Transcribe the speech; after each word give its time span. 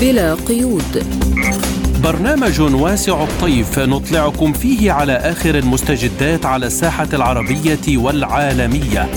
بلا 0.00 0.34
قيود. 0.34 1.06
برنامج 2.04 2.60
واسع 2.60 3.22
الطيف 3.24 3.78
نطلعكم 3.78 4.52
فيه 4.52 4.92
على 4.92 5.12
آخر 5.12 5.58
المستجدات 5.58 6.46
على 6.46 6.66
الساحة 6.66 7.08
العربية 7.12 7.98
والعالمية. 7.98 9.08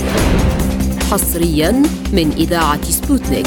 حصريا 1.10 1.82
من 2.12 2.32
إذاعة 2.36 2.82
سبوتنيك. 2.82 3.46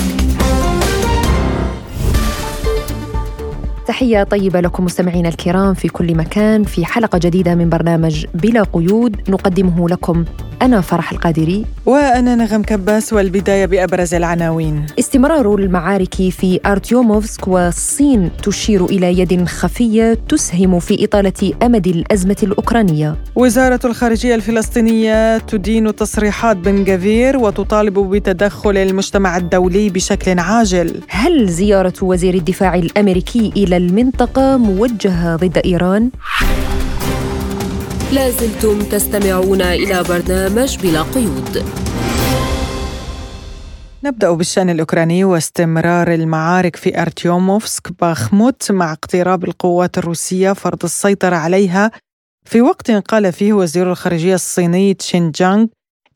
تحية 3.87 4.23
طيبة 4.23 4.59
لكم 4.61 4.85
مستمعينا 4.85 5.29
الكرام 5.29 5.73
في 5.73 5.87
كل 5.87 6.15
مكان. 6.15 6.63
في 6.63 6.85
حلقة 6.85 7.17
جديدة 7.17 7.55
من 7.55 7.69
برنامج 7.69 8.25
بلا 8.33 8.63
قيود 8.63 9.29
نقدمه 9.29 9.89
لكم 9.89 10.25
أنا 10.61 10.81
فرح 10.81 11.11
القادري. 11.11 11.65
وأنا 11.85 12.35
نغم 12.35 12.63
كباس 12.63 13.13
والبداية 13.13 13.65
بأبرز 13.65 14.13
العناوين. 14.13 14.85
استمرار 14.99 15.55
المعارك 15.55 16.15
في 16.15 16.59
أرتيوموفسك 16.65 17.47
والصين 17.47 18.31
تشير 18.43 18.85
إلى 18.85 19.19
يد 19.19 19.45
خفية 19.45 20.17
تسهم 20.29 20.79
في 20.79 21.05
إطالة 21.05 21.53
أمد 21.63 21.87
الأزمة 21.87 22.35
الأوكرانية. 22.43 23.15
وزارة 23.35 23.79
الخارجية 23.85 24.35
الفلسطينية 24.35 25.37
تدين 25.37 25.95
تصريحات 25.95 26.57
بن 26.57 26.83
جافير 26.83 27.37
وتطالب 27.37 27.99
بتدخل 27.99 28.77
المجتمع 28.77 29.37
الدولي 29.37 29.89
بشكل 29.89 30.39
عاجل. 30.39 31.01
هل 31.07 31.47
زيارة 31.49 31.93
وزير 32.01 32.33
الدفاع 32.33 32.75
الأمريكي 32.75 33.53
إلى 33.57 33.77
المنطقة 33.77 34.57
موجهة 34.57 35.35
ضد 35.35 35.57
إيران؟ 35.65 36.11
لازلتم 38.13 38.79
تستمعون 38.79 39.61
إلى 39.61 40.03
برنامج 40.03 40.77
بلا 40.77 41.01
قيود. 41.01 41.63
نبدأ 44.03 44.31
بالشأن 44.31 44.69
الأوكراني 44.69 45.23
واستمرار 45.23 46.13
المعارك 46.13 46.75
في 46.75 47.01
أرتيوموفسك 47.01 48.01
باخموت 48.01 48.71
مع 48.71 48.91
اقتراب 48.91 49.43
القوات 49.43 49.97
الروسية 49.97 50.53
فرض 50.53 50.83
السيطرة 50.83 51.35
عليها. 51.35 51.91
في 52.45 52.61
وقت 52.61 52.91
قال 52.91 53.31
فيه 53.33 53.53
وزير 53.53 53.91
الخارجية 53.91 54.35
الصيني 54.35 54.93
تشين 54.93 55.31
جانغ 55.31 55.65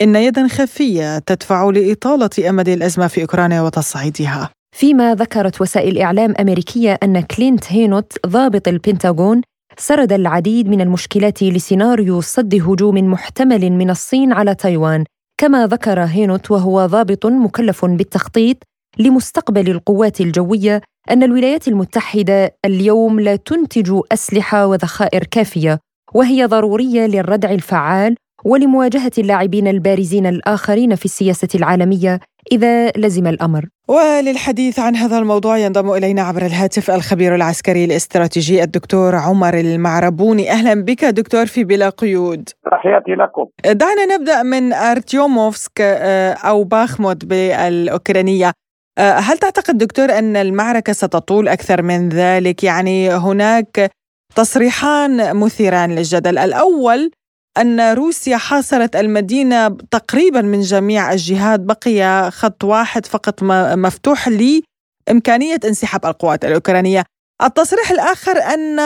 إن 0.02 0.16
يدا 0.16 0.48
خفية 0.48 1.20
تدفع 1.20 1.70
لإطالة 1.70 2.50
أمد 2.50 2.70
الأزمة 2.70 3.08
في 3.08 3.22
أوكرانيا 3.22 3.62
وتصعيدها. 3.62 4.50
فيما 4.78 5.16
ذكرت 5.16 5.62
وسائل 5.62 5.98
إعلام 5.98 6.34
أمريكية 6.40 7.00
أن 7.04 7.22
كلينت 7.22 7.64
هينوت 7.68 8.14
ضابط 8.28 8.68
البنتاغون 8.68 9.42
سرد 9.78 10.14
العديد 10.14 10.70
من 10.70 10.82
المشكلات 10.82 11.44
لسيناريو 11.44 12.22
صد 12.22 12.56
هجوم 12.56 12.96
محتمل 12.96 13.72
من 13.72 13.90
الصين 13.90 14.34
على 14.34 14.56
تايوان 14.56 15.04
كما 15.38 15.68
ذكر 15.68 16.00
هينوت 16.00 16.52
وهو 16.52 16.86
ضابط 16.86 17.26
مكلف 17.26 17.86
بالتخطيط 17.86 18.58
لمستقبل 19.00 19.70
القوات 19.70 20.22
الجوية 20.22 20.82
أن 21.12 21.24
الولايات 21.24 21.68
المتحدة 21.68 22.56
اليوم 22.66 23.20
لا 23.20 23.36
تنتج 23.36 24.00
أسلحة 24.12 24.68
وذخائر 24.68 25.24
كافية 25.24 25.80
وهي 26.14 26.46
ضرورية 26.46 27.06
للردع 27.06 27.52
الفعال 27.52 28.16
ولمواجهة 28.46 29.12
اللاعبين 29.18 29.68
البارزين 29.68 30.26
الآخرين 30.26 30.96
في 30.96 31.06
السياسة 31.06 31.48
العالمية 31.56 32.20
إذا 32.52 32.92
لزم 32.92 33.28
الأمر. 33.28 33.66
وللحديث 33.92 34.80
عن 34.80 34.96
هذا 34.96 35.18
الموضوع 35.18 35.58
ينضم 35.58 35.92
إلينا 35.92 36.22
عبر 36.22 36.46
الهاتف 36.46 36.92
الخبير 36.92 37.36
العسكري 37.36 37.86
الاستراتيجي 37.86 38.64
الدكتور 38.64 39.16
عمر 39.16 39.54
المعربوني 39.54 40.52
أهلا 40.52 40.74
بك 40.84 41.06
دكتور 41.06 41.46
في 41.46 41.64
بلا 41.64 41.90
قيود. 41.90 42.50
تحياتي 42.72 43.12
لكم. 43.12 43.46
دعنا 43.66 44.06
نبدأ 44.06 44.44
من 44.44 44.74
أرتيوموفسك 44.74 45.82
آه، 45.82 46.34
أو 46.34 46.64
باخموت 46.64 47.26
بالأوكرانية. 47.26 48.52
آه، 48.98 49.14
هل 49.14 49.38
تعتقد 49.38 49.78
دكتور 49.78 50.12
أن 50.12 50.36
المعركة 50.36 50.94
ستطول 50.94 51.48
أكثر 51.48 51.82
من 51.82 52.10
ذلك؟ 52.10 52.64
يعني 52.64 53.10
هناك 53.10 53.92
تصريحان 54.36 55.36
مثيران 55.36 55.96
للجدل، 55.96 56.38
الأول 56.38 57.12
أن 57.58 57.94
روسيا 57.94 58.38
حاصرت 58.38 58.96
المدينة 58.96 59.68
تقريبا 59.68 60.42
من 60.42 60.60
جميع 60.60 61.12
الجهات 61.12 61.60
بقي 61.60 62.32
خط 62.32 62.64
واحد 62.64 63.06
فقط 63.06 63.44
مفتوح 63.86 64.28
لإمكانية 64.28 65.60
انسحاب 65.66 66.06
القوات 66.06 66.46
الأوكرانية. 66.46 67.04
التصريح 67.44 67.92
الآخر 67.92 68.32
أن 68.54 68.80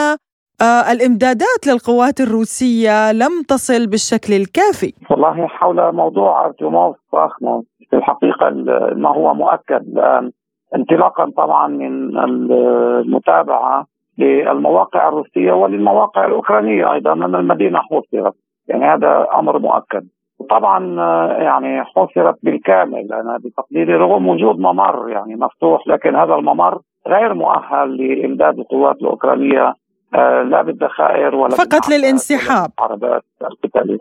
آه، 0.60 0.92
الإمدادات 0.92 1.66
للقوات 1.66 2.20
الروسية 2.20 3.12
لم 3.12 3.42
تصل 3.48 3.86
بالشكل 3.86 4.32
الكافي. 4.32 4.92
والله 5.10 5.46
حول 5.46 5.92
موضوع 5.94 6.46
أرتيوموف 6.46 6.96
وأخموف 7.12 7.64
في 7.90 7.96
الحقيقة 7.96 8.50
ما 8.96 9.08
هو 9.08 9.34
مؤكد 9.34 9.82
الآن. 9.96 10.30
انطلاقا 10.74 11.32
طبعا 11.36 11.68
من 11.68 12.18
المتابعة 12.18 13.86
للمواقع 14.18 15.08
الروسية 15.08 15.52
وللمواقع 15.52 16.26
الأوكرانية 16.26 16.92
أيضا 16.92 17.12
أن 17.12 17.34
المدينة 17.34 17.78
حوصرت. 17.78 18.34
يعني 18.68 18.84
هذا 18.84 19.26
أمر 19.34 19.58
مؤكد. 19.58 20.06
طبعا 20.50 21.00
آه، 21.00 21.32
يعني 21.42 21.84
حصرت 21.84 22.38
بالكامل 22.42 23.12
أنا 23.12 23.38
بتقديري 23.44 23.94
رغم 23.94 24.28
وجود 24.28 24.58
ممر 24.58 25.08
يعني 25.10 25.34
مفتوح 25.34 25.88
لكن 25.88 26.16
هذا 26.16 26.34
الممر 26.34 26.80
غير 27.06 27.34
مؤهل 27.34 27.96
لإمداد 27.96 28.58
القوات 28.58 28.96
الأوكرانية 28.96 29.74
آه، 30.14 30.42
لا 30.42 30.62
بالذخائر 30.62 31.34
ولا 31.34 31.56
فقط 31.56 31.88
للانسحاب. 31.88 32.70
عربات 32.78 33.24
القتالية. 33.42 33.98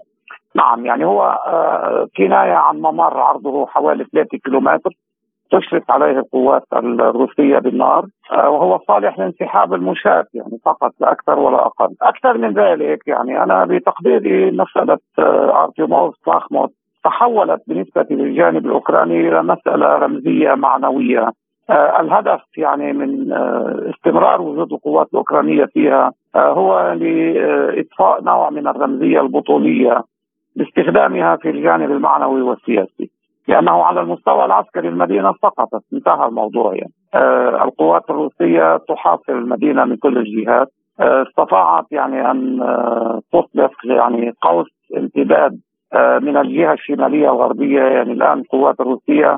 نعم 0.55 0.85
يعني 0.85 1.05
هو 1.05 1.23
آه، 1.47 2.07
كناية 2.17 2.53
عن 2.53 2.75
ممر 2.77 3.17
عرضه 3.17 3.65
حوالي 3.65 4.05
3 4.13 4.37
كيلومتر. 4.37 4.91
تشرف 5.51 5.91
عليه 5.91 6.19
القوات 6.19 6.63
الروسية 6.73 7.59
بالنار 7.59 8.05
آه، 8.31 8.49
وهو 8.49 8.79
صالح 8.87 9.19
لانسحاب 9.19 9.73
المشاة 9.73 10.25
يعني 10.33 10.59
فقط 10.65 10.93
لا 10.99 11.11
أكثر 11.11 11.39
ولا 11.39 11.65
أقل. 11.65 11.95
أكثر 12.01 12.37
من 12.37 12.53
ذلك 12.53 13.07
يعني 13.07 13.43
أنا 13.43 13.65
بتقديري 13.65 14.51
مسألة 14.51 14.97
آه، 15.19 15.63
أرتيموف 15.63 16.15
باخموت 16.27 16.71
تحولت 17.03 17.61
بالنسبة 17.67 18.05
للجانب 18.09 18.65
الأوكراني 18.65 19.27
إلى 19.27 19.43
مسألة 19.43 19.87
رمزية 19.87 20.53
معنوية. 20.53 21.31
آه 21.69 21.99
الهدف 21.99 22.41
يعني 22.57 22.93
من 22.93 23.33
استمرار 23.89 24.41
وجود 24.41 24.73
القوات 24.73 25.07
الأوكرانية 25.13 25.65
فيها 25.65 26.11
هو 26.35 26.93
لإطفاء 26.99 28.23
نوع 28.23 28.49
من 28.49 28.67
الرمزية 28.67 29.21
البطولية 29.21 30.03
باستخدامها 30.55 31.35
في 31.35 31.49
الجانب 31.49 31.91
المعنوي 31.91 32.41
والسياسي. 32.41 33.14
لأنه 33.47 33.83
على 33.83 34.01
المستوى 34.01 34.45
العسكري 34.45 34.87
المدينة 34.87 35.33
سقطت 35.41 35.83
انتهى 35.93 36.27
الموضوع 36.27 36.73
يعني. 36.75 36.93
آه 37.13 37.63
القوات 37.63 38.09
الروسية 38.09 38.77
تحاصر 38.77 39.33
المدينة 39.33 39.85
من 39.85 39.95
كل 39.97 40.17
الجهات. 40.17 40.67
آه 40.99 41.23
استطاعت 41.23 41.85
يعني 41.91 42.31
أن 42.31 42.61
آه 42.61 43.21
تطلق 43.33 43.71
يعني 43.83 44.33
قوس 44.41 44.67
امتداد 44.97 45.59
من 46.21 46.37
الجهة 46.37 46.73
الشمالية 46.73 47.29
الغربية. 47.29 47.81
يعني 47.81 48.11
الآن 48.13 48.39
القوات 48.39 48.79
الروسية 48.79 49.37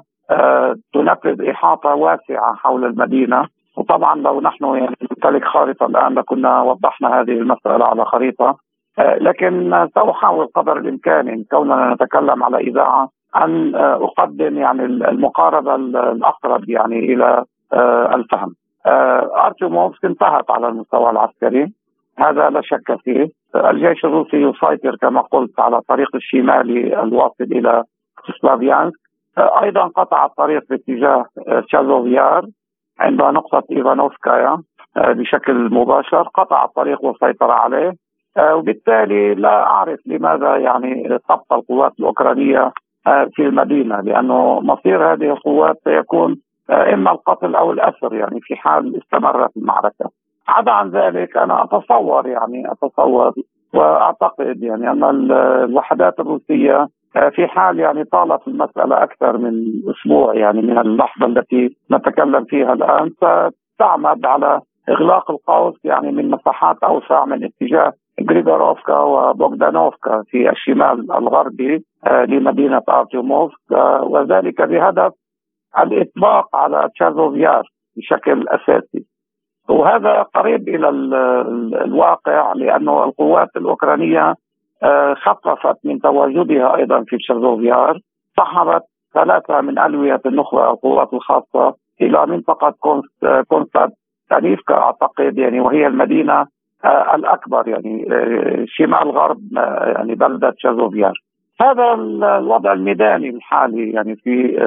تنفذ 0.94 1.50
إحاطة 1.50 1.95
واسعة 1.95 2.56
حول 2.56 2.85
المدينة. 2.85 3.47
وطبعا 3.78 4.16
لو 4.16 4.41
نحن 4.41 4.66
يعني 4.66 4.95
نمتلك 5.01 5.45
خارطة 5.45 5.85
الآن 5.85 6.13
لكنا 6.13 6.62
وضحنا 6.62 7.22
هذه 7.22 7.31
المسألة 7.31 7.85
على 7.85 8.06
خريطة. 8.06 8.56
لكن 9.00 9.88
سأحاول 9.95 10.47
قدر 10.56 10.78
الإمكان 10.78 11.44
كوننا 11.51 11.94
نتكلم 11.94 12.44
على 12.44 12.57
إذاعة 12.57 13.09
أن 13.35 13.75
آه، 13.75 14.03
أقدم 14.05 14.57
يعني 14.57 14.85
المقاربة 14.85 15.75
الأقرب 15.75 16.69
يعني 16.69 16.99
إلى 16.99 17.43
آه، 17.73 18.15
الفهم. 18.15 18.55
آه، 18.85 19.45
ارتيموفسك 19.45 20.05
انتهت 20.05 20.51
على 20.51 20.67
المستوى 20.67 21.09
العسكري. 21.09 21.73
هذا 22.17 22.49
لا 22.49 22.61
شك 22.61 22.95
فيه. 23.03 23.27
الجيش 23.55 24.05
الروسي 24.05 24.38
يسيطر 24.38 24.95
كما 25.01 25.21
قلت 25.21 25.59
على 25.59 25.77
الطريق 25.77 26.15
الشمالي 26.15 27.01
الواصل 27.03 27.43
إلى 27.43 27.83
سلافيانسك. 28.41 28.99
أيضا 29.38 29.88
قطع 29.88 30.25
الطريق 30.25 30.63
باتجاه 30.69 31.25
تشازوفيار 31.67 32.45
عند 32.99 33.21
نقطة 33.21 33.63
إيفانوفسكايا 33.71 34.57
بشكل 34.95 35.73
مباشر. 35.73 36.21
قطع 36.21 36.65
الطريق 36.65 37.06
والسيطرة 37.06 37.53
عليه. 37.53 37.94
وبالتالي 38.53 39.35
لا 39.35 39.63
أعرف 39.63 40.00
لماذا 40.06 40.57
يعني 40.57 41.19
تبقى 41.30 41.45
القوات 41.51 41.91
الأوكرانية 42.00 42.71
في 43.33 43.42
المدينة 43.42 44.01
لأنه 44.01 44.59
مصير 44.59 45.13
هذه 45.13 45.31
القوات 45.31 45.75
سيكون 45.83 46.36
آه، 46.69 46.94
إما 46.94 47.12
القتل 47.12 47.56
أو 47.56 47.71
الأسر 47.71 48.13
يعني 48.13 48.39
في 48.42 48.56
حال 48.56 48.98
استمرت 48.98 49.57
المعركة. 49.57 50.09
عدا 50.48 50.71
عن 50.71 50.89
ذلك 50.89 51.38
أنا 51.38 51.63
أتصور 51.63 52.27
يعني 52.27 52.71
أتصور 52.71 53.33
وأعتقد 53.74 54.63
يعني 54.63 54.92
أن 54.92 55.04
الوحدات 55.63 56.19
الروسية 56.19 56.88
آه، 57.15 57.30
في 57.30 57.48
حال 57.48 57.80
يعني 57.80 58.04
طالت 58.04 58.48
المسألة 58.48 59.04
أكثر 59.04 59.38
من 59.38 59.54
أسبوع 59.89 60.36
يعني 60.36 60.62
من 60.62 60.77
اللحظة 60.77 61.25
التي 61.25 61.77
نتكلم 61.92 62.45
فيها 62.45 62.74
الآن 62.74 63.12
ستعمد 63.75 64.25
على 64.25 64.62
إغلاق 64.89 65.31
القوس 65.31 65.75
يعني 65.83 66.12
من 66.12 66.31
مساحات 66.31 66.83
أوسع 66.83 67.25
من 67.25 67.44
اتجاه 67.44 67.94
غريغوروفكا 68.30 69.00
وبوغدانوفكا 69.00 70.24
في 70.28 70.50
الشمال 70.50 71.12
الغربي 71.12 71.86
آه، 72.08 72.25
لمدينة 72.25 72.81
أرتيوموفسك 72.90 73.72
آه، 73.72 74.04
وذلك 74.04 74.62
بهدف 74.62 75.12
الإطباق 75.80 76.56
على 76.56 76.90
تشازوفيار 76.96 77.64
بشكل 77.98 78.48
أساسي. 78.48 79.06
وهذا 79.69 80.22
قريب 80.22 80.69
إلى 80.69 80.90
الواقع 81.86 82.54
لأنه 82.54 83.04
القوات 83.04 83.50
الأوكرانية 83.56 84.36
آه، 84.84 85.14
خففت 85.14 85.78
من 85.84 86.00
تواجدها 86.00 86.75
أيضا 86.75 87.04
في 87.08 87.18
تشيرزوفيار 87.18 88.00
سحبت 88.38 88.84
ثلاثة 89.14 89.62
من 89.62 89.80
ألوية 89.80 90.22
النخبة 90.25 90.72
القوات 90.72 91.14
الخاصة 91.14 91.75
إلى 92.02 92.25
منطقة 92.25 92.74
كونستانتينيفكا 93.48 94.74
أعتقد 94.75 95.38
يعني 95.38 95.60
وهي 95.60 95.88
المدينة 95.88 96.34
آه، 96.42 96.48
الأكبر 96.85 97.68
يعني 97.68 98.07
آه، 98.12 98.65
شمال 98.68 99.12
غرب 99.12 99.39
يعني 99.95 100.15
بلدة 100.15 100.50
تشاسوف 100.50 100.98
يار 100.98 101.13
هذا 101.62 101.94
الوضع 102.38 102.74
الميداني 102.74 103.29
الحالي 103.29 103.91
يعني 103.91 104.15
في 104.15 104.57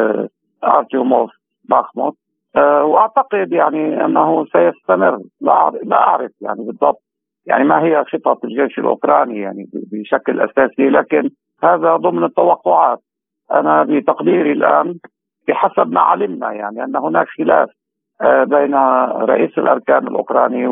أرتيوموف 0.64 1.30
باخموت. 1.64 2.14
وأعتقد 2.56 3.52
يعني 3.52 4.04
أنه 4.04 4.44
سيستمر. 4.44 5.18
لا 5.40 5.72
أعرف 5.92 6.30
يعني 6.40 6.64
بالضبط 6.64 7.02
يعني 7.46 7.64
ما 7.64 7.82
هي 7.82 8.04
خطط 8.04 8.44
الجيش 8.44 8.78
الأوكراني 8.78 9.38
يعني 9.38 9.68
بشكل 9.92 10.40
أساسي. 10.40 10.88
لكن 10.88 11.30
هذا 11.62 11.96
ضمن 11.96 12.24
التوقعات. 12.24 12.98
أنا 13.52 13.82
بتقديري 13.82 14.52
الآن 14.52 14.94
بحسب 15.48 15.92
ما 15.92 16.00
علمنا 16.00 16.52
يعني 16.52 16.84
أن 16.84 16.96
هناك 16.96 17.26
خلاف 17.38 17.68
آه، 18.22 18.44
بين 18.44 18.74
رئيس 19.30 19.58
الأركان 19.58 20.06
الأوكراني 20.08 20.66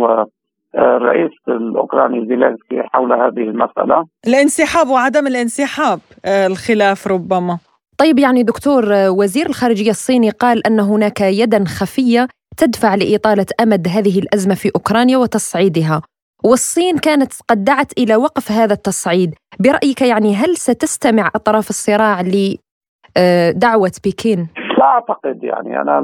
والرئيس 0.75 1.33
الأوكراني 1.49 2.27
زيلينسكي 2.27 2.83
حول 2.93 3.13
هذه 3.13 3.51
المسألة. 3.51 4.05
الانسحاب 4.27 4.89
وعدم 4.89 5.27
الانسحاب 5.27 6.01
آه، 6.25 6.47
الخلاف 6.47 7.07
ربما. 7.07 7.59
طيب 7.99 8.19
يعني 8.19 8.43
دكتور 8.43 8.95
آه، 8.95 9.11
وزير 9.11 9.47
الخارجية 9.47 9.91
الصيني 9.91 10.31
قال 10.31 10.67
أن 10.67 10.81
هناك 10.81 11.21
يدا 11.21 11.65
خفية 11.65 12.29
تدفع 12.57 12.95
لإطالة 12.95 13.47
أمد 13.61 13.89
هذه 13.89 14.19
الأزمة 14.19 14.55
في 14.55 14.71
أوكرانيا 14.77 15.17
وتصعيدها. 15.19 16.03
والصين 16.45 16.99
كانت 16.99 17.33
قد 17.49 17.65
دعت 17.65 17.99
إلى 17.99 18.17
وقف 18.17 18.53
هذا 18.53 18.73
التصعيد. 18.73 19.35
برأيك 19.61 20.03
يعني 20.03 20.35
هل 20.35 20.57
ستستمع 20.57 21.31
أطراف 21.35 21.71
الصراع 21.71 22.23
لدعوه 22.23 23.93
بكين؟ 24.05 24.49
لا 24.79 24.85
أعتقد 24.85 25.45
يعني. 25.45 25.81
أنا 25.81 25.99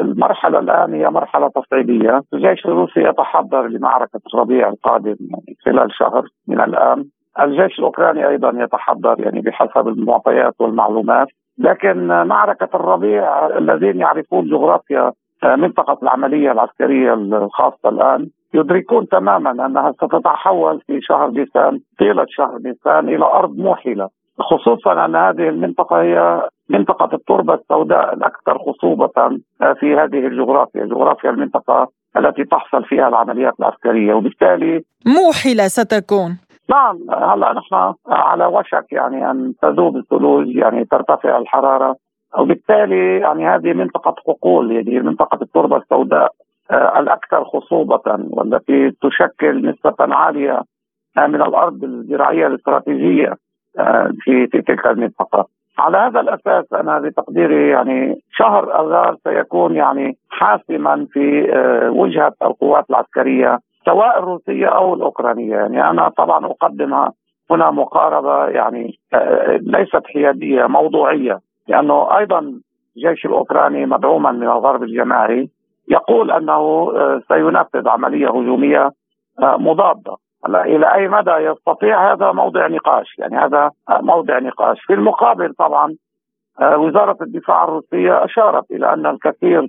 المرحلة 0.00 0.58
الآن 0.58 0.94
هي 0.94 1.10
مرحلة 1.10 1.48
تصعيدية، 1.48 2.22
الجيش 2.34 2.66
الروسي 2.66 3.00
يتحضر 3.00 3.66
لمعركة 3.66 4.20
الربيع 4.34 4.68
القادم 4.68 5.16
يعني 5.20 5.56
خلال 5.64 5.88
شهر 5.92 6.24
من 6.48 6.60
الآن، 6.60 7.04
الجيش 7.40 7.78
الأوكراني 7.78 8.28
أيضا 8.28 8.52
يتحضر 8.64 9.20
يعني 9.20 9.40
بحسب 9.40 9.88
المعطيات 9.88 10.54
والمعلومات، 10.58 11.28
لكن 11.58 12.06
معركة 12.06 12.68
الربيع 12.74 13.46
الذين 13.46 14.00
يعرفون 14.00 14.48
جغرافيا 14.48 15.12
منطقة 15.44 15.98
العملية 16.02 16.52
العسكرية 16.52 17.14
الخاصة 17.14 17.88
الآن 17.88 18.28
يدركون 18.54 19.08
تماما 19.08 19.50
أنها 19.50 19.92
ستتحول 19.92 20.80
في 20.86 21.00
شهر 21.00 21.30
نيسان 21.30 21.80
طيلة 21.98 22.26
شهر 22.28 22.58
نيسان 22.64 23.08
إلى 23.08 23.24
أرض 23.24 23.56
موحله 23.58 24.08
خصوصا 24.40 25.04
ان 25.04 25.16
هذه 25.16 25.48
المنطقة 25.48 26.02
هي 26.02 26.42
منطقة 26.68 27.14
التربة 27.14 27.54
السوداء 27.54 28.14
الأكثر 28.14 28.58
خصوبة 28.58 29.38
في 29.80 29.94
هذه 29.96 30.26
الجغرافيا، 30.26 30.84
جغرافيا 30.84 31.30
المنطقة 31.30 31.88
التي 32.16 32.44
تحصل 32.44 32.84
فيها 32.84 33.08
العمليات 33.08 33.54
العسكرية 33.60 34.14
وبالتالي 34.14 34.84
موحلة 35.06 35.68
ستكون. 35.68 36.38
نعم 36.70 36.98
هلا 37.10 37.52
نحن 37.52 37.94
على 38.06 38.46
وشك 38.46 38.86
يعني 38.92 39.30
أن 39.30 39.54
تذوب 39.62 39.96
الثلوج 39.96 40.56
يعني 40.56 40.84
ترتفع 40.84 41.38
الحرارة 41.38 41.96
وبالتالي 42.38 43.20
يعني 43.20 43.48
هذه 43.48 43.72
منطقة 43.72 44.14
حقول 44.26 44.72
يعني 44.72 45.00
منطقة 45.00 45.38
التربة 45.42 45.76
السوداء 45.76 46.32
آه، 46.70 46.98
الأكثر 46.98 47.44
خصوبة 47.44 48.02
والتي 48.30 48.90
تشكل 48.90 49.68
نسبة 49.70 49.96
عالية 50.00 50.62
من 51.16 51.42
الأرض 51.42 51.84
الزراعية 51.84 52.46
الاستراتيجية. 52.46 53.34
في 54.20 54.46
تلك 54.46 54.86
المنطقة. 54.86 55.46
على 55.78 55.98
هذا 55.98 56.20
الأساس 56.20 56.72
أنا 56.72 56.98
بتقديري 56.98 57.68
يعني 57.68 58.20
شهر 58.32 58.86
اذار 58.86 59.16
سيكون 59.24 59.76
يعني 59.76 60.16
حاسما 60.30 61.06
في 61.12 61.50
وجهة 61.88 62.32
القوات 62.42 62.84
العسكرية 62.90 63.58
سواء 63.84 64.18
الروسية 64.18 64.66
أو 64.66 64.94
الأوكرانية، 64.94 65.56
يعني 65.56 65.90
أنا 65.90 66.08
طبعا 66.08 66.46
أقدم 66.46 66.94
هنا 67.50 67.70
مقاربة 67.70 68.46
يعني 68.46 68.98
ليست 69.60 70.02
حيادية 70.14 70.66
موضوعية 70.66 71.40
لأنه 71.68 72.18
أيضا 72.18 72.60
الجيش 72.96 73.26
الأوكراني 73.26 73.86
مدعوما 73.86 74.32
من 74.32 74.42
الغرب 74.42 74.82
الجماعي 74.82 75.48
يقول 75.88 76.30
أنه 76.30 76.52
آه، 76.96 77.22
سينفذ 77.28 77.88
عملية 77.88 78.28
هجومية 78.28 78.90
آه، 79.42 79.56
مضادة 79.56 80.16
إلى 80.46 80.94
أي 80.94 81.08
مدى 81.08 81.30
يستطيع؟ 81.30 82.12
هذا 82.12 82.32
موضع 82.32 82.66
نقاش 82.66 83.18
يعني 83.18 83.36
هذا 83.36 83.70
موضع 83.90 84.38
نقاش. 84.38 84.80
في 84.86 84.94
المقابل 84.94 85.54
طبعا 85.54 85.94
آه، 86.60 86.76
وزارة 86.76 87.16
الدفاع 87.22 87.64
الروسية 87.64 88.24
أشارت 88.24 88.70
إلى 88.70 88.92
أن 88.92 89.06
الكثير 89.06 89.68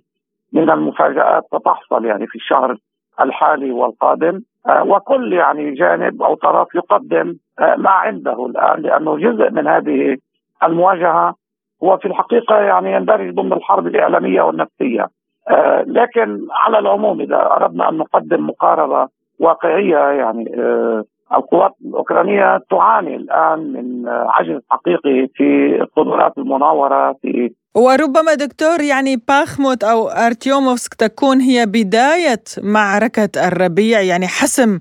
من 0.53 0.69
المفاجآت 0.69 1.43
ستحصل 1.55 2.05
يعني 2.05 2.27
في 2.27 2.35
الشهر 2.35 2.77
الحالي 3.21 3.71
والقادم 3.71 4.41
وكل 4.81 5.33
يعني 5.33 5.71
جانب 5.73 6.21
أو 6.21 6.35
طرف 6.35 6.75
يقدم 6.75 7.35
ما 7.77 7.89
عنده 7.89 8.45
الآن 8.45 8.81
لأنه 8.81 9.17
جزء 9.17 9.49
من 9.49 9.67
هذه 9.67 10.17
المواجهة 10.63 11.35
هو 11.83 11.97
في 11.97 12.07
الحقيقة 12.07 12.55
يعني 12.55 12.93
يندرج 12.93 13.33
ضمن 13.33 13.53
الحرب 13.53 13.87
الإعلامية 13.87 14.41
والنفسية. 14.41 15.07
آه، 15.49 15.83
لكن 15.87 16.47
على 16.51 16.79
العموم 16.79 17.21
إذا 17.21 17.51
أردنا 17.51 17.89
أن 17.89 17.97
نقدم 17.97 18.47
مقاربة 18.47 19.07
واقعية 19.39 19.97
يعني 19.97 20.55
آه، 20.57 21.03
القوات 21.33 21.71
الأوكرانية 21.85 22.59
تعاني 22.69 23.15
الآن 23.15 23.59
من 23.59 24.07
عجز 24.07 24.61
حقيقي 24.69 25.27
في 25.35 25.77
القدرات 25.81 26.37
المناورة 26.37 27.15
في 27.21 27.51
وربما 27.75 28.33
دكتور 28.33 28.81
يعني 28.81 29.15
باخموت 29.27 29.83
أو 29.83 30.07
أرتيوموفسك 30.07 30.93
تكون 30.93 31.39
هي 31.39 31.65
بداية 31.65 32.43
معركة 32.63 33.47
الربيع 33.47 34.01
يعني 34.01 34.27
حسم 34.27 34.79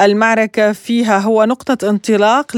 المعركة 0.00 0.72
فيها 0.72 1.18
هو 1.18 1.44
نقطة 1.44 1.90
انطلاق 1.90 2.56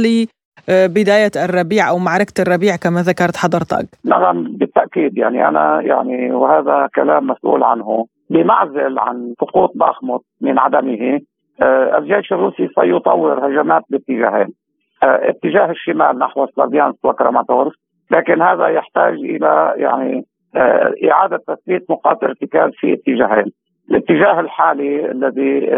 بداية 0.68 1.30
الربيع 1.36 1.88
أو 1.88 1.98
معركة 1.98 2.42
الربيع 2.42 2.76
كما 2.76 3.02
ذكرت 3.02 3.36
حضرتك. 3.36 3.86
نعم 4.04 4.42
بالتأكيد. 4.42 5.18
يعني 5.18 5.48
أنا 5.48 5.80
يعني 5.80 6.32
وهذا 6.32 6.88
كلام 6.94 7.26
مسؤول 7.26 7.62
عنه 7.62 8.06
بمعزل 8.30 8.98
عن 8.98 9.34
سقوط 9.40 9.72
باخموت 9.74 10.24
من 10.40 10.58
عدمه. 10.58 11.02
آه، 11.02 11.20
الجيش 11.62 12.32
الروسي 12.32 12.68
سيطور 12.68 13.46
هجمات 13.46 13.82
باتجاهين 13.90 14.48
آه، 15.02 15.28
اتجاه 15.28 15.70
الشمال 15.70 16.18
نحو 16.18 16.46
سلافيانسك 16.46 17.04
وكراماتورسك 17.04 17.78
لكن 18.10 18.42
هذا 18.42 18.66
يحتاج 18.66 19.14
إلى 19.14 19.74
يعني 19.76 20.24
آه، 20.56 20.94
إعادة 21.10 21.40
تثبيت 21.48 21.90
نقاط 21.90 22.24
ارتكاز 22.24 22.70
في 22.74 22.92
اتجاهين. 22.92 23.52
الاتجاه 23.90 24.40
الحالي 24.40 25.10
الذي 25.10 25.68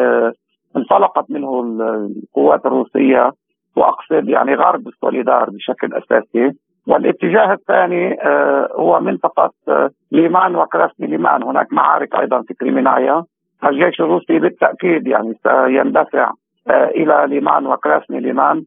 انطلقت 0.76 1.30
منه 1.30 1.60
القوات 1.60 2.66
الروسية 2.66 3.32
وأقصد 3.76 4.28
يعني 4.28 4.54
غرب 4.54 4.82
سوليدار 5.00 5.50
بشكل 5.50 5.94
أساسي. 5.94 6.52
والاتجاه 6.86 7.52
الثاني 7.52 8.22
آه، 8.22 8.68
هو 8.76 9.00
منطقة 9.00 9.50
آه، 9.68 9.90
ليمان 10.12 10.56
وكراسني 10.56 11.06
ليمان 11.06 11.42
هناك 11.42 11.72
معارك 11.72 12.14
أيضا 12.14 12.42
في 12.42 12.54
كريمينايا. 12.54 13.24
الجيش 13.64 14.00
الروسي 14.00 14.38
بالتأكيد 14.38 15.06
يعني 15.06 15.34
سيندفع 15.42 16.32
آه، 16.70 16.84
إلى 16.84 17.24
ليمان 17.28 17.66
وكراسني 17.66 18.20
ليمان 18.20 18.64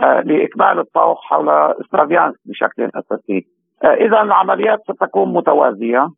لإكمال 0.00 0.78
الطوق 0.78 1.20
حول 1.20 1.74
سلافيانسك 1.86 2.40
بشكل 2.44 2.90
أساسي. 2.94 3.46
إذا 3.84 4.22
العمليات 4.22 4.78
ستكون 4.90 5.32
متوازية 5.32 6.08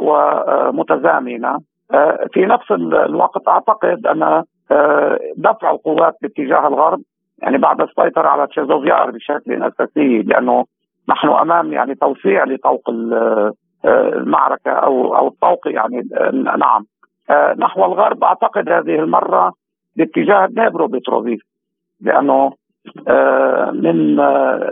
ومتزامنة. 0.00 1.58
في 2.32 2.46
نفس 2.46 2.70
الوقت 2.70 3.48
أعتقد 3.48 4.06
أن 4.06 4.42
دفع 5.36 5.70
القوات 5.70 6.14
باتجاه 6.22 6.68
الغرب 6.68 7.00
يعني 7.42 7.58
بعد 7.58 7.80
السيطرة 7.80 8.28
على 8.28 8.46
تشاسوف 8.46 8.94
يار 8.94 9.10
بشكل 9.10 9.62
أساسي 9.62 10.22
لأنه 10.22 10.64
نحن 11.08 11.28
أمام 11.28 11.72
يعني 11.72 11.94
توسيع 11.94 12.44
لطوق 12.44 12.90
آه، 13.84 14.08
المعركة 14.08 14.70
أو 14.70 15.16
أو 15.16 15.28
الطوق 15.28 15.68
يعني 15.68 16.08
آه، 16.14 16.30
نعم. 16.30 16.56
آه، 16.56 16.84
نحو 17.58 17.84
الغرب. 17.84 18.24
أعتقد 18.24 18.68
هذه 18.68 18.94
المرة 18.94 19.52
باتجاه 19.96 20.46
دنيبروبيتروفسك 20.46 21.42
لأنه 22.00 22.52
من 23.72 24.16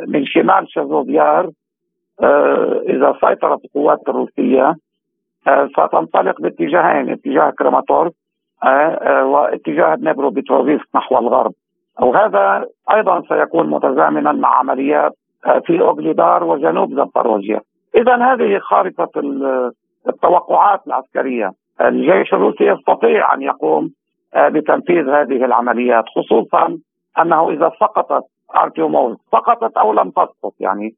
من 0.09 0.27
شمال 0.27 0.67
تشاسوف 0.69 1.30
يار 1.30 1.51
إذا 2.89 3.15
سيطرت 3.21 3.65
القوات 3.65 4.01
الروسية 4.09 4.75
ستنطلق 5.73 6.41
باتجاهين 6.41 7.11
اتجاه 7.11 7.51
كراماتورسك 7.51 8.15
واتجاه 9.23 9.95
دنيبروبيتروفسك 9.95 10.83
نحو 10.95 11.19
الغرب. 11.19 11.53
وهذا 12.01 12.65
أيضا 12.95 13.23
سيكون 13.29 13.71
متزامنا 13.71 14.33
مع 14.33 14.59
عمليات 14.59 15.13
آه، 15.47 15.59
في 15.59 15.81
أوغليدار 15.81 16.45
وجنوب 16.45 16.95
زابوروجيا. 16.95 17.61
اذا 17.95 18.17
هذه 18.17 18.59
خارطة 18.59 19.11
التوقعات 20.09 20.87
العسكرية. 20.87 21.51
الجيش 21.81 22.35
الروسي 22.35 22.65
يستطيع 22.65 23.35
أن 23.35 23.43
يقوم 23.43 23.91
آه، 24.35 24.49
بتنفيذ 24.49 25.09
هذه 25.09 25.45
العمليات 25.45 26.05
خصوصا 26.17 26.79
أنه 27.21 27.51
إذا 27.51 27.71
سقطت 27.81 28.25
ارتيوموف 28.57 29.17
سقطت 29.33 29.77
أو 29.77 29.93
لم 29.93 30.11
تسقط 30.11 30.53
يعني 30.61 30.95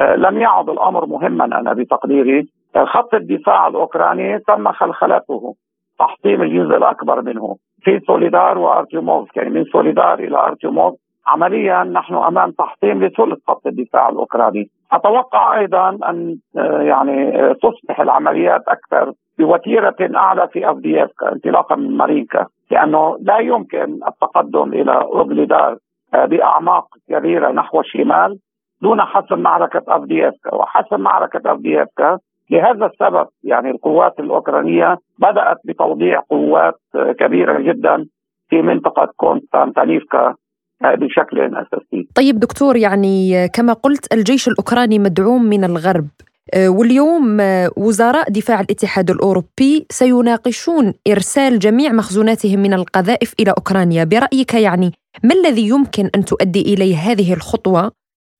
آه، 0.00 0.16
لم 0.16 0.38
يعد 0.40 0.68
الأمر 0.68 1.06
مهما 1.06 1.44
أنا 1.44 1.72
بتقديري. 1.72 2.48
خط 2.76 3.14
الدفاع 3.14 3.66
الأوكراني 3.66 4.38
تم 4.38 4.72
خلخلته 4.72 5.54
تحطيم 5.98 6.42
الجزء 6.42 6.76
الأكبر 6.76 7.22
منه 7.22 7.56
في 7.82 8.00
سوليدار 8.06 8.58
وارتيوموف 8.58 9.36
يعني 9.36 9.50
من 9.50 9.64
سوليدار 9.64 10.18
إلى 10.18 10.38
ارتيوموف 10.38 10.94
عمليا 11.26 11.84
نحن 11.84 12.14
أمام 12.14 12.50
تحطيم 12.50 13.04
لثلث 13.04 13.38
خط 13.48 13.66
الدفاع 13.66 14.08
الأوكراني. 14.08 14.70
أتوقع 14.92 15.58
أيضا 15.58 15.88
أن 15.88 16.36
آه، 16.56 16.82
يعني 16.82 17.32
تصبح 17.54 18.00
العمليات 18.00 18.62
أكثر 18.68 19.12
بوتيرة 19.40 19.96
أعلى 20.16 20.48
في 20.52 20.70
افديفكا 20.70 21.32
انطلاقا 21.32 21.76
من 21.76 21.96
مارينكا 21.96 22.46
لأنه 22.70 23.16
لا 23.20 23.38
يمكن 23.38 24.00
التقدم 24.08 24.72
إلى 24.72 24.92
أوغليدار 24.92 25.76
آه، 26.14 26.24
بأعماق 26.24 26.86
كبيرة 27.08 27.52
نحو 27.52 27.80
الشمال 27.80 28.38
دون 28.82 29.00
حسم 29.00 29.38
معركة 29.38 29.82
افديفكا 29.88 30.54
وحسم 30.54 31.00
معركة 31.00 31.52
افديفكا 31.52 32.18
لهذا 32.50 32.86
السبب 32.86 33.26
يعني 33.44 33.70
القوات 33.70 34.20
الأوكرانية 34.20 34.98
بدأت 35.18 35.56
بتوضيع 35.64 36.20
قوات 36.30 36.74
كبيرة 37.18 37.60
جدا 37.60 38.06
في 38.48 38.62
منطقة 38.62 39.08
كونستانتينيفكا 39.16 40.34
بشكل 40.82 41.40
أساسي. 41.40 42.08
طيب 42.16 42.40
دكتور 42.40 42.76
يعني 42.76 43.48
كما 43.48 43.72
قلت 43.72 44.14
الجيش 44.14 44.48
الأوكراني 44.48 44.98
مدعوم 44.98 45.42
من 45.42 45.64
الغرب 45.64 46.04
آه، 46.04 46.29
واليوم 46.54 47.40
آه، 47.40 47.70
وزراء 47.76 48.30
دفاع 48.30 48.60
الاتحاد 48.60 49.10
الأوروبي 49.10 49.86
سيناقشون 49.90 50.92
إرسال 51.08 51.58
جميع 51.58 51.92
مخزوناتهم 51.92 52.60
من 52.60 52.74
القذائف 52.74 53.34
إلى 53.40 53.50
أوكرانيا، 53.50 54.04
برأيك 54.04 54.54
يعني 54.54 54.92
ما 55.24 55.34
الذي 55.34 55.68
يمكن 55.68 56.10
أن 56.16 56.24
تؤدي 56.24 56.74
إليه 56.74 56.96
هذه 56.96 57.34
الخطوة 57.34 57.90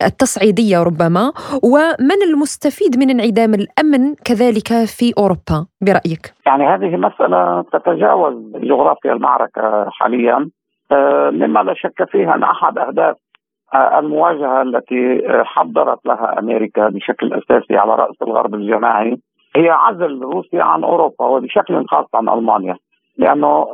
التصعيدية 0.02 0.82
ربما 0.82 1.32
ومن 1.62 2.22
المستفيد 2.30 2.98
من 2.98 3.10
انعدام 3.10 3.54
الأمن 3.54 4.14
كذلك 4.24 4.68
في 4.98 5.12
أوروبا؟ 5.18 5.66
برأيك؟ 5.80 6.34
يعني 6.46 6.66
هذه 6.66 6.96
مسألة 6.96 7.64
تتجاوز 7.72 8.34
جغرافيا 8.54 9.12
المعركة 9.12 9.86
حاليا. 9.90 10.50
آه، 10.92 11.30
مما 11.30 11.60
لا 11.60 11.74
شك 11.74 12.10
فيه 12.10 12.34
أن 12.34 12.42
أحد 12.42 12.78
أهداف 12.78 13.16
آه، 13.16 13.29
المواجهة 13.74 14.62
التي 14.62 15.28
آه، 15.28 15.42
حضرت 15.42 16.06
لها 16.06 16.38
أمريكا 16.38 16.88
بشكل 16.88 17.32
أساسي 17.32 17.76
على 17.76 17.94
رأس 17.94 18.22
الغرب 18.22 18.54
الجماعي 18.54 19.16
هي 19.56 19.70
عزل 19.70 20.22
روسيا 20.22 20.62
عن 20.62 20.84
أوروبا 20.84 21.24
وبشكل 21.24 21.86
خاص 21.86 22.06
عن 22.14 22.28
ألمانيا 22.28 22.76
لأنه 23.18 23.66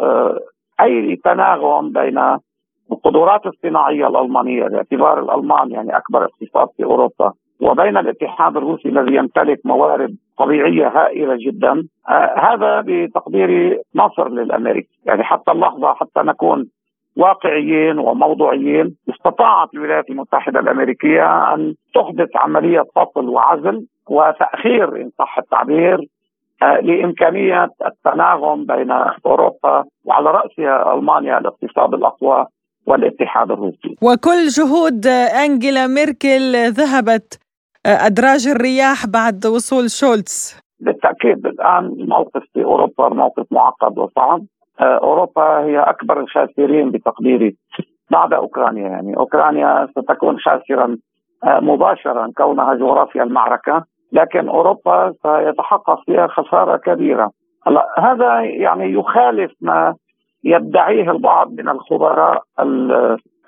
أي 0.80 1.16
تناغم 1.16 1.92
بين 1.92 2.18
القدرات 2.92 3.46
الصناعية 3.46 4.06
الألمانية 4.06 4.64
باعتبار 4.64 5.20
الألمان 5.20 5.70
يعني 5.70 5.96
أكبر 5.96 6.24
اقتصاد 6.24 6.68
في 6.76 6.84
أوروبا 6.84 7.32
وبين 7.60 7.96
الاتحاد 7.96 8.56
الروسي 8.56 8.88
الذي 8.88 9.14
يمتلك 9.14 9.60
موارد 9.64 10.16
طبيعية 10.38 10.88
هائلة 10.88 11.36
جدا 11.46 11.88
هذا 12.36 12.80
بتقديري 12.86 13.80
نصر 13.94 14.28
للامريكي 14.28 14.88
يعني 15.06 15.24
حتى 15.24 15.52
اللحظة 15.52 15.94
حتى 15.94 16.20
نكون 16.20 16.66
واقعيين 17.16 17.98
وموضوعيين 17.98 18.96
استطاعت 19.10 19.68
الولايات 19.74 20.10
المتحدة 20.10 20.60
الأمريكية 20.60 21.54
أن 21.54 21.74
تحدث 21.94 22.36
عملية 22.36 22.84
فصل 22.96 23.28
وعزل 23.28 23.86
وتأخير 24.08 24.96
إن 24.96 25.10
صح 25.18 25.38
التعبير 25.38 25.98
آه، 26.62 26.80
لإمكانية 26.80 27.68
التناغم 27.86 28.66
بين 28.66 28.90
أوروبا 29.26 29.84
وعلى 30.04 30.30
رأسها 30.30 30.94
ألمانيا 30.94 31.38
الاقتصاد 31.38 31.94
الأقوى 31.94 32.46
والاتحاد 32.86 33.50
الروسي. 33.50 33.96
وكل 34.02 34.46
جهود 34.58 35.06
أنجيلا 35.44 35.86
ميركل 35.86 36.70
ذهبت 36.70 37.38
آه، 37.86 38.06
أدراج 38.06 38.48
الرياح 38.48 39.06
بعد 39.06 39.46
وصول 39.46 39.90
شولتز. 39.90 40.60
بالتأكيد 40.80 41.46
الآن 41.46 41.84
الموقف 41.84 42.42
في 42.54 42.64
أوروبا 42.64 43.08
موقف 43.08 43.46
معقد 43.50 43.98
وصعب 43.98 44.44
أوروبا 44.80 45.60
هي 45.60 45.78
أكبر 45.78 46.20
الخاسرين 46.20 46.90
بتقديري 46.90 47.56
بعد 48.10 48.32
أوكرانيا. 48.32 48.88
يعني 48.88 49.16
أوكرانيا 49.16 49.88
ستكون 49.90 50.38
خاسرا 50.38 50.96
آه، 51.44 51.60
مباشرا 51.60 52.32
كونها 52.36 52.74
جغرافيا 52.74 53.22
المعركة 53.22 53.84
لكن 54.12 54.48
أوروبا 54.48 55.12
سيتحقق 55.22 56.04
فيها 56.04 56.26
خسارة 56.26 56.76
كبيرة. 56.76 57.30
هلا 57.66 57.86
هذا 57.98 58.40
يعني 58.40 58.92
يخالف 58.92 59.52
ما 59.60 59.94
يدعيه 60.44 61.10
البعض 61.10 61.52
من 61.52 61.68
الخبراء 61.68 62.42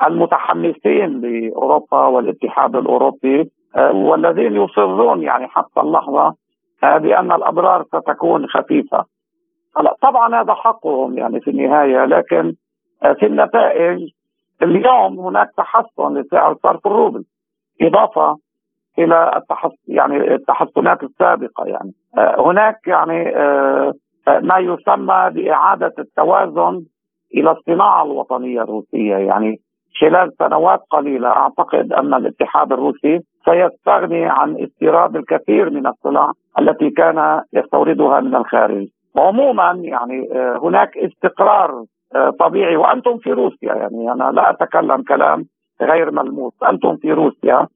المتحمسين 0.06 1.20
لأوروبا 1.20 2.06
والاتحاد 2.06 2.76
الأوروبي 2.76 3.50
آه، 3.76 3.92
والذين 3.92 4.56
يصرون 4.56 5.22
يعني 5.22 5.48
حتى 5.48 5.80
اللحظة 5.80 6.34
بأن 6.82 7.32
الاضرار 7.32 7.84
ستكون 7.84 8.46
خفيفة. 8.46 9.04
هلا 9.78 9.96
طبعا 10.02 10.42
هذا 10.42 10.54
حقهم 10.54 11.18
يعني 11.18 11.40
في 11.40 11.50
النهاية 11.50 12.04
لكن 12.04 12.54
آه، 13.02 13.12
في 13.12 13.26
النتائج 13.26 14.08
اليوم 14.62 15.20
هناك 15.20 15.48
تحسن 15.56 16.14
لسعر 16.14 16.56
صرف 16.62 16.86
الروبل 16.86 17.24
إضافة 17.82 18.36
إلى 18.98 19.32
التحس 19.36 19.88
يعني 19.88 20.34
التحسنات 20.34 21.02
السابقة 21.02 21.64
يعني. 21.66 21.92
آه، 22.18 22.50
هناك 22.50 22.76
يعني 22.86 23.36
آه، 23.36 23.92
ما 24.42 24.58
يسمى 24.58 25.30
بإعادة 25.30 25.92
التوازن 25.98 26.82
إلى 27.34 27.50
الصناعة 27.50 28.04
الوطنية 28.04 28.62
الروسية. 28.62 29.16
يعني 29.16 29.56
خلال 30.00 30.32
سنوات 30.38 30.80
قليلة 30.90 31.28
أعتقد 31.28 31.92
أن 31.92 32.14
الاتحاد 32.14 32.72
الروسي 32.72 33.20
سيستغني 33.44 34.24
عن 34.26 34.56
استيراد 34.62 35.16
الكثير 35.16 35.70
من 35.70 35.86
السلع 35.86 36.32
التي 36.58 36.90
كان 36.90 37.42
يستوردها 37.52 38.20
من 38.20 38.34
الخارج. 38.34 38.86
عموما 39.18 39.80
يعني 39.82 40.28
آه، 40.32 40.60
هناك 40.62 40.96
استقرار 40.96 41.84
آه، 42.14 42.30
طبيعي. 42.40 42.76
وأنتم 42.76 43.18
في 43.18 43.32
روسيا 43.32 43.74
يعني 43.74 44.12
أنا 44.12 44.30
لا 44.30 44.50
أتكلم 44.50 45.02
كلام 45.02 45.46
غير 45.82 46.10
ملموس. 46.10 46.52
أنتم 46.70 46.96
في 46.96 47.12
روسيا. 47.12 47.66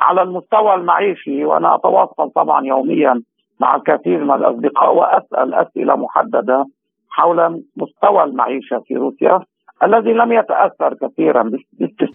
على 0.00 0.22
المستوى 0.22 0.74
المعيشي 0.74 1.44
وأنا 1.44 1.74
أتواصل 1.74 2.30
طبعا 2.30 2.66
يوميا 2.66 3.22
مع 3.60 3.76
الكثير 3.76 4.24
من 4.24 4.34
الأصدقاء 4.34 4.94
وأسأل 4.96 5.54
أسئلة 5.54 5.96
محددة 5.96 6.66
حول 7.10 7.62
مستوى 7.76 8.24
المعيشة 8.24 8.82
في 8.86 8.94
روسيا 8.94 9.40
الذي 9.82 10.12
لم 10.12 10.32
يتأثر 10.32 10.94
كثيرا. 10.94 11.50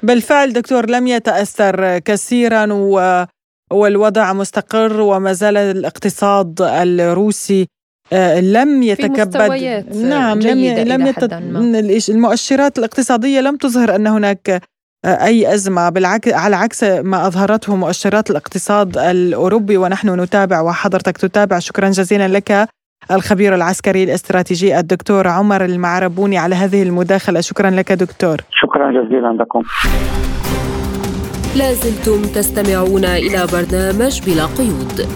بالفعل 0.03 0.53
دكتور 0.53 0.85
لم 0.89 1.07
يتأثر 1.07 1.99
كثيرا 1.99 2.67
و 2.71 3.25
والوضع 3.71 4.33
مستقر 4.33 5.01
وما 5.01 5.33
زال 5.33 5.57
الاقتصاد 5.57 6.61
الروسي 6.61 7.67
لم 8.41 8.83
يتكبد 8.83 9.85
نعم 9.95 10.39
لم 10.39 10.59
لم 10.87 11.07
يتت... 11.07 11.33
المؤشرات 12.09 12.77
الاقتصادية 12.77 13.41
لم 13.41 13.55
تظهر 13.55 13.95
أن 13.95 14.07
هناك 14.07 14.61
آه، 15.05 15.25
أي 15.25 15.53
أزمة 15.53 15.89
بالعكس 15.89 16.33
على 16.33 16.55
عكس 16.55 16.83
ما 16.83 17.27
أظهرته 17.27 17.75
مؤشرات 17.75 18.31
الاقتصاد 18.31 18.97
الأوروبي 18.97 19.77
ونحن 19.77 20.19
نتابع 20.19 20.61
وحضرتك 20.61 21.17
تتابع. 21.17 21.59
شكرا 21.59 21.89
جزيلا 21.89 22.27
لك 22.27 22.67
الخبير 23.11 23.55
العسكري 23.55 24.03
الاستراتيجي 24.03 24.79
الدكتور 24.79 25.27
عمر 25.27 25.65
المعربوني 25.65 26.37
على 26.37 26.55
هذه 26.55 26.83
المداخلة. 26.83 27.41
شكرا 27.41 27.69
لك 27.69 27.91
دكتور. 27.91 28.37
شكرا 28.51 28.91
جزيلا 28.91 29.37
لكم. 29.39 29.63
لازلتم 31.55 32.21
تستمعون 32.21 33.05
إلى 33.05 33.47
برنامج 33.53 34.21
بلا 34.21 34.45
قيود. 34.45 35.07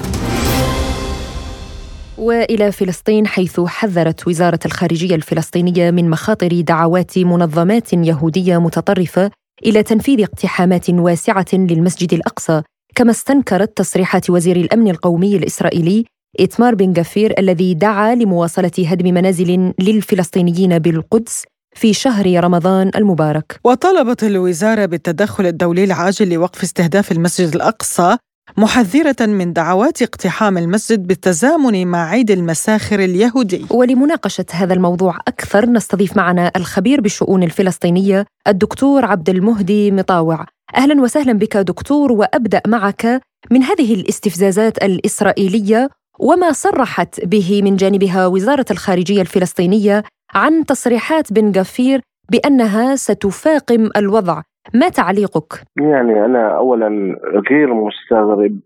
وإلى 2.18 2.72
فلسطين 2.72 3.28
حيث 3.28 3.60
حذرت 3.60 4.28
وزارة 4.28 4.60
الخارجية 4.66 5.16
الفلسطينية 5.16 5.92
من 5.92 6.10
مخاطر 6.10 6.62
دعوات 6.62 7.18
منظمات 7.18 7.94
يهودية 7.94 8.58
متطرفة 8.58 9.32
إلى 9.66 9.84
تنفيذ 9.84 10.22
اقتحامات 10.22 10.90
واسعة 10.90 11.46
للمسجد 11.54 12.14
الأقصى 12.14 12.62
كما 12.96 13.12
استنكرت 13.12 13.78
تصريحات 13.78 14.30
وزير 14.30 14.56
الأمن 14.56 14.88
القومي 14.88 15.36
الإسرائيلي 15.36 16.06
إتمار 16.40 16.76
بن 16.76 16.94
غفير 16.98 17.34
الذي 17.40 17.74
دعا 17.74 18.16
لمواصلة 18.16 18.72
هدم 18.88 19.14
منازل 19.14 19.74
للفلسطينيين 19.80 20.80
بالقدس 20.80 21.44
في 21.76 21.94
شهر 21.94 22.44
رمضان 22.44 22.92
المبارك. 22.96 23.60
وطلبت 23.64 24.24
الوزارة 24.24 24.86
بالتدخل 24.86 25.46
الدولي 25.46 25.84
العاجل 25.84 26.30
لوقف 26.30 26.64
استهداف 26.64 27.12
المسجد 27.12 27.56
الأقصى 27.56 28.18
محذرة 28.58 29.26
من 29.26 29.54
دعوات 29.54 30.02
اقتحام 30.02 30.58
المسجد 30.58 31.08
بالتزامن 31.08 31.88
مع 31.88 32.10
عيد 32.10 32.32
المساخر 32.32 33.00
اليهودي. 33.00 33.66
ولمناقشة 33.70 34.46
هذا 34.52 34.74
الموضوع 34.74 35.18
أكثر 35.28 35.66
نستضيف 35.66 36.18
معنا 36.18 36.52
الخبير 36.56 37.02
بالشؤون 37.02 37.44
الفلسطينية 37.44 38.26
الدكتور 38.48 39.06
عبد 39.06 39.30
المهدي 39.30 39.92
مطاوع. 39.92 40.46
أهلا 40.76 41.02
وسهلا 41.02 41.34
بك 41.34 41.58
دكتور 41.58 42.12
وأبدأ 42.12 42.62
معك 42.68 43.22
من 43.52 43.64
هذه 43.64 43.94
الاستفزازات 43.94 44.84
الإسرائيلية 44.84 45.90
وما 46.20 46.52
صرحت 46.52 47.26
به 47.26 47.62
من 47.62 47.76
جانبها 47.76 48.28
وزارة 48.28 48.66
الخارجية 48.72 49.22
الفلسطينية 49.22 50.04
عن 50.34 50.66
تصريحات 50.66 51.34
بن 51.34 51.52
غفير 51.52 52.02
بأنها 52.32 52.96
ستفاقم 52.96 53.90
الوضع. 53.98 54.42
ما 54.74 54.90
تعليقك؟ 54.90 55.54
يعني 55.78 56.26
أنا 56.26 56.58
أولا 56.58 57.20
غير 57.50 57.74
مستغرب 57.74 58.60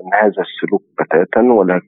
من 0.00 0.14
هذا 0.14 0.42
السلوك 0.42 0.82
بتاتا 1.00 1.40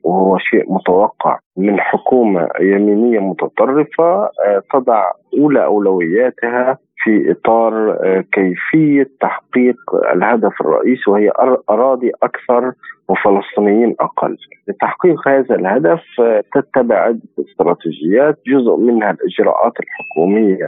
وهو 0.03 0.37
شيء 0.37 0.73
متوقع. 0.73 1.39
من 1.57 1.79
حكومة 1.79 2.47
يمينية 2.59 3.19
متطرفة 3.19 4.23
آه، 4.23 4.61
تضع 4.73 5.03
أولى 5.37 5.65
أولوياتها 5.65 6.77
في 7.03 7.31
إطار 7.31 7.91
آه، 7.91 8.23
كيفية 8.31 9.09
تحقيق 9.21 9.77
الهدف 10.13 10.61
الرئيسي 10.61 11.11
وهي 11.11 11.31
أراضي 11.69 12.11
أكثر 12.23 12.71
وفلسطينيين 13.09 13.95
أقل. 13.99 14.37
لتحقيق 14.67 15.27
هذا 15.27 15.55
الهدف 15.55 16.01
آه، 16.19 16.43
تتبع 16.53 16.95
عدة 16.95 17.19
استراتيجيات 17.39 18.39
جزء 18.47 18.75
منها 18.75 19.11
الإجراءات 19.11 19.73
الحكومية. 19.79 20.67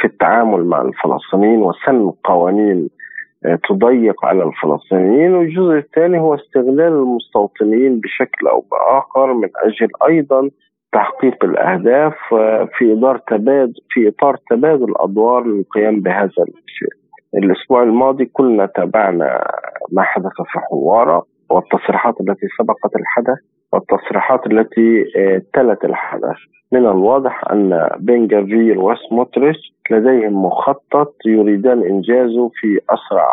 في 0.00 0.04
التعامل 0.04 0.64
مع 0.64 0.80
الفلسطينيين 0.82 1.62
وسن 1.62 2.10
قوانين 2.24 2.88
آه، 3.46 3.58
تضيق 3.68 4.24
على 4.24 4.42
الفلسطينيين 4.42 5.34
والجزء 5.34 5.72
الثاني 5.72 6.20
هو 6.20 6.34
استغلال 6.34 6.92
المستوطنين 6.92 8.00
بشكل 8.00 8.46
أو 8.46 8.64
بآخر 8.70 9.32
من 9.32 9.48
أجل 9.56 9.88
أيضا 10.08 10.50
تحقيق 10.92 11.44
الأهداف 11.44 12.14
آه، 12.32 12.68
في 12.78 12.92
إطار 12.92 13.18
تبادل 13.18 13.74
في 13.90 14.08
إطار 14.08 14.36
تبادل 14.50 14.84
الادوار 14.84 15.44
للقيام 15.44 16.00
بهذا 16.00 16.28
الشيء. 16.28 16.88
الأسبوع 17.34 17.82
الماضي 17.82 18.24
كلنا 18.24 18.66
تابعنا 18.66 19.44
ما 19.92 20.02
حدث 20.02 20.32
في 20.52 20.58
حوارة 20.58 21.26
والتصريحات 21.50 22.14
التي 22.20 22.46
سبقت 22.58 22.96
الحدث 22.96 23.38
والتصريحات 23.74 24.46
التي 24.46 25.04
آه، 25.16 25.42
تلت 25.54 25.84
الحدث. 25.84 26.36
من 26.72 26.86
الواضح 26.86 27.44
أن 27.52 27.88
بن 27.98 28.26
جافير 28.26 28.78
وسموتريش 28.78 29.56
لديهم 29.90 30.44
مخطط 30.44 31.14
يريدان 31.26 31.82
إنجازه 31.82 32.50
في 32.54 32.80
أسرع 32.90 33.28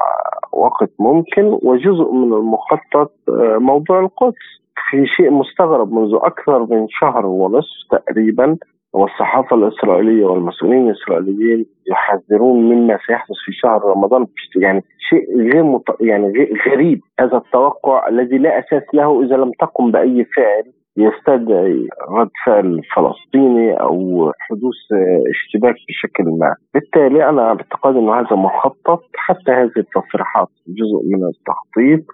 وقت 0.53 0.89
ممكن 0.99 1.43
وجزء 1.63 2.11
من 2.11 2.33
المخطط 2.33 3.11
آه، 3.29 3.57
موضوع 3.57 3.99
القدس. 3.99 4.61
في 4.89 5.05
شيء 5.17 5.31
مستغرب 5.31 5.93
منذ 5.93 6.15
أكثر 6.15 6.59
من 6.59 6.87
شهر 6.89 7.25
ونصف 7.25 7.87
تقريبا 7.91 8.57
والصحافة 8.93 9.55
الإسرائيلية 9.55 10.25
والمسؤولين 10.25 10.89
الإسرائيليين 10.89 11.65
يحذرون 11.91 12.59
مما 12.59 12.97
سيحدث 13.07 13.35
في 13.45 13.51
شهر 13.51 13.81
رمضان. 13.85 14.25
يعني 14.55 14.83
شيء 15.09 15.51
غير 15.53 15.63
مط... 15.63 16.01
يعني 16.01 16.33
غريب 16.67 17.01
هذا 17.19 17.37
التوقع 17.37 18.07
الذي 18.07 18.37
لا 18.37 18.59
أساس 18.59 18.83
له 18.93 19.23
إذا 19.23 19.35
لم 19.35 19.51
تقم 19.59 19.91
بأي 19.91 20.25
فعل 20.35 20.63
يستدعي 20.97 21.87
رد 22.09 22.29
فعل 22.45 22.81
فلسطيني 22.95 23.73
أو 23.73 24.31
حدوث 24.39 25.01
اشتباك 25.29 25.75
بشكل 25.89 26.23
ما، 26.23 26.55
بالتالي 26.73 27.29
أنا 27.29 27.47
أعتقد 27.47 27.95
انه 27.95 28.13
هذا 28.19 28.35
مخطط 28.35 29.03
حتى 29.15 29.51
هذه 29.51 29.71
التصريحات 29.77 30.49
جزء 30.67 31.01
من 31.05 31.23
التخطيط. 31.23 32.05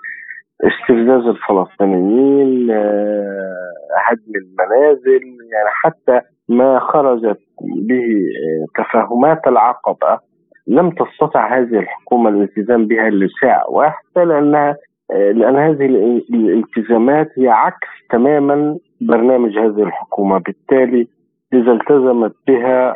استفزاز 0.63 1.23
الفلسطينيين 1.27 2.71
آه، 2.71 3.67
هدم 4.05 4.31
المنازل 4.35 5.23
يعني 5.51 5.69
حتى 5.83 6.21
ما 6.49 6.79
خرجت 6.79 7.39
به 7.59 8.05
آه، 8.43 8.83
تفاهمات 8.83 9.47
العقبة 9.47 10.19
لم 10.67 10.89
تستطع 10.89 11.57
هذه 11.57 11.79
الحكومة 11.79 12.29
الالتزام 12.29 12.87
بها 12.87 13.09
لساعة 13.09 13.69
واحدة 13.69 14.23
لانها 14.23 14.75
آه، 15.11 15.31
لأن 15.31 15.55
هذه 15.55 15.85
الالتزامات 16.29 17.27
هي 17.37 17.47
عكس 17.47 17.87
تماما 18.11 18.77
برنامج 19.01 19.57
هذه 19.57 19.83
الحكومة 19.83 20.37
بالتالي 20.37 21.07
إذا 21.53 21.71
التزمت 21.71 22.35
بها 22.47 22.93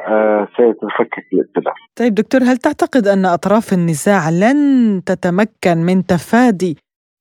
سيتفكك 0.57 1.25
الائتلاف. 1.33 1.73
طيب 1.95 2.13
دكتور 2.15 2.41
هل 2.41 2.57
تعتقد 2.57 3.07
أن 3.07 3.25
أطراف 3.25 3.73
النزاع 3.73 4.29
لن 4.29 5.01
تتمكن 5.05 5.77
من 5.77 6.05
تفادي 6.05 6.77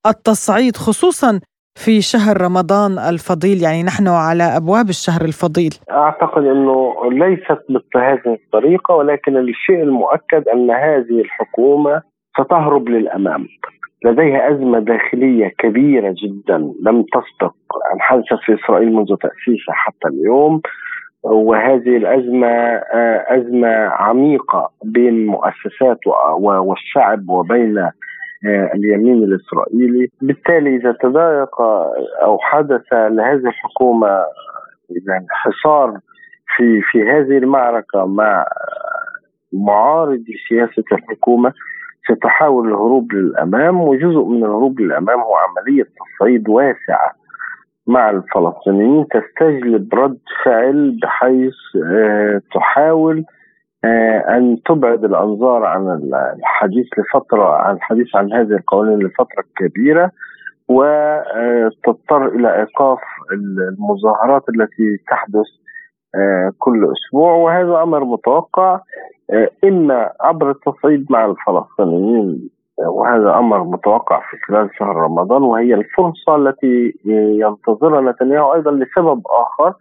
التصعيد 0.07 0.77
خصوصا 0.77 1.41
في 1.75 2.01
شهر 2.01 2.43
رمضان 2.43 2.99
الفضيل 2.99 3.63
يعني 3.63 3.83
نحن 3.83 4.09
على 4.09 4.43
أبواب 4.43 4.89
الشهر 4.89 5.23
الفضيل. 5.25 5.73
أعتقد 5.91 6.45
إنه 6.45 6.95
ليست 7.13 7.61
بهذه 7.95 8.35
الطريقة 8.35 8.95
ولكن 8.95 9.37
الشيء 9.37 9.83
المؤكد 9.83 10.49
أن 10.49 10.71
هذه 10.71 11.21
الحكومة 11.21 12.03
ستهرب 12.41 12.89
للأمام. 12.89 13.47
لديها 14.05 14.51
أزمة 14.51 14.79
داخلية 14.79 15.53
كبيرة 15.59 16.15
جدا 16.25 16.57
لم 16.83 17.03
تسبق 17.03 17.55
ان 17.95 18.01
حدثت 18.01 18.39
في 18.47 18.55
إسرائيل 18.55 18.93
منذ 18.93 19.07
تأسيسها 19.07 19.75
حتى 19.75 20.09
اليوم. 20.09 20.61
وهذه 21.23 21.97
الأزمة 21.97 22.47
آه، 22.47 23.27
أزمة 23.29 23.75
عميقة 23.77 24.71
بين 24.85 25.27
مؤسسات 25.27 25.99
والشعب 26.41 27.29
وبين 27.29 27.91
اليمين 28.45 29.25
الإسرائيلي، 29.25 30.09
بالتالي 30.23 30.77
إذا 30.77 30.93
تضايق 30.93 31.61
أو 32.23 32.39
حدث 32.39 32.93
لهذه 32.93 33.49
الحكومة 33.49 34.09
يعني 35.09 35.27
حصار 35.31 35.99
في 36.57 36.81
في 36.83 37.03
هذه 37.03 37.39
المعركة 37.39 38.07
مع 38.07 38.47
معارض 39.53 40.25
سياسه 40.49 40.85
الحكومة 40.93 41.53
ستحاول 42.09 42.69
الهروب 42.69 43.13
للأمام 43.13 43.81
وجزء 43.81 44.25
من 44.25 44.45
الهروب 44.45 44.81
للأمام 44.81 45.21
هو 45.21 45.35
عملية 45.37 45.85
تصعيد 45.85 46.49
واسعة 46.49 47.13
مع 47.87 48.11
الفلسطينيين 48.11 49.07
تستجلب 49.09 49.95
رد 49.95 50.19
فعل 50.45 50.99
بحيث 51.03 51.55
آه، 51.87 52.41
تحاول 52.55 53.25
آه، 53.85 54.37
أن 54.37 54.63
تبعد 54.67 55.05
الأنظار 55.05 55.65
عن 55.65 56.11
الحديث 56.39 56.87
لفترة 56.99 57.55
عن 57.55 57.75
الحديث 57.75 58.17
عن 58.17 58.33
هذه 58.33 58.53
القوانين 58.53 58.99
لفترة 58.99 59.45
كبيرة 59.57 60.11
وتضطر 60.69 62.29
إلى 62.29 62.59
إيقاف 62.61 62.99
المظاهرات 63.33 64.43
التي 64.49 64.97
تحدث 65.11 65.47
آه، 66.15 66.53
كل 66.59 66.93
أسبوع 66.93 67.33
وهذا 67.33 67.83
أمر 67.83 68.05
متوقع 68.05 68.81
آه، 69.31 69.51
إما 69.65 70.11
عبر 70.21 70.51
التصعيد 70.51 71.07
مع 71.11 71.25
الفلسطينيين 71.25 72.51
وهذا 72.89 73.39
أمر 73.39 73.65
متوقع 73.65 74.21
في 74.31 74.37
خلال 74.47 74.71
شهر 74.79 74.97
رمضان 74.97 75.43
وهي 75.43 75.75
الفرصة 75.75 76.37
التي 76.37 76.95
ينتظرها 77.41 78.13
نتنياهو 78.13 78.55
أيضا 78.55 78.71
لسبب 78.71 79.23
آخر 79.27 79.75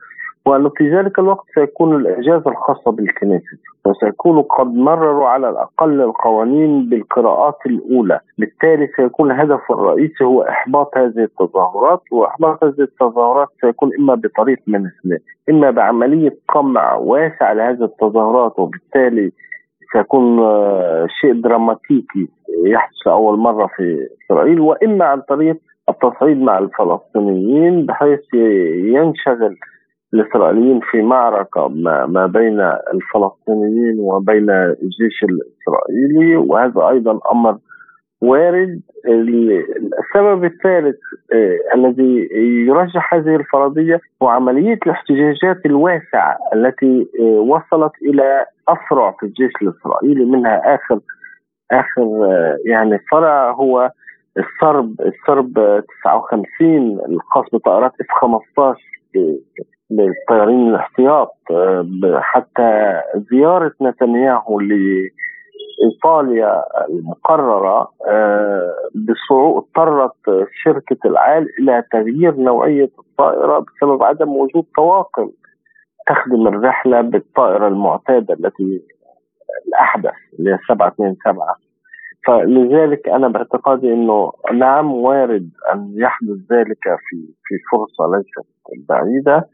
وأنه 0.46 0.70
في 0.70 0.96
ذلك 0.96 1.20
الوقت 1.20 1.46
سيكون 1.56 1.96
الإجازة 1.96 2.52
الخاصة 2.52 2.92
بالكنيسة 2.92 3.58
وسيكونوا 3.86 4.44
قد 4.44 4.68
مرروا 4.74 5.28
على 5.28 5.50
الأقل 5.50 6.02
القوانين 6.02 6.90
بالقراءات 6.90 7.58
الأولى. 7.66 8.20
بالتالي 8.38 8.88
سيكون 8.96 9.32
الهدف 9.32 9.72
الرئيسي 9.72 10.24
هو 10.24 10.42
إحباط 10.42 10.98
هذه 10.98 11.24
التظاهرات 11.24 12.02
وإحباط 12.12 12.64
هذه 12.64 12.80
التظاهرات 12.80 13.48
سيكون 13.62 13.92
إما 14.00 14.16
بطريق 14.16 14.58
من 14.68 14.86
اثنين 14.86 15.20
إما 15.50 15.72
بعملية 15.72 16.38
قمع 16.48 16.96
واسع 16.96 17.52
لهذه 17.52 17.84
التظاهرات 17.84 18.60
وبالتالي 18.60 19.32
سيكون 19.94 20.40
آه، 20.40 21.08
شيء 21.22 21.34
دراماتيكي 21.34 22.30
يحدث 22.66 22.94
لأول 23.06 23.38
مرة 23.38 23.70
في 23.76 24.08
إسرائيل 24.26 24.60
وإما 24.60 25.06
عن 25.06 25.22
طريق 25.22 25.58
التصعيد 25.90 26.38
مع 26.42 26.58
الفلسطينيين 26.58 27.86
بحيث 27.86 28.34
ينشغل 28.74 29.58
الإسرائيليين 30.14 30.80
في 30.92 31.02
معركة 31.02 31.68
ما, 31.68 32.26
بين 32.26 32.60
الفلسطينيين 32.94 34.00
وبين 34.00 34.50
الجيش 34.50 35.24
الإسرائيلي 35.24 36.36
وهذا 36.36 36.90
أيضا 36.90 37.20
أمر 37.32 37.58
وارد. 38.22 38.82
السبب 39.06 40.44
الثالث 40.44 40.96
آه 41.34 41.58
الذي 41.76 42.28
يرجح 42.68 43.14
هذه 43.14 43.36
الفرضية 43.36 44.00
هو 44.24 44.28
عملية 44.28 44.80
الاحتجاجات 44.86 45.66
الواسعة 45.66 46.38
التي 46.54 47.08
آه 47.20 47.24
وصلت 47.24 47.92
إلى 48.02 48.46
أفرع 48.68 49.12
في 49.20 49.26
الجيش 49.26 49.52
الإسرائيلي. 49.62 50.26
منها 50.26 50.76
آخر 50.76 51.00
آخر 51.72 52.02
آه 52.26 52.58
يعني 52.66 53.00
فرع 53.12 53.52
هو 53.52 53.92
السرب 54.38 55.02
السرب 55.02 55.54
59 56.04 57.00
الخاص 57.10 57.46
بطائرات 57.54 57.92
إف 58.02 58.08
15 58.22 58.99
للطيارين 59.92 60.70
الاحتياط 60.70 61.36
آه، 61.52 61.86
حتى 62.20 63.02
زيارة 63.32 63.74
نتنياهو 63.82 64.60
لإيطاليا 65.80 66.64
المقررة 66.90 67.92
آه، 68.08 68.74
بصعود 68.96 69.64
اضطرت 69.64 70.48
شركة 70.64 70.98
العال 71.06 71.48
إلى 71.60 71.84
تغيير 71.92 72.36
نوعية 72.36 72.90
الطائرة 73.00 73.60
بسبب 73.60 74.04
عدم 74.04 74.30
وجود 74.30 74.66
طواقم 74.78 75.30
تخدم 76.08 76.48
الرحلة 76.48 77.02
بالطائرة 77.02 77.68
المعتادة 77.68 78.34
التي 78.34 78.82
الأحدث 79.68 80.14
اللي 80.40 80.52
هي 80.52 80.58
727 80.68 81.69
فلذلك 82.30 83.10
أنا 83.10 83.28
باعتقادي 83.28 83.94
إنه 83.94 84.32
نعم 84.54 84.92
وارد 84.92 85.50
أن 85.74 85.94
يحدث 85.96 86.38
ذلك 86.52 86.84
في 87.10 87.18
في 87.44 87.56
فرصة 87.72 88.04
ليست 88.18 88.50
بعيدة 88.90 89.50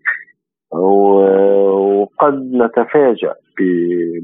وقد 0.71 2.33
نتفاجأ 2.53 3.33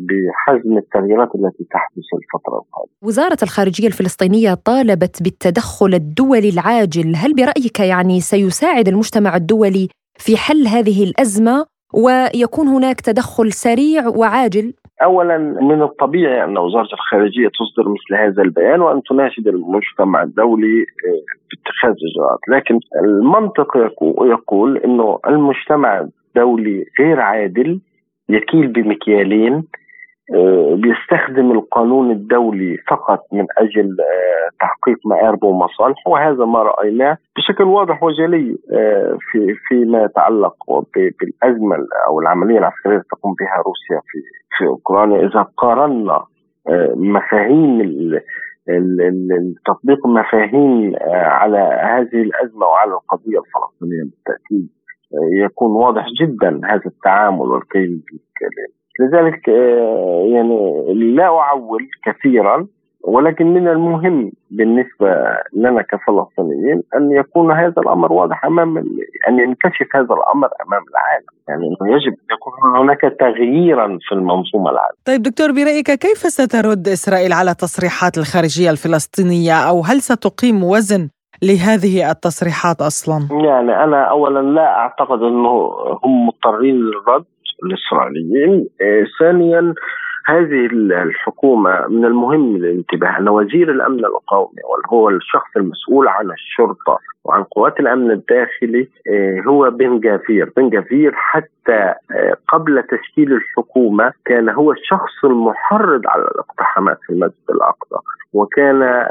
بحجم 0.08 0.78
التغييرات 0.78 1.30
التي 1.36 1.64
تحدث 1.72 2.08
الفترة 2.14 2.58
القادمة. 2.60 2.94
وزارة 3.04 3.38
الخارجية 3.44 3.88
الفلسطينية 3.88 4.54
طالبت 4.54 5.24
بالتدخل 5.24 5.94
الدولي 5.94 6.50
العاجل. 6.50 7.16
هل 7.16 7.34
برأيك 7.36 7.80
يعني 7.80 8.20
سيساعد 8.20 8.88
المجتمع 8.88 9.36
الدولي 9.36 9.88
في 10.18 10.38
حل 10.38 10.68
هذه 10.68 11.04
الأزمة؟ 11.04 11.66
ويكون 11.94 12.68
هناك 12.68 13.02
تدخل 13.02 13.52
سريع 13.52 14.08
وعاجل؟ 14.08 14.74
اولا 15.04 15.38
من 15.38 15.82
الطبيعي 15.82 16.44
أن 16.44 16.58
وزارة 16.58 16.94
الخارجية 16.94 17.48
تصدر 17.48 17.90
مثل 17.90 18.22
هذا 18.24 18.42
البيان 18.42 18.82
وأن 18.82 19.04
تناشد 19.04 19.48
المجتمع 19.48 20.24
الدولي 20.24 20.86
باتخاذ 21.52 21.96
إجراءات، 22.12 22.40
لكن 22.50 22.80
المنطق 23.04 23.78
يقول 24.22 24.78
إنه 24.78 25.20
المجتمع 25.28 26.08
الدولي 26.36 26.86
غير 27.00 27.20
عادل 27.20 27.80
يكيل 28.30 28.68
بمكيالين 28.68 29.54
آه، 29.54 29.81
بيستخدم 30.76 31.52
القانون 31.52 32.12
الدولي 32.12 32.78
فقط 32.78 33.20
من 33.32 33.46
أجل 33.58 33.98
آه، 34.00 34.50
تحقيق 34.60 34.98
مآربه 35.06 35.48
ومصالحه 35.48 36.12
وهذا 36.12 36.46
ما 36.46 36.64
رأيناه 36.64 37.18
بشكل 37.38 37.64
واضح 37.64 38.04
وجلي 38.04 38.58
آه، 38.74 39.18
في 39.32 39.56
فيما 39.68 40.04
يتعلق 40.04 40.56
بالأزمة 40.96 41.76
أو 42.08 42.20
العملية 42.20 42.58
العسكرية 42.58 42.96
التي 42.96 43.08
تقوم 43.10 43.34
بها 43.40 43.64
روسيا 43.66 44.02
في 44.08 44.18
في 44.58 44.68
أوكرانيا. 44.68 45.28
إذا 45.28 45.48
قارنا 45.58 46.26
مفاهيم 46.96 47.82
تطبيق 49.66 50.08
المفاهيم 50.08 50.94
على 51.12 51.58
هذه 51.84 52.22
الأزمة 52.22 52.66
وعلى 52.66 52.92
القضية 52.92 53.40
الفلسطينية 53.40 54.04
بالتأكيد 54.04 54.70
يكون 55.46 55.72
واضح 55.72 56.06
جدا 56.22 56.62
هذا 56.66 56.86
التعامل 56.86 57.42
والكيل 57.42 58.02
لذلك 59.02 59.50
آه، 59.50 60.26
يعني 60.34 60.58
لا 61.16 61.26
أعول 61.26 61.88
كثيرا 62.06 62.68
ولكن 63.04 63.54
من 63.54 63.68
المهم 63.68 64.32
بالنسبة 64.52 65.08
لنا 65.54 65.82
كفلسطينيين 65.82 66.84
أن 66.96 67.12
يكون 67.12 67.52
هذا 67.52 67.82
الأمر 67.82 68.14
واضح 68.14 68.46
أمام 68.46 68.78
أن 69.28 69.40
ينكشف 69.40 69.96
هذا 69.96 70.14
الأمر 70.20 70.50
أمام 70.68 70.84
العالم، 70.92 71.26
يعني 71.48 71.64
إنه 71.68 71.96
يجب 71.96 72.14
أن 72.14 72.36
يكون 72.36 72.82
هناك 72.82 73.02
تغييرا 73.20 73.98
في 74.02 74.16
المنظومة 74.16 74.70
العالمية. 74.72 75.02
طيب 75.06 75.22
دكتور 75.22 75.52
برأيك 75.52 75.92
كيف 75.92 76.18
سترد 76.18 76.88
إسرائيل 76.88 77.34
على 77.34 77.54
تصريحات 77.54 78.18
الخارجية 78.18 78.70
الفلسطينية 78.70 79.54
أو 79.70 79.82
هل 79.82 80.02
ستقيم 80.02 80.64
وزن 80.64 81.10
لهذه 81.44 82.12
التصريحات 82.12 82.82
أصلا؟ 82.82 83.28
يعني 83.32 83.84
أنا 83.84 84.04
اولا 84.04 84.40
لا 84.40 84.68
أعتقد 84.80 85.22
إنه 85.22 85.72
هم 86.04 86.28
مضطرين 86.28 86.76
للرد 86.76 87.26
الإسرائيليين، 87.64 88.68
آه، 88.82 89.06
ثانيا 89.20 89.74
هذه 90.26 90.66
الحكومة 90.72 91.88
من 91.88 92.06
المهم 92.06 92.56
الانتباه 92.56 93.18
أن 93.18 93.30
وزير 93.30 93.72
الأمن 93.72 94.06
القومي 94.06 94.62
وهو 94.70 95.10
الشخص 95.10 95.58
المسؤول 95.58 96.08
عن 96.08 96.32
الشرطة 96.32 97.00
وعن 97.26 97.44
قوات 97.44 97.80
الأمن 97.80 98.12
الداخلي 98.12 98.88
آه، 99.10 99.42
هو 99.48 99.70
بن 99.70 100.00
جافير. 100.00 100.52
بن 100.58 100.70
جافير 100.70 101.12
حتى 101.16 101.94
آه، 102.12 102.36
قبل 102.48 102.84
تشكيل 102.84 103.34
الحكومة 103.34 104.14
كان 104.26 104.50
هو 104.50 104.72
الشخص 104.72 105.26
المحرض 105.26 106.02
على 106.08 106.24
الاقتحامات 106.24 106.98
في 107.08 107.14
المسجد 107.14 107.50
الأقصى 107.50 107.96
وكان 108.34 109.06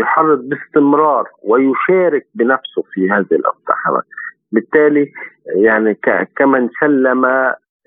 يحرض 0.00 0.48
باستمرار 0.48 1.28
ويشارك 1.42 2.26
بنفسه 2.34 2.82
في 2.92 3.10
هذه 3.10 3.26
الاقتحامات. 3.32 4.04
بالتالي 4.52 5.12
يعني 5.56 5.98
كمن 6.36 6.68
سلم 6.80 7.26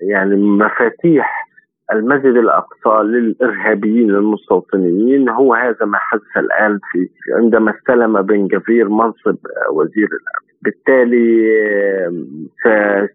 يعني 0.00 0.36
مفاتيح 0.36 1.48
المسجد 1.92 2.36
الأقصى 2.36 3.02
للإرهابيين 3.02 4.10
المستوطنين. 4.10 5.28
هو 5.28 5.54
هذا 5.54 5.86
ما 5.86 5.98
حدث 5.98 6.36
الآن 6.36 6.78
في 6.92 7.08
عندما 7.36 7.74
استلم 7.78 8.22
بن 8.22 8.46
جفير 8.46 8.88
منصب 8.88 9.36
وزير 9.72 10.08
الأمن. 10.08 10.48
بالتالي 10.62 11.48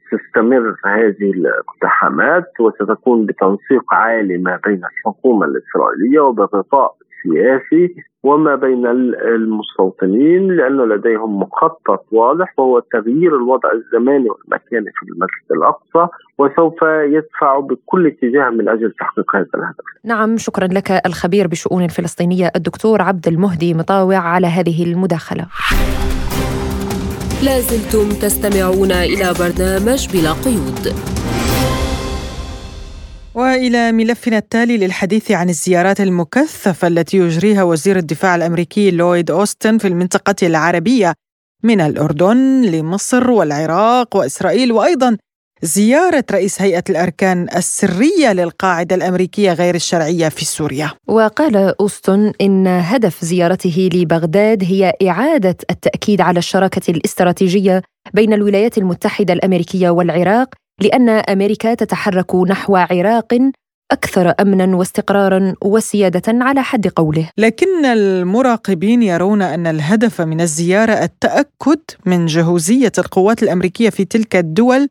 ستستمر 0.07 0.75
هذه 0.85 1.31
الاقتحامات 1.31 2.51
وستكون 2.59 3.25
بتنسيق 3.25 3.93
عالي 3.93 4.37
ما 4.37 4.59
بين 4.65 4.81
الحكومة 4.85 5.45
الإسرائيلية 5.45 6.19
وبغطاء 6.19 6.95
سياسي 7.23 7.95
وما 8.23 8.55
بين 8.55 8.85
المستوطنين 9.35 10.51
لأنه 10.51 10.85
لديهم 10.85 11.39
مخطط 11.39 12.05
واضح 12.11 12.53
وهو 12.59 12.79
تغيير 12.79 13.35
الوضع 13.35 13.69
الزماني 13.71 14.29
والمكاني 14.29 14.91
في 14.95 15.05
المسجد 15.11 15.51
الأقصى 15.51 16.07
وسوف 16.37 16.81
يدفع 17.15 17.59
بكل 17.59 18.07
اتجاه 18.07 18.49
من 18.49 18.69
أجل 18.69 18.91
تحقيق 18.99 19.35
هذا 19.35 19.47
الهدف. 19.55 19.85
نعم 20.05 20.37
شكرا 20.37 20.67
لك 20.67 20.91
الخبير 21.05 21.47
بالشؤون 21.47 21.83
الفلسطينية 21.83 22.51
الدكتور 22.55 23.01
عبد 23.01 23.27
المهدي 23.27 23.73
مطاوع 23.73 24.17
على 24.17 24.47
هذه 24.47 24.83
المداخلة. 24.83 25.45
لازلتم 27.43 28.09
تستمعون 28.21 28.91
إلى 28.91 29.33
برنامج 29.39 30.01
بلا 30.13 30.31
قيود. 30.45 31.22
وإلى 33.35 33.91
ملفنا 33.91 34.37
التالي 34.37 34.77
للحديث 34.77 35.31
عن 35.31 35.49
الزيارات 35.49 36.01
المكثفة 36.01 36.87
التي 36.87 37.17
يجريها 37.17 37.63
وزير 37.63 37.97
الدفاع 37.97 38.35
الأمريكي 38.35 38.91
لويد 38.91 39.31
أوستن 39.31 39.77
في 39.77 39.87
المنطقة 39.87 40.35
العربية 40.43 41.13
من 41.63 41.81
الأردن 41.81 42.61
لمصر 42.61 43.31
والعراق 43.31 44.15
وإسرائيل 44.15 44.71
وأيضا 44.71 45.17
زيارة 45.61 46.23
رئيس 46.31 46.61
هيئة 46.61 46.83
الأركان 46.89 47.47
السرية 47.55 48.33
للقاعدة 48.33 48.95
الأمريكية 48.95 49.53
غير 49.53 49.75
الشرعية 49.75 50.29
في 50.29 50.45
سوريا. 50.45 50.91
وقال 51.07 51.55
أوستن 51.79 52.33
إن 52.41 52.67
هدف 52.67 53.25
زيارته 53.25 53.89
لبغداد 53.93 54.63
هي 54.63 54.93
إعادة 55.07 55.57
التأكيد 55.69 56.21
على 56.21 56.39
الشراكة 56.39 56.91
الاستراتيجية 56.91 57.81
بين 58.13 58.33
الولايات 58.33 58.77
المتحدة 58.77 59.33
الأمريكية 59.33 59.89
والعراق 59.89 60.49
لأن 60.81 61.09
أمريكا 61.09 61.73
تتحرك 61.73 62.35
نحو 62.35 62.75
عراق 62.75 63.33
أكثر 63.91 64.33
امنا 64.39 64.75
واستقرارا 64.75 65.53
وسيادة 65.63 66.21
على 66.27 66.63
حد 66.63 66.87
قوله. 66.87 67.29
لكن 67.37 67.85
المراقبين 67.85 69.03
يرون 69.03 69.41
أن 69.41 69.67
الهدف 69.67 70.21
من 70.21 70.41
الزيارة 70.41 70.91
التأكد 70.91 71.79
من 72.05 72.25
جهوزية 72.25 72.91
القوات 72.97 73.43
الأمريكية 73.43 73.89
في 73.89 74.05
تلك 74.05 74.35
الدول 74.35 74.87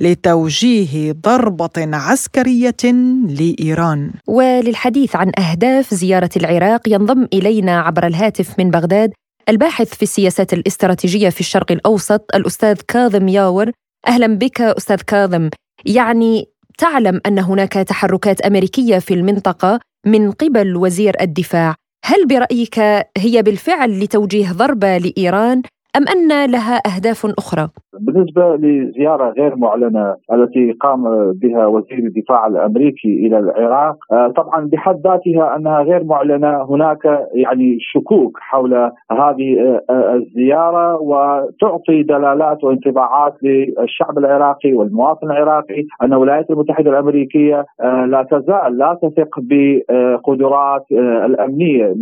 لتوجيه 0.00 1.12
ضربة 1.12 1.96
عسكرية 1.96 2.92
لإيران. 3.28 4.12
وللحديث 4.26 5.16
عن 5.16 5.32
أهداف 5.38 5.94
زيارة 5.94 6.30
العراق 6.36 6.88
ينضم 6.88 7.26
إلينا 7.32 7.80
عبر 7.80 8.06
الهاتف 8.06 8.58
من 8.58 8.70
بغداد 8.70 9.12
الباحث 9.48 9.94
في 9.94 10.02
السياسات 10.02 10.52
الاستراتيجية 10.52 11.28
في 11.28 11.40
الشرق 11.40 11.72
الأوسط 11.72 12.24
الأستاذ 12.34 12.80
كاظم 12.88 13.28
ياور 13.28 13.70
أهلا 14.08 14.26
بك 14.26 14.60
أستاذ 14.60 14.96
كاظم. 14.96 15.50
يعني 15.84 16.46
تعلم 16.78 17.20
أن 17.26 17.38
هناك 17.38 17.72
تحركات 17.72 18.40
أمريكية 18.40 18.98
في 18.98 19.14
المنطقة 19.14 19.80
من 20.06 20.30
قبل 20.30 20.76
وزير 20.76 21.16
الدفاع. 21.20 21.74
هل 22.04 22.26
برأيك 22.26 22.78
هي 23.18 23.42
بالفعل 23.42 24.00
لتوجيه 24.00 24.52
ضربة 24.52 24.98
لإيران 24.98 25.62
أم 25.96 26.04
أن 26.08 26.50
لها 26.50 26.82
أهداف 26.86 27.26
أخرى؟ 27.38 27.68
بالنسبة 28.00 28.56
لزيارة 28.56 29.30
غير 29.30 29.56
معلنة 29.56 30.16
التي 30.32 30.72
قام 30.72 31.32
بها 31.32 31.66
وزير 31.66 31.98
الدفاع 31.98 32.46
الأمريكي 32.46 33.26
إلى 33.26 33.38
العراق 33.38 33.96
آه، 34.12 34.28
طبعا 34.28 34.68
بحد 34.72 35.00
ذاتها 35.04 35.56
أنها 35.56 35.82
غير 35.82 36.04
معلنة 36.04 36.62
هناك 36.62 37.28
يعني 37.34 37.78
شكوك 37.80 38.38
حول 38.40 38.74
هذه 39.12 39.60
آه، 39.60 39.82
آه، 39.90 40.14
الزيارة 40.14 41.02
وتعطي 41.02 42.02
دلالات 42.02 42.64
وانطباعات 42.64 43.34
للشعب 43.42 44.18
العراقي 44.18 44.72
والمواطن 44.72 45.26
العراقي 45.26 45.84
أن 46.02 46.12
الولايات 46.12 46.50
المتحدة 46.50 46.90
الأمريكية 46.90 47.64
لا 47.82 48.26
تزال 48.30 48.78
لا 48.78 48.98
تثق 49.02 49.40
بقدرات 49.40 50.84
الأمنية 51.24 51.94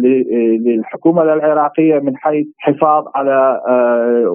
للحكومة 0.64 1.22
العراقية 1.22 1.98
من 1.98 2.16
حيث 2.16 2.46
حفاظ 2.58 3.04
على 3.14 3.60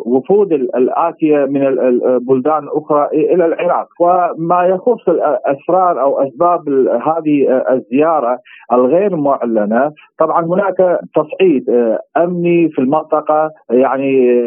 وفود 0.06 0.54
الآتية 0.54 1.46
من 1.46 1.68
البلدان 1.68 2.64
الاخرى 2.64 3.08
إلى 3.14 3.46
العراق. 3.46 3.88
وما 4.00 4.64
يخص 4.64 5.10
الأسرار 5.10 6.02
أو 6.02 6.20
أسباب 6.24 6.70
هذه 7.08 7.64
الزيارة 7.72 8.40
الغير 8.74 9.16
معلنة 9.16 9.92
طبعا 10.20 10.46
هناك 10.46 11.00
تصعيد 11.16 11.70
أمني 12.18 12.70
في 12.70 12.80
المنطقة 12.80 13.52
يعني 13.70 14.42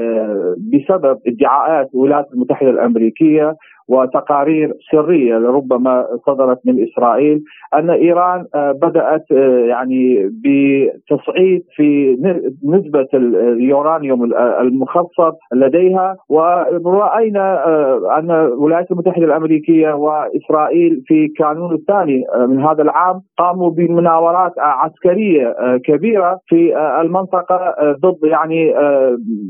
بسبب 0.72 1.18
ادعاءات 1.26 1.88
الولايات 1.94 2.26
المتحدة 2.34 2.70
الأمريكية 2.70 3.56
وتقارير 3.92 4.72
سرية 4.90 5.36
ربما 5.36 6.06
صدرت 6.26 6.58
من 6.66 6.82
إسرائيل 6.82 7.42
أن 7.74 7.90
إيران 7.90 8.44
بدأت 8.54 9.30
يعني 9.68 10.30
بتصعيد 10.44 11.62
في 11.76 12.16
نسبة 12.64 13.08
اليورانيوم 13.14 14.32
المخصب 14.60 15.34
لديها 15.54 16.16
ورأينا 16.28 17.64
أن 18.18 18.30
الولايات 18.30 18.90
المتحدة 18.90 19.24
الأمريكية 19.24 19.92
وإسرائيل 19.92 21.02
في 21.06 21.28
كانون 21.28 21.74
الثاني 21.74 22.24
من 22.48 22.60
هذا 22.60 22.82
العام 22.82 23.20
قاموا 23.38 23.70
بمناورات 23.70 24.52
عسكرية 24.58 25.54
كبيرة 25.84 26.38
في 26.48 26.76
المنطقة 27.00 27.74
ضد 28.04 28.18
يعني 28.24 28.74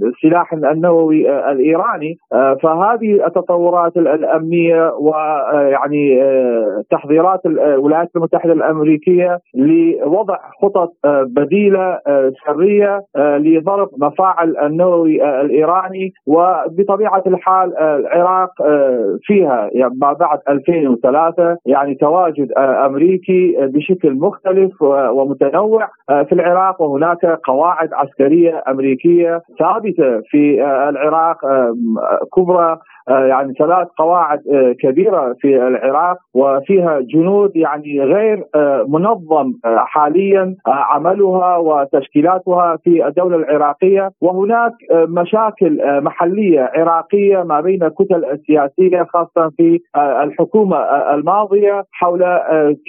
السلاح 0.02 0.52
النووي 0.52 1.50
الإيراني. 1.52 2.16
فهذه 2.62 3.26
التطورات 3.26 3.92
الأمنية 4.32 4.92
ويعني 5.00 6.22
تحضيرات 6.90 7.46
الولايات 7.46 8.08
المتحدة 8.16 8.52
الأمريكية 8.52 9.38
لوضع 9.54 10.38
خطط 10.62 10.92
بديلة 11.06 11.98
سرية 12.46 13.00
لضرب 13.16 13.88
مفاعل 13.98 14.56
النووي 14.56 15.40
الإيراني 15.40 16.12
وبطبيعة 16.26 17.22
الحال 17.26 17.78
العراق 17.78 18.50
فيها 19.22 19.70
يعني 19.72 19.94
ما 20.02 20.12
بعد 20.12 20.38
2003 20.48 21.56
يعني 21.66 21.94
تواجد 21.94 22.52
أمريكي 22.58 23.56
بشكل 23.60 24.14
مختلف 24.14 24.82
ومتنوع 24.82 25.88
في 26.08 26.32
العراق 26.32 26.82
وهناك 26.82 27.26
قواعد 27.44 27.88
عسكرية 27.92 28.62
أمريكية 28.68 29.42
ثابتة 29.58 30.20
في 30.30 30.64
العراق 30.88 31.36
كبرى 32.36 32.72
آه، 32.72 33.01
يعني 33.08 33.54
ثلاث 33.54 33.88
قواعد 33.98 34.40
آه، 34.52 34.72
كبيرة 34.80 35.34
في 35.40 35.56
العراق 35.56 36.16
وفيها 36.34 37.00
جنود 37.00 37.56
يعني 37.56 38.00
غير 38.00 38.44
آه، 38.54 38.84
منظم 38.88 39.52
حاليا 39.64 40.54
عملها 40.66 41.56
وتشكيلاتها 41.56 42.76
في 42.84 43.06
الدولة 43.06 43.36
العراقية. 43.36 44.10
وهناك 44.20 44.72
مشاكل 44.92 45.80
محلية 46.02 46.70
عراقية 46.74 47.42
ما 47.42 47.60
بين 47.60 47.82
الكتل 47.82 48.24
السياسية 48.24 49.02
خاصة 49.02 49.50
في 49.56 49.80
الحكومة 49.96 50.76
الماضية 51.14 51.84
حول 51.92 52.24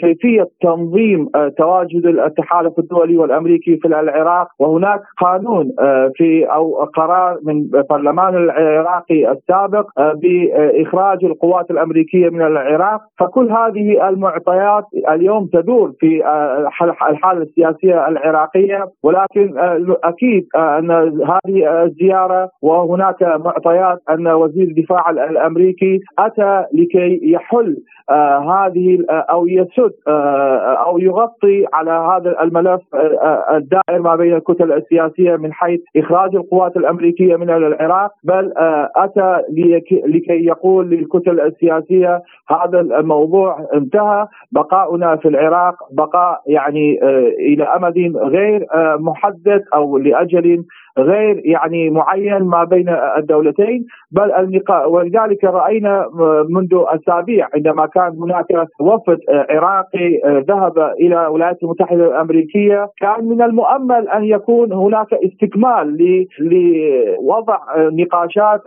كيفية 0.02 0.48
تنظيم 0.62 1.30
تواجد 1.58 2.06
التحالف 2.06 2.80
الدولي 2.80 3.18
والامريكي 3.18 3.78
في 3.78 3.88
العراق. 3.88 4.48
وهناك 4.60 5.00
قانون 5.22 5.72
في 6.16 6.46
أو 6.46 6.84
قرار 6.84 7.40
من 7.44 7.58
البرلمان 7.76 8.36
العراقي 8.36 9.32
السابق 9.32 9.86
بإخراج 10.12 11.26
القوات 11.26 11.72
الأمريكية 11.72 12.30
من 12.30 12.42
العراق. 12.42 13.02
فكل 13.20 13.52
هذه 13.52 14.10
المعطيات 14.10 14.84
اليوم 15.10 15.46
تدور 15.54 15.94
في 16.00 16.26
آه، 16.26 16.70
الحالة 17.10 17.42
السياسية 17.42 18.08
العراقية. 18.08 18.86
ولكن 19.04 19.58
آه، 19.58 19.98
أكيد 20.04 20.48
آه، 20.56 20.80
أن 20.80 20.92
هذه 21.22 21.84
الزيارة 21.84 22.50
وهناك 22.62 23.24
معطيات 23.24 24.00
أن 24.10 24.28
وزير 24.28 24.64
الدفاع 24.64 25.10
الأمريكي 25.10 26.00
أتى 26.20 26.66
لكي 26.74 27.20
يحل 27.24 27.78
هذه 28.50 29.06
أو 29.10 29.48
يسد 29.48 29.92
أو 30.86 30.98
يغطي 31.00 31.66
على 31.74 31.92
هذا 31.92 32.42
الملف 32.44 32.82
الدائر 33.54 34.02
ما 34.02 34.16
بين 34.16 34.34
الكتل 34.34 34.72
السياسية 34.72 35.36
من 35.36 35.54
حيث 35.54 35.80
إخراج 35.98 36.36
القوات 36.36 36.78
الأمريكية 36.78 37.36
من 37.36 37.50
العراق. 37.50 38.12
بل 38.24 38.54
أتى 38.96 39.42
لكي 39.50 39.93
يقول 40.30 40.90
للكتل 40.90 41.40
السياسية 41.40 42.22
هذا 42.50 42.80
الموضوع 42.80 43.68
انتهى. 43.74 44.28
بقاؤنا 44.52 45.16
في 45.16 45.28
العراق 45.28 45.76
بقاء 45.92 46.42
يعني 46.48 47.00
آه، 47.04 47.28
إلى 47.40 47.64
أمد 47.64 47.98
غير 48.18 48.66
آه، 48.74 48.98
محدد 49.00 49.64
أو 49.74 49.98
لأجل 49.98 50.64
غير 50.98 51.42
يعني 51.46 51.90
معين 51.90 52.44
ما 52.44 52.64
بين 52.64 52.90
الدولتين 53.18 53.86
بل 54.12 54.32
النقاء 54.32 54.92
ولذلك 54.92 55.44
رأينا 55.44 56.06
منذ 56.50 56.70
أسابيع 56.74 57.48
عندما 57.56 57.86
كان 57.86 58.18
هناك 58.22 58.46
وفد 58.80 59.20
عراقي 59.30 60.20
ذهب 60.48 60.78
إلى 61.00 61.28
الولايات 61.28 61.64
المتحدة 61.64 62.06
الأمريكية. 62.06 62.88
كان 63.02 63.26
من 63.26 63.42
المؤمل 63.42 64.10
أن 64.10 64.24
يكون 64.24 64.74
هناك 64.74 65.14
استكمال 65.14 65.98
لوضع 66.40 67.58
نقاشات 67.78 68.62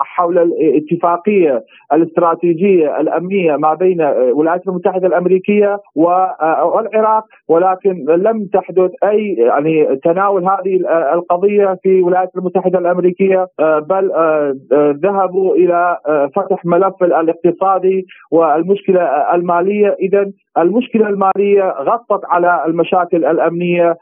حول 0.00 0.38
الاتفاقية 0.38 1.64
الاستراتيجية 1.92 3.00
الأمنية 3.00 3.56
ما 3.56 3.74
بين 3.74 4.00
الولايات 4.00 4.68
المتحدة 4.68 5.06
الأمريكية 5.06 5.78
والعراق. 5.94 7.24
ولكن 7.48 8.04
لم 8.08 8.46
تحدث 8.52 8.90
أي 9.04 9.34
يعني 9.38 9.96
تناول 9.96 10.44
هذه 10.44 10.80
القضية 11.14 11.71
في 11.82 11.88
الولايات 11.88 12.30
المتحدة 12.36 12.78
الأمريكية 12.78 13.46
آه، 13.60 13.78
بل 13.78 14.12
آه، 14.12 14.54
آه، 14.72 14.94
ذهبوا 15.02 15.54
إلى 15.54 15.98
فتح 16.36 16.64
ملف 16.64 16.94
الاقتصادي 17.02 18.06
والمشكلة 18.30 19.02
المالية 19.34 19.96
اذا 20.00 20.30
المشكلة 20.58 21.08
المالية 21.08 21.74
غطت 21.80 22.24
على 22.24 22.64
المشاكل 22.66 23.24
الأمنية 23.24 23.96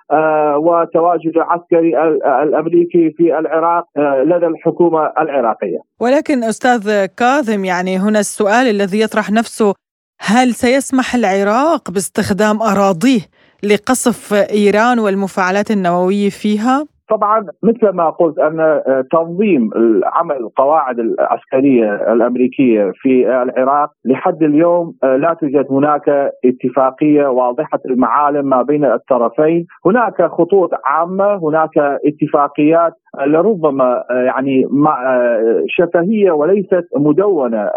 وتواجد 0.56 1.36
العسكري 1.36 2.02
الأمريكي 2.42 3.10
في 3.10 3.38
العراق 3.38 3.84
لدى 3.98 4.46
الحكومة 4.46 5.12
العراقية. 5.18 5.78
ولكن 6.00 6.44
أستاذ 6.44 7.06
كاظم 7.06 7.64
يعني 7.64 7.96
هنا 7.98 8.18
السؤال 8.18 8.66
الذي 8.66 9.00
يطرح 9.00 9.30
نفسه 9.30 9.74
هل 10.20 10.54
سيسمح 10.54 11.14
العراق 11.14 11.90
باستخدام 11.90 12.62
أراضيه 12.62 13.20
لقصف 13.62 14.34
إيران 14.34 14.98
والمفاعلات 14.98 15.70
النووية 15.70 16.30
فيها؟ 16.30 16.86
طبعا 17.10 17.46
مثل 17.62 17.88
ما 17.88 18.10
قلت 18.10 18.38
أن 18.38 18.60
آه، 18.60 19.04
تنظيم 19.12 19.70
عمل 20.04 20.36
القواعد 20.36 20.98
العسكرية 20.98 22.12
الأمريكية 22.12 22.92
في 22.94 23.42
العراق 23.42 23.90
لحد 24.04 24.42
اليوم 24.42 24.94
آه، 25.04 25.16
لا 25.16 25.34
توجد 25.40 25.66
هناك 25.70 26.32
اتفاقية 26.44 27.26
واضحة 27.26 27.80
المعالم 27.86 28.48
ما 28.48 28.62
بين 28.62 28.84
الطرفين، 28.84 29.66
هناك 29.86 30.22
خطوط 30.22 30.70
عامة، 30.84 31.34
هناك 31.36 31.78
اتفاقيات 32.06 32.92
لربما 33.26 34.04
آه، 34.10 34.22
يعني 34.22 34.66
مع 34.70 35.20
شفهية 35.68 36.30
وليست 36.30 36.84
مدونة 36.96 37.70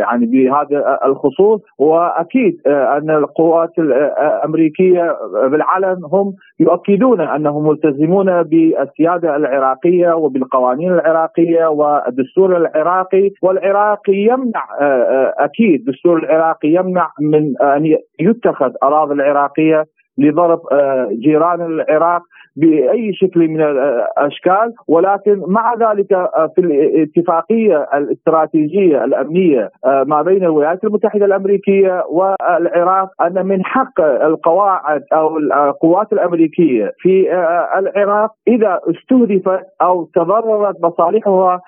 يعني 0.00 0.26
بهذا 0.26 0.98
الخصوص. 1.04 1.60
وأكيد 1.78 2.60
أن 2.66 3.10
القوات 3.10 3.78
الأمريكية 3.78 5.16
بالعلن 5.50 5.98
هم 6.12 6.34
يؤكدون 6.60 7.20
أنهم 7.20 7.68
ملتزمون 7.68 8.42
بالسيادة 8.42 9.36
العراقية 9.36 10.12
وبالقوانين 10.12 10.92
العراقية 10.92 11.66
والدستور 11.66 12.56
العراقي. 12.56 13.30
والعراق 13.42 14.00
يمنع 14.08 14.64
آه، 14.80 14.84
آه، 14.84 15.34
أكيد 15.38 15.88
الدستور 15.88 16.18
العراقي 16.18 16.68
يمنع 16.68 17.10
من 17.20 17.62
أن 17.62 17.96
يتخذ 18.20 18.72
أراضي 18.82 19.14
العراقية 19.14 19.84
لضرب 20.20 20.60
آه، 20.72 21.08
جيران 21.12 21.60
العراق 21.60 22.22
بأي 22.56 23.12
شكل 23.14 23.48
من 23.48 23.62
الأشكال 23.62 24.72
ولكن 24.88 25.42
مع 25.46 25.74
ذلك 25.74 26.12
آه، 26.12 26.52
في 26.54 26.60
الاتفاقية 26.60 27.88
الاستراتيجية 27.94 29.04
الأمنية 29.04 29.70
آه، 29.84 30.04
ما 30.06 30.22
بين 30.22 30.44
الولايات 30.44 30.84
المتحدة 30.84 31.24
الأمريكية 31.24 32.04
والعراق 32.10 33.08
أن 33.22 33.46
من 33.46 33.64
حق 33.64 34.00
القواعد 34.00 35.02
أو 35.12 35.38
القوات 35.38 36.12
الأمريكية 36.12 36.92
في 36.98 37.32
العراق 37.78 38.30
إذا 38.48 38.80
استهدفت 38.90 39.64
أو 39.82 40.04
تضررت 40.14 40.76
مصالحها 40.84 41.60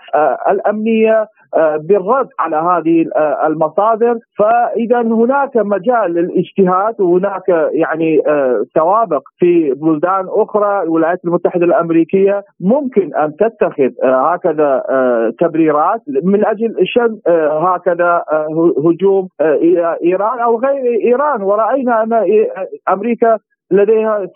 الأمنية 0.50 1.26
بالرد 1.80 2.28
على 2.38 2.56
هذه 2.56 3.04
آه، 3.16 3.46
المصادر. 3.46 4.18
فاذا 4.38 5.00
هناك 5.00 5.56
مجال 5.56 6.14
للاجتهاد 6.14 7.00
وهناك 7.00 7.48
يعني 7.72 8.20
آه، 8.26 8.64
سوابق 8.74 9.22
في 9.38 9.70
بلدان 9.70 10.26
أخرى 10.28 10.82
الولايات 10.82 11.24
المتحدة 11.24 11.64
الأمريكية 11.64 12.44
ممكن 12.60 13.14
أن 13.14 13.36
تتخذ 13.36 13.90
هكذا 14.04 14.82
تبريرات 15.40 16.00
من 16.22 16.46
أجل 16.46 16.74
شن 16.84 17.18
هكذا 17.50 18.24
هجوم 18.84 19.28
إلى 19.40 19.96
إيران 20.04 20.38
أو 20.38 20.58
غير 20.58 21.00
إيران. 21.04 21.42
ورأينا 21.42 22.02
أن 22.02 22.26
أمريكا 22.88 23.38
لديها 23.72 24.26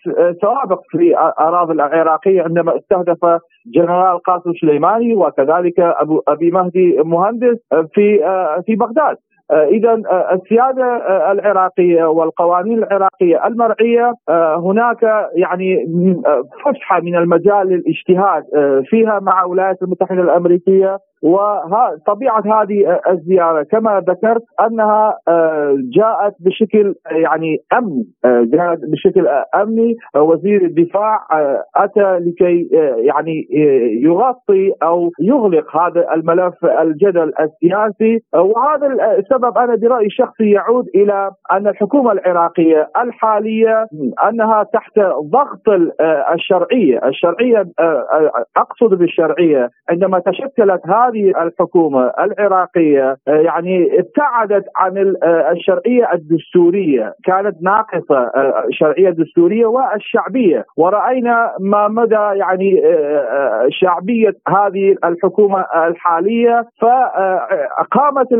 سوابق 0.40 0.81
في 0.90 1.16
أراضي 1.40 1.72
العراقية 1.72 2.42
عندما 2.42 2.77
استهدف 2.77 3.40
جنرال 3.75 4.22
قاسم 4.22 4.53
سليماني 4.61 5.14
وكذلك 5.14 5.81
ابو 5.81 6.22
أبي 6.29 6.51
مهدي 6.51 6.96
مهندس 7.05 7.59
في 7.94 8.18
في 8.66 8.77
بغداد. 8.77 9.16
اذا 9.51 10.03
السيادة 10.33 10.96
العراقية 11.33 12.05
والقوانين 12.05 12.79
العراقية 12.79 13.46
المرعية 13.46 14.12
هناك 14.57 15.29
يعني 15.35 15.87
فسحة 16.64 17.01
من 17.01 17.16
المجال 17.16 17.66
للاجتهاد 17.68 18.44
فيها 18.85 19.20
مع 19.20 19.44
الولايات 19.44 19.83
المتحدة 19.83 20.22
الأمريكية. 20.22 20.99
وطبيعه 21.22 22.62
هذه 22.62 23.00
الزيارة 23.11 23.62
كما 23.62 24.05
ذكرت 24.09 24.42
أنها 24.61 25.18
آه، 25.29 25.76
جاءت 25.96 26.35
بشكل 26.40 26.94
يعني 27.11 27.59
أمني 27.79 28.05
آه، 28.24 28.44
جاءت 28.52 28.79
بشكل 28.79 29.29
أمني. 29.55 29.96
وزير 30.16 30.64
الدفاع 30.64 31.26
آه، 31.33 31.64
أتى 31.76 32.18
لكي 32.18 32.68
يعني 32.96 33.48
يغطي 34.02 34.72
أو 34.83 35.11
يغلق 35.20 35.76
هذا 35.76 36.14
الملف 36.14 36.64
الجدل 36.64 37.33
السياسي. 37.40 38.22
وهذا 38.35 38.87
السبب 39.18 39.59
أنا 39.59 39.76
برأيي 39.76 40.07
الشخصي 40.07 40.50
يعود 40.50 40.85
إلى 40.94 41.31
أن 41.52 41.66
الحكومة 41.68 42.12
العراقية 42.12 42.88
الحالية 43.02 43.87
أنها 44.29 44.62
تحت 44.62 44.98
ضغط 45.33 45.68
الشرعية، 46.35 47.07
الشرعية 47.07 47.64
أقصد 48.57 48.94
بالشرعية 48.98 49.70
عندما 49.90 50.18
تشكلت 50.18 50.81
هذه 50.87 51.06
هذه 51.07 51.42
الحكومة 51.42 52.12
العراقية 52.21 53.16
آه، 53.29 53.31
يعني 53.31 54.01
ابتعدت 54.01 54.64
عن 54.77 55.14
آه، 55.23 55.51
الشرعية 55.53 56.12
الدستورية، 56.12 57.14
كانت 57.25 57.57
ناقصة 57.62 58.19
آه، 58.19 58.64
الشرعية 58.69 59.09
الدستورية 59.09 59.66
والشعبية، 59.66 60.64
ورأينا 60.77 61.53
ما 61.61 61.88
مدى 61.88 62.14
يعني 62.14 62.83
شعبية 63.69 64.33
هذه 64.49 64.97
الحكومة 65.05 65.64
الحالية. 65.87 66.64
فقامت 66.81 68.33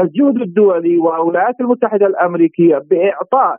الجهد 0.00 0.36
الدولي 0.36 0.98
والولايات 0.98 1.54
المتحدة 1.60 2.06
الأمريكية 2.06 2.82
بإعطاء 2.90 3.56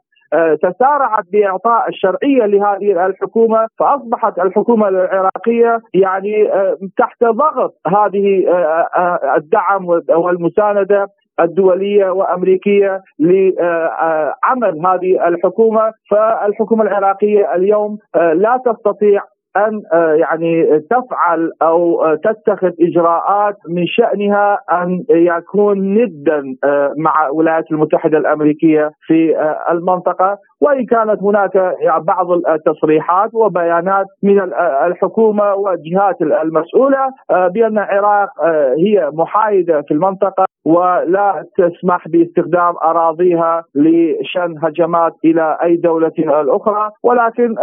تسارعت 0.61 1.23
بإعطاء 1.31 1.89
الشرعية 1.89 2.45
لهذه 2.45 3.05
الحكومة 3.05 3.67
فأصبحت 3.79 4.39
الحكومة 4.39 4.87
العراقية 4.87 5.81
يعني 5.93 6.53
آه، 6.53 6.77
تحت 6.97 7.23
ضغط 7.23 7.73
هذه 7.87 8.47
آه، 8.47 9.35
الدعم 9.37 9.85
والمساندة 10.09 11.07
الدولية 11.39 12.09
وأمريكية 12.09 13.01
لعمل 13.19 14.85
هذه 14.85 15.27
الحكومة 15.27 15.91
فالحكومة 16.11 16.83
العراقية 16.83 17.55
اليوم 17.55 17.97
لا 18.15 18.61
تستطيع 18.65 19.21
أن 19.57 19.81
آه، 19.93 20.13
يعني 20.13 20.79
تفعل 20.79 21.51
أو 21.61 22.03
آه، 22.03 22.15
تتخذ 22.15 22.71
إجراءات 22.81 23.55
من 23.69 23.87
شأنها 23.87 24.59
أن 24.71 25.03
يكون 25.09 25.93
ندا 25.93 26.43
آه، 26.63 26.93
مع 26.97 27.25
الولايات 27.25 27.71
المتحدة 27.71 28.17
الأمريكية 28.17 28.91
في 29.07 29.35
المنطقة. 29.71 30.37
وإن 30.61 30.85
كانت 30.85 31.23
هناك 31.23 31.75
بعض 32.01 32.31
التصريحات 32.31 33.29
وبيانات 33.33 34.05
من 34.23 34.39
الحكومة 34.87 35.53
والجهات 35.53 36.21
المسؤولة 36.21 37.09
بأن 37.29 37.77
العراق 37.77 38.29
هي 38.77 39.09
محايدة 39.13 39.81
في 39.81 39.93
المنطقة 39.93 40.45
ولا 40.65 41.45
تسمح 41.57 42.07
باستخدام 42.07 42.73
أراضيها 42.83 43.63
لشن 43.75 44.55
هجمات 44.63 45.13
إلى 45.25 45.57
أي 45.63 45.75
دولة 45.75 46.11
أخرى 46.29 46.89
ولكن 47.03 47.55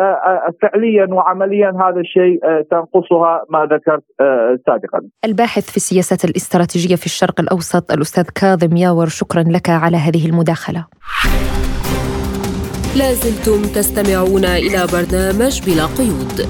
فعليا 0.63 1.07
وعمليا 1.15 1.71
هذا 1.71 2.01
الشيء 2.01 2.41
تنقصها 2.71 3.43
ما 3.51 3.65
ذكرت 3.65 4.03
سابقا. 4.67 5.01
الباحث 5.25 5.71
في 5.71 5.77
السياسات 5.77 6.25
الاستراتيجية 6.25 6.97
في 6.97 7.07
الشرق 7.07 7.41
الأوسط 7.41 7.93
الأستاذ 7.93 8.25
كاظم 8.41 8.77
ياور 8.77 9.07
شكرا 9.07 9.43
لك 9.43 9.71
على 9.71 9.97
هذه 9.97 10.27
المداخلة. 10.31 10.87
لازلتم 12.97 13.63
تستمعون 13.63 14.45
إلى 14.45 14.87
برنامج 14.93 15.63
بلا 15.63 15.87
قيود. 15.87 16.49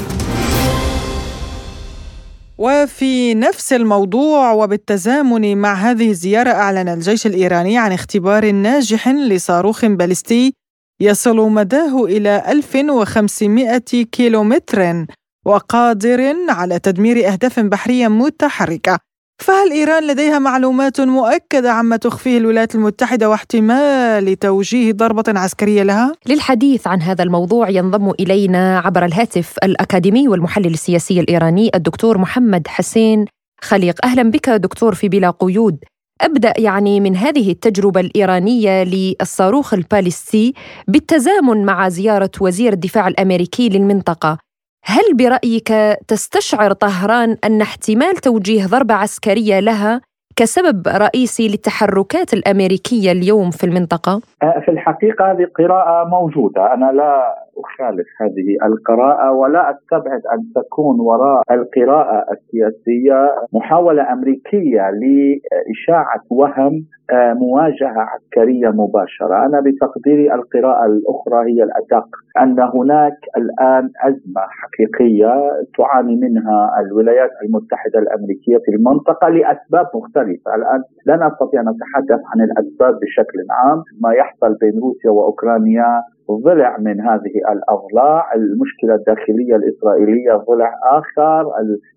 وفي 2.59 3.35
نفس 3.35 3.73
الموضوع 3.73 4.53
وبالتزامن 4.53 5.57
مع 5.57 5.75
هذه 5.75 6.11
الزيارة 6.11 6.51
أعلن 6.51 6.89
الجيش 6.89 7.27
الإيراني 7.27 7.79
عن 7.79 7.93
اختبار 7.93 8.51
ناجح 8.51 9.09
لصاروخ 9.09 9.85
باليستي 9.85 10.55
يصل 11.01 11.37
مداه 11.37 12.05
إلى 12.05 12.45
1500 12.49 13.79
كيلومتر 14.13 15.07
وقادر 15.47 16.35
على 16.49 16.79
تدمير 16.79 17.33
أهداف 17.33 17.61
بحرية 17.61 18.09
متحركة. 18.09 18.99
فهل 19.39 19.73
إيران 19.73 20.07
لديها 20.07 20.39
معلومات 20.39 21.01
مؤكدة 21.01 21.73
عما 21.73 21.97
تخفيه 21.97 22.39
الولايات 22.39 22.75
المتحدة 22.75 23.31
واحتمال 23.31 24.39
توجيه 24.39 24.93
ضربة 24.93 25.25
عسكرية 25.29 25.83
لها؟ 25.83 26.13
للحديث 26.27 26.87
عن 26.87 27.03
هذا 27.03 27.25
الموضوع 27.25 27.69
ينضم 27.71 28.11
إلينا 28.11 28.79
عبر 28.79 29.05
الهاتف 29.05 29.55
الأكاديمي 29.65 30.29
والمحلل 30.29 30.67
السياسي 30.67 31.21
الإيراني 31.21 31.71
الدكتور 31.75 32.19
محمد 32.19 32.69
حسين 32.69 33.25
خليق. 33.63 33.95
أهلا 34.05 34.23
بك 34.23 34.51
دكتور 34.51 34.95
في 34.95 35.09
بلا 35.09 35.31
قيود. 35.31 35.79
أبدأ 36.21 36.53
يعني 36.59 37.01
من 37.01 37.17
هذه 37.17 37.51
التجربة 37.51 38.01
الإيرانية 38.01 38.85
للصاروخ 38.85 39.75
الباليستي 39.75 40.55
بالتزامن 40.89 41.65
مع 41.65 41.89
زيارة 41.89 42.31
وزير 42.41 42.73
الدفاع 42.73 43.09
الأمريكي 43.09 43.69
للمنطقة. 43.69 44.39
هل 44.85 45.15
برأيك 45.15 45.69
تستشعر 46.09 46.73
طهران 46.73 47.37
أن 47.45 47.61
احتمال 47.61 48.17
توجيه 48.17 48.67
ضربة 48.67 48.95
عسكرية 48.95 49.61
لها 49.61 50.01
كسبب 50.37 50.89
رئيسي 50.89 51.49
للتحركات 51.49 52.35
الأمريكية 52.35 53.13
اليوم 53.13 53.51
في 53.51 53.65
المنطقة؟ 53.65 54.21
أه، 54.43 54.61
في 54.61 54.71
الحقيقة 54.71 55.31
هذه 55.31 55.47
قراءة 55.59 56.09
موجودة، 56.09 56.75
أنا 56.75 56.93
لا 56.93 57.35
أخالف 57.65 58.07
هذه 58.21 58.67
القراءة 58.67 59.33
ولا 59.33 59.71
أستبعد 59.71 60.23
أن 60.33 60.63
تكون 60.63 61.01
وراء 61.01 61.43
القراءة 61.51 62.25
السياسية 62.33 63.35
محاولة 63.53 64.13
أمريكية 64.13 64.91
لإشاعة 64.91 66.23
وهم 66.31 66.85
أه، 67.13 67.33
مواجهة 67.33 68.01
عسكرية 68.13 68.69
مباشرة، 68.69 69.47
أنا 69.47 69.61
بتقديري 69.61 70.35
القراءة 70.35 70.87
الأخرى 70.87 71.51
هي 71.51 71.63
الأدق 71.63 72.09
أن 72.43 72.61
هناك 72.61 73.19
الآن 73.37 73.91
أزمة 74.05 74.43
حقيقية 74.61 75.33
تعاني 75.79 76.17
منها 76.17 76.81
الولايات 76.81 77.31
المتحدة 77.45 77.99
الأمريكية 77.99 78.59
في 78.65 78.71
المنطقة 78.77 79.29
لأسباب 79.29 79.87
مختلفة، 79.95 80.55
الآن 80.55 80.83
لا 81.07 81.17
نستطيع 81.27 81.61
أن 81.61 81.69
نتحدث 81.69 82.21
عن 82.31 82.41
الأسباب 82.47 82.95
بشكل 83.01 83.39
عام، 83.51 83.83
ما 84.03 84.13
يحصل 84.33 84.57
بين 84.61 84.81
روسيا 84.81 85.11
وأوكرانيا 85.11 86.03
ضلع 86.31 86.77
من 86.79 87.01
هذه 87.01 87.35
الأضلاع، 87.53 88.35
المشكلة 88.35 88.95
الداخلية 88.95 89.57
الإسرائيلية 89.57 90.33
ضلع 90.33 90.75
آخر، 90.85 91.45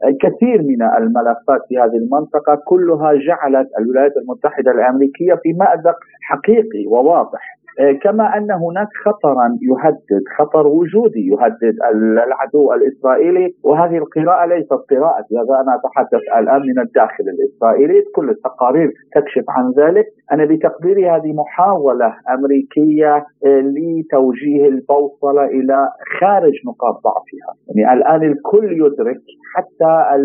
الكثير 0.05 0.61
من 0.61 0.81
الملفات 0.81 1.61
في 1.69 1.77
هذه 1.77 1.97
المنطقة 1.97 2.55
كلها 2.65 3.13
جعلت 3.13 3.69
الولايات 3.79 4.17
المتحدة 4.17 4.71
الأمريكية 4.71 5.33
في 5.33 5.53
مأزق 5.53 5.95
حقيقي 6.21 6.85
وواضح. 6.87 7.54
كما 8.03 8.37
أن 8.37 8.51
هناك 8.51 8.87
خطرا 9.05 9.57
يهدد 9.61 10.23
خطر 10.37 10.67
وجودي 10.67 11.27
يهدد 11.27 11.75
العدو 12.23 12.73
الإسرائيلي 12.73 13.53
وهذه 13.63 13.97
القراءة 13.97 14.45
ليست 14.45 14.73
قراءتي 14.73 15.35
هذا 15.37 15.61
أنا 15.61 15.75
أتحدث 15.75 16.21
الآن 16.37 16.61
من 16.61 16.79
الداخل 16.79 17.23
الإسرائيلي. 17.33 18.01
كل 18.15 18.29
التقارير 18.29 18.91
تكشف 19.15 19.43
عن 19.49 19.71
ذلك. 19.71 20.05
أنا 20.31 20.45
بتقديري 20.45 21.09
هذه 21.09 21.33
محاولة 21.33 22.13
أمريكية 22.29 23.15
آه، 23.15 23.59
لتوجيه 23.75 24.67
البوصلة 24.67 25.45
إلى 25.45 25.89
خارج 26.19 26.53
نقاط 26.67 26.95
ضعفها. 27.03 27.51
يعني 27.75 27.93
الآن 27.93 28.23
الكل 28.31 28.71
يدرك 28.85 29.21
حتى 29.55 30.15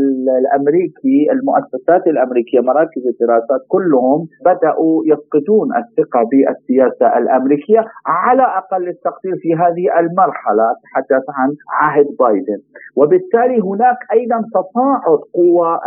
الأمريكي 0.40 1.32
المؤسسات 1.32 2.06
الأمريكية 2.06 2.60
مراكز 2.60 3.02
الدراسات 3.06 3.60
كلهم 3.68 4.26
بدأوا 4.44 5.02
يفقدون 5.06 5.68
الثقة 5.76 6.20
بالسياسة 6.30 7.18
الأمريكية. 7.18 7.39
الأمريكية 7.40 7.84
على 8.06 8.42
أقل 8.42 8.88
التقدير 8.88 9.34
في 9.42 9.54
هذه 9.54 10.00
المرحلة 10.00 10.64
اتحدث 10.74 11.24
عن 11.38 11.50
عهد 11.80 12.06
بايدن. 12.18 12.60
وبالتالي 12.96 13.60
هناك 13.60 13.96
أيضا 14.12 14.38
تصاعد 14.54 15.20
قوى 15.34 15.78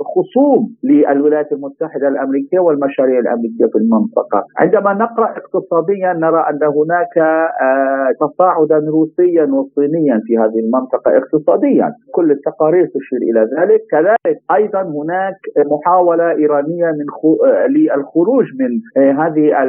الخصوم 0.00 0.60
للولايات 0.84 1.52
المتحدة 1.52 2.08
الأمريكية 2.08 2.58
والمشاريع 2.58 3.18
الأمريكية 3.18 3.66
في 3.72 3.78
المنطقة. 3.78 4.44
عندما 4.58 4.92
نقرأ 4.94 5.28
اقتصاديا 5.40 6.12
نرى 6.12 6.40
أن 6.50 6.62
هناك 6.78 7.18
آه، 7.18 8.08
تصاعدا 8.20 8.78
روسيا 8.96 9.44
وصينيا 9.44 10.20
في 10.26 10.38
هذه 10.38 10.58
المنطقة 10.64 11.16
اقتصاديا. 11.16 11.92
كل 12.12 12.30
التقارير 12.30 12.86
تشير 12.86 13.20
إلى 13.30 13.40
ذلك. 13.40 13.80
كذلك 13.90 14.38
أيضا 14.54 14.82
هناك 14.82 15.38
محاولة 15.72 16.30
إيرانية 16.30 16.86
من 16.98 17.06
آه، 17.44 17.66
للخروج 17.66 18.44
من 18.60 18.72
آه، 19.02 19.12
هذه 19.12 19.62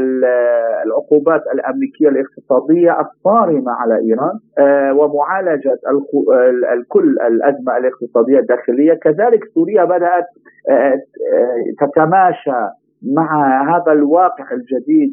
العقوبات 0.85 1.41
الأمريكية 1.53 2.09
الاقتصادية 2.09 2.99
الصارمة 2.99 3.71
على 3.71 3.97
إيران 3.99 4.39
آه، 4.59 4.93
ومعالجة 4.93 5.77
الكل 6.73 7.09
الأزمة 7.27 7.77
الاقتصادية 7.77 8.39
الداخلية. 8.39 8.93
كذلك 8.93 9.39
سوريا 9.53 9.83
بدأت 9.85 10.25
آه، 10.69 10.93
تتماشى 11.79 12.61
مع 13.03 13.29
هذا 13.75 13.91
الواقع 13.91 14.45
الجديد 14.51 15.11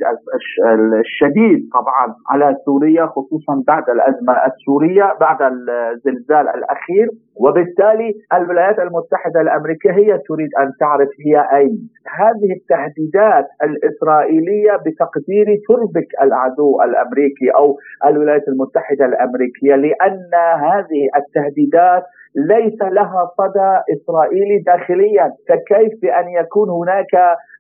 الشديد 1.00 1.68
طبعا 1.74 2.14
على 2.30 2.56
سوريا 2.64 3.06
خصوصا 3.06 3.62
بعد 3.66 3.90
الأزمة 3.90 4.32
السورية 4.46 5.16
بعد 5.20 5.42
الزلزال 5.42 6.48
الأخير. 6.48 7.08
وبالتالي 7.36 8.14
الولايات 8.34 8.78
المتحدة 8.78 9.40
الأمريكية 9.40 9.90
هي 9.90 10.18
تريد 10.28 10.50
أن 10.60 10.72
تعرف 10.80 11.08
هي 11.26 11.56
أين. 11.58 11.88
هذه 12.20 12.48
التهديدات 12.58 13.46
الإسرائيلية 13.62 14.72
بتقديري 14.86 15.56
تربك 15.68 16.08
العدو 16.22 16.82
الأمريكي 16.82 17.48
أو 17.56 17.76
الولايات 18.06 18.48
المتحدة 18.48 19.04
الأمريكية 19.06 19.74
لأن 19.76 20.30
هذه 20.60 21.02
التهديدات 21.16 22.02
ليس 22.36 22.78
لها 22.82 23.30
صدى 23.38 23.70
إسرائيلي 23.94 24.62
داخليا 24.66 25.32
فكيف 25.48 25.92
بأن 26.02 26.28
يكون 26.40 26.68
هناك 26.70 27.12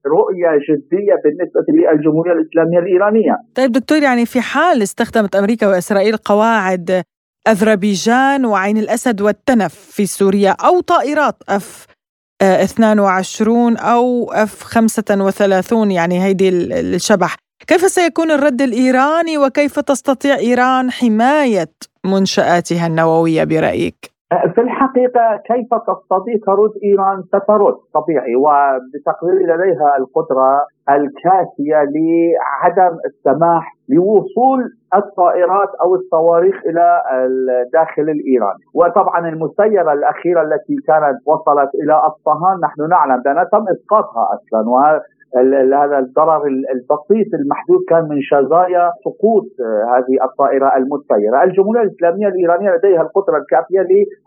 رؤية 0.06 0.58
جدية 0.68 1.14
بالنسبة 1.24 1.60
للجمهورية 1.68 2.32
الإسلامية 2.32 2.78
الإيرانية. 2.78 3.36
طيب 3.54 3.72
دكتور 3.72 4.02
يعني 4.02 4.26
في 4.26 4.40
حال 4.40 4.82
استخدمت 4.82 5.36
أمريكا 5.36 5.68
وإسرائيل 5.68 6.16
قواعد 6.16 7.02
أذربيجان 7.48 8.44
وعين 8.44 8.76
الأسد 8.76 9.20
والتنف 9.20 9.74
في 9.74 10.06
سوريا 10.06 10.50
أو 10.50 10.80
طائرات 10.80 11.34
أف 11.48 11.86
22 12.42 13.76
أو 13.76 14.32
أف 14.32 14.62
35 14.62 15.90
يعني 15.90 16.24
هيدي 16.24 16.48
الشبح، 16.48 17.36
كيف 17.66 17.80
سيكون 17.80 18.30
الرد 18.30 18.62
الإيراني 18.62 19.38
وكيف 19.38 19.80
تستطيع 19.80 20.36
إيران 20.36 20.90
حماية 20.90 21.70
منشآتها 22.04 22.86
النووية 22.86 23.44
برأيك؟ 23.44 24.15
في 24.30 24.60
الحقيقة 24.60 25.36
كيف 25.36 25.68
تستطيع 25.74 26.34
ترد 26.46 26.70
إيران 26.84 27.22
سترد؟ 27.22 27.74
طبيعي 27.94 28.36
وبتقديري 28.36 29.44
لديها 29.44 29.96
القدرة 29.98 30.66
الكافية 30.90 31.76
لعدم 31.94 32.96
السماح 33.06 33.72
لوصول 33.88 34.70
الطائرات 34.94 35.68
أو 35.84 35.94
الصواريخ 35.94 36.54
إلى 36.66 37.02
الداخل 37.26 38.02
الإيراني. 38.02 38.60
وطبعا 38.74 39.28
المسيرة 39.28 39.92
الأخيرة 39.92 40.42
التي 40.42 40.76
كانت 40.86 41.18
وصلت 41.26 41.70
إلى 41.74 41.92
أصفهان 41.92 42.60
نحن 42.60 42.88
نعلم 42.88 43.22
بأنها 43.22 43.44
تم 43.44 43.64
إسقاطها 43.68 44.28
أصلا 44.34 44.70
هذا 45.74 45.98
الضرر 45.98 46.46
البسيط 46.46 47.34
المحدود 47.34 47.80
كان 47.88 48.08
من 48.08 48.20
شظايا 48.22 48.92
سقوط 49.04 49.46
آه، 49.60 49.96
هذه 49.96 50.24
الطائرة 50.24 50.76
المسيرة 50.76 51.44
الجمهورية 51.44 51.82
الإسلامية 51.82 52.28
الإيرانية 52.28 52.70
لديها 52.70 53.02
القدرة 53.02 53.36
الكافية 53.38 53.86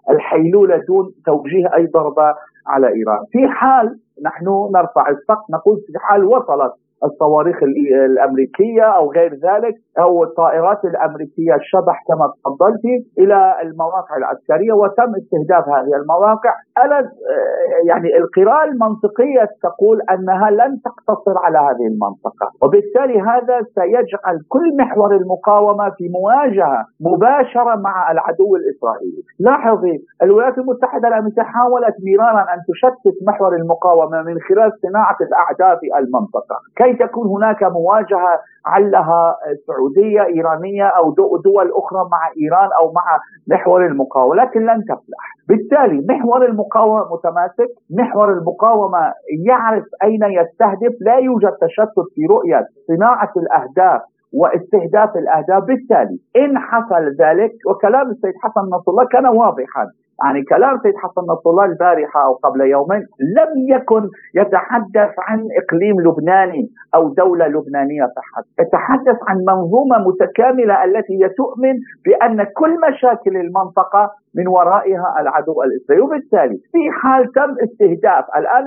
للحيلولة 0.10 0.78
دون 0.88 1.14
توجيه 1.26 1.76
أي 1.78 1.86
ضربة 1.86 2.34
على 2.68 2.88
إيران. 2.88 3.20
في 3.32 3.48
حال 3.48 4.00
نحن 4.24 4.46
نرفع 4.76 5.10
السقف 5.10 5.50
نقول 5.50 5.78
في 5.78 5.94
حال 6.00 6.24
وصلت 6.24 6.74
الصواريخ 7.04 7.58
الأمريكية 8.06 8.84
أو 8.84 9.12
غير 9.12 9.34
ذلك 9.34 9.76
أو 10.00 10.24
الطائرات 10.24 10.86
الأمريكية 10.86 11.56
الشبح 11.56 12.04
كما 12.08 12.26
تفضلت 12.36 12.86
إلى 13.20 13.56
المواقع 13.64 14.18
العسكرية 14.18 14.74
وتم 14.74 15.12
استهداف 15.22 15.70
هذه 15.70 15.96
المواقع. 16.02 16.54
آه، 17.00 17.88
يعني 17.88 18.10
القراءة 18.18 18.64
المنطقية 18.72 19.44
تقول 19.64 20.02
أنها 20.14 20.50
لن 20.52 20.72
تقتصر 20.88 21.38
على 21.46 21.58
هذه 21.58 21.88
المنطقة 21.94 22.48
وبالتالي 22.62 23.22
هذا 23.22 23.58
سيجعل 23.76 24.38
كل 24.50 24.68
محور 24.80 25.16
المقاومة 25.16 25.90
في 25.98 26.10
مواجهة 26.10 26.86
مباشرة 27.02 27.76
مع 27.76 28.12
العدو 28.12 28.56
الإسرائيلي. 28.56 29.22
لاحظي 29.40 29.96
الولايات 30.24 30.58
المتحدة 30.58 31.08
الامريكيه 31.08 31.42
حاولت 31.42 31.96
مرارا 32.08 32.42
أن 32.54 32.60
تشتت 32.70 33.18
محور 33.28 33.56
المقاومة 33.56 34.22
من 34.22 34.36
خلال 34.50 34.72
صناعة 34.82 35.18
الأعداء 35.22 35.80
في 35.80 35.88
المنطقة. 36.00 36.56
كي 36.76 36.89
تكون 36.94 37.28
هناك 37.28 37.64
مواجهة 37.64 38.40
علها 38.66 39.36
سعوديه 39.68 40.24
إيرانية 40.26 40.84
أو 40.88 41.12
دول 41.44 41.72
أخرى 41.74 42.10
مع 42.12 42.22
إيران 42.42 42.70
أو 42.80 42.92
مع 42.92 43.20
محور 43.48 43.86
المقاومة؟ 43.86 44.36
لكن 44.36 44.66
لن 44.66 44.84
تفلح. 44.84 45.24
بالتالي 45.50 46.06
محور 46.10 46.46
المقاومة 46.46 47.14
متماسك 47.14 47.70
محور 47.90 48.32
المقاومة 48.34 49.14
يعرف 49.48 49.84
أين 50.04 50.24
يستهدف 50.24 50.94
لا 51.02 51.16
يوجد 51.16 51.52
تشتت 51.52 52.08
في 52.16 52.26
رؤية 52.30 52.66
صناعة 52.88 53.32
الأهداف 53.38 54.02
واستهداف 54.34 55.16
الأهداف. 55.18 55.64
بالتالي 55.64 56.20
إن 56.38 56.58
حصل 56.58 57.04
ذلك 57.20 57.52
وكلام 57.70 58.10
السيد 58.10 58.34
حسن 58.44 58.62
نصر 58.62 58.92
الله 58.92 59.06
كان 59.06 59.28
واضحا 59.28 59.86
يعني 60.24 60.44
كلام 60.44 60.80
سيد 60.84 60.94
حسن 60.98 61.22
نصر 61.22 61.50
الله 61.50 61.66
البارحة 61.66 62.26
أو 62.26 62.34
قبل 62.34 62.62
يومين 62.62 63.00
لم 63.38 63.52
يكن 63.76 64.10
يتحدث 64.36 65.14
عن 65.20 65.40
إقليم 65.62 66.02
لبناني 66.02 66.70
أو 66.96 67.14
دولة 67.14 67.48
لبنانية 67.48 68.04
فحسب 68.16 68.48
يتحدث 68.60 69.18
عن 69.28 69.38
منظومة 69.48 69.98
متكاملة 70.08 70.84
التي 70.84 71.20
تؤمن 71.38 71.74
بأن 72.06 72.44
كل 72.44 72.78
مشاكل 72.90 73.38
المنطقة 73.38 74.12
من 74.36 74.48
ورائها 74.48 75.16
العدو 75.20 75.64
الإسرائيلي. 75.64 76.06
وبالتالي 76.06 76.58
في 76.72 76.92
حال 77.02 77.32
تم 77.32 77.56
استهداف 77.64 78.26
الآن 78.38 78.66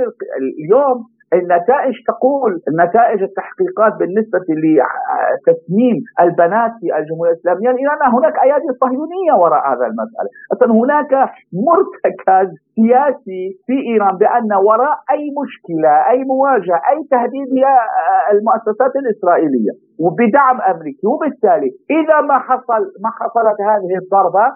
اليوم 0.64 1.05
النتائج 1.35 1.95
تقول 2.09 2.61
نتائج 2.85 3.22
التحقيقات 3.22 3.93
بالنسبة 3.99 4.39
لتسميم 4.62 5.97
البنات 6.20 6.72
في 6.80 6.99
الجمهورية 6.99 7.33
الإسلامية. 7.33 7.68
لأن 7.68 8.12
هناك 8.16 8.35
أيادي 8.39 8.68
صهيونية 8.80 9.33
وراء 9.43 9.62
هذا 9.72 9.87
المسألة. 9.87 10.28
أصلا 10.53 10.72
هناك 10.72 11.12
مرتكز 11.68 12.49
سياسي 12.74 13.45
في 13.66 13.72
إيران 13.93 14.16
بأن 14.16 14.53
وراء 14.53 14.97
أي 15.11 15.24
مشكلة 15.43 15.93
أي 16.11 16.24
مواجهة 16.24 16.80
أي 16.91 16.99
تهديد 17.11 17.49
هي 17.59 17.66
المؤسسات 18.33 18.97
الإسرائيلية. 18.97 19.72
وبدعم 19.99 20.61
أمريكي 20.61 21.07
وبالتالي 21.07 21.70
إذا 21.90 22.20
ما 22.20 22.38
حصل 22.38 22.82
ما 23.05 23.11
حصلت 23.20 23.61
هذه 23.61 23.93
الضربة 24.03 24.47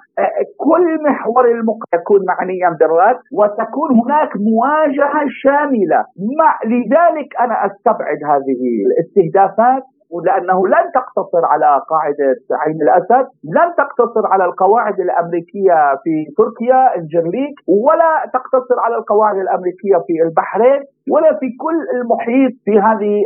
كل 0.58 1.02
محور 1.02 1.44
المقاومه 1.44 1.86
يكون 1.94 2.20
معنيا 2.26 2.76
بالرد 2.80 3.18
وتكون 3.32 3.90
هناك 4.00 4.30
مواجهة 4.36 5.24
شاملة 5.42 6.04
مع 6.38 6.58
لذلك 6.64 7.28
أنا 7.40 7.66
أستبعد 7.66 8.18
هذه 8.32 8.60
الاستهدافات 8.86 9.82
لأنه 10.24 10.66
لن 10.66 10.84
تقتصر 10.94 11.44
على 11.44 11.82
قاعدة 11.88 12.36
عين 12.52 12.82
الأسد، 12.82 13.26
لن 13.44 13.74
تقتصر 13.78 14.26
على 14.26 14.44
القواعد 14.44 15.00
الأمريكية 15.00 15.96
في 16.04 16.24
تركيا 16.38 16.96
الجرليك، 16.96 17.54
ولا 17.68 18.30
تقتصر 18.32 18.80
على 18.80 18.96
القواعد 18.96 19.36
الأمريكية 19.36 19.96
في 20.06 20.22
البحرين، 20.26 20.80
ولا 21.10 21.32
في 21.40 21.46
كل 21.60 21.78
المحيط 21.94 22.52
في 22.64 22.78
هذه 22.80 23.24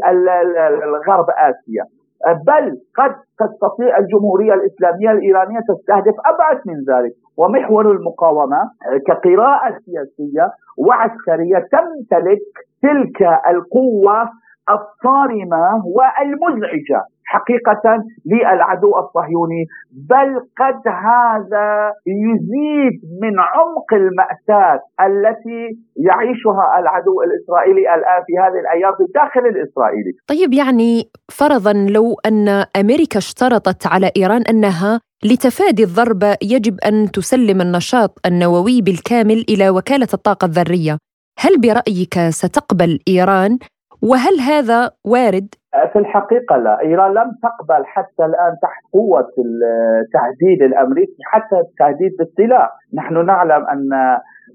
الغرب 0.85 1.27
آسيا. 1.31 1.85
بل 2.47 2.79
قد 2.99 3.14
تستطيع 3.39 3.99
الجمهورية 3.99 4.55
الإسلامية 4.55 5.11
الإيرانية 5.11 5.61
تستهدف 5.68 6.14
أبعد 6.27 6.61
من 6.66 6.75
ذلك. 6.95 7.12
ومحور 7.37 7.91
المقاومة 7.93 8.71
كقراءة 9.07 9.79
سياسية 9.87 10.51
وعسكرية 10.79 11.59
تمتلك 11.73 12.41
تلك 12.83 13.23
القوة 13.51 14.29
الصارمة 14.69 15.83
والمزعجة 15.85 17.01
حقيقة 17.25 18.05
للعدو 18.27 18.99
الصهيوني. 18.99 19.63
بل 19.93 20.31
قد 20.61 20.83
هذا 20.89 21.93
يزيد 22.07 23.01
من 23.23 23.35
عمق 23.41 23.91
المأساة 23.93 24.81
التي 25.07 25.63
يعيشها 25.97 26.79
العدو 26.79 27.23
الإسرائيلي 27.23 27.95
الآن 27.95 28.21
في 28.27 28.33
هذه 28.39 28.61
الأيام 28.61 28.93
في 28.97 29.03
الداخل 29.03 29.41
الإسرائيلي 29.41 30.13
طيب 30.29 30.53
يعني 30.53 31.05
فرضا 31.31 31.73
لو 31.73 32.15
أن 32.27 32.49
أمريكا 32.81 33.19
اشترطت 33.19 33.87
على 33.87 34.11
إيران 34.17 34.43
أنها 34.43 35.01
لتفادي 35.25 35.85
الضربة 35.85 36.37
يجب 36.43 36.77
أن 36.89 37.11
تسلم 37.11 37.61
النشاط 37.61 38.19
النووي 38.27 38.83
بالكامل 38.83 39.45
إلى 39.49 39.71
وكالة 39.71 40.09
الطاقة 40.15 40.45
الذرية 40.45 40.99
هل 41.39 41.61
برأيك 41.61 42.15
ستقبل 42.29 42.99
إيران 43.09 43.59
وهل 44.03 44.41
هذا 44.41 44.91
وارد؟ 45.05 45.49
في 45.93 45.99
الحقيقة 45.99 46.57
لا. 46.57 46.81
إيران 46.81 47.11
لم 47.15 47.33
تقبل 47.43 47.87
حتى 47.87 48.25
الآن 48.25 48.53
تحت 48.63 48.83
قوة 48.93 49.29
التهديد 49.39 50.63
الأمريكي 50.63 51.23
حتى 51.25 51.57
التهديد 51.57 52.13
بالسلاح 52.19 52.71
نحن 52.95 53.27
نعلم 53.27 53.67
أن 53.67 53.89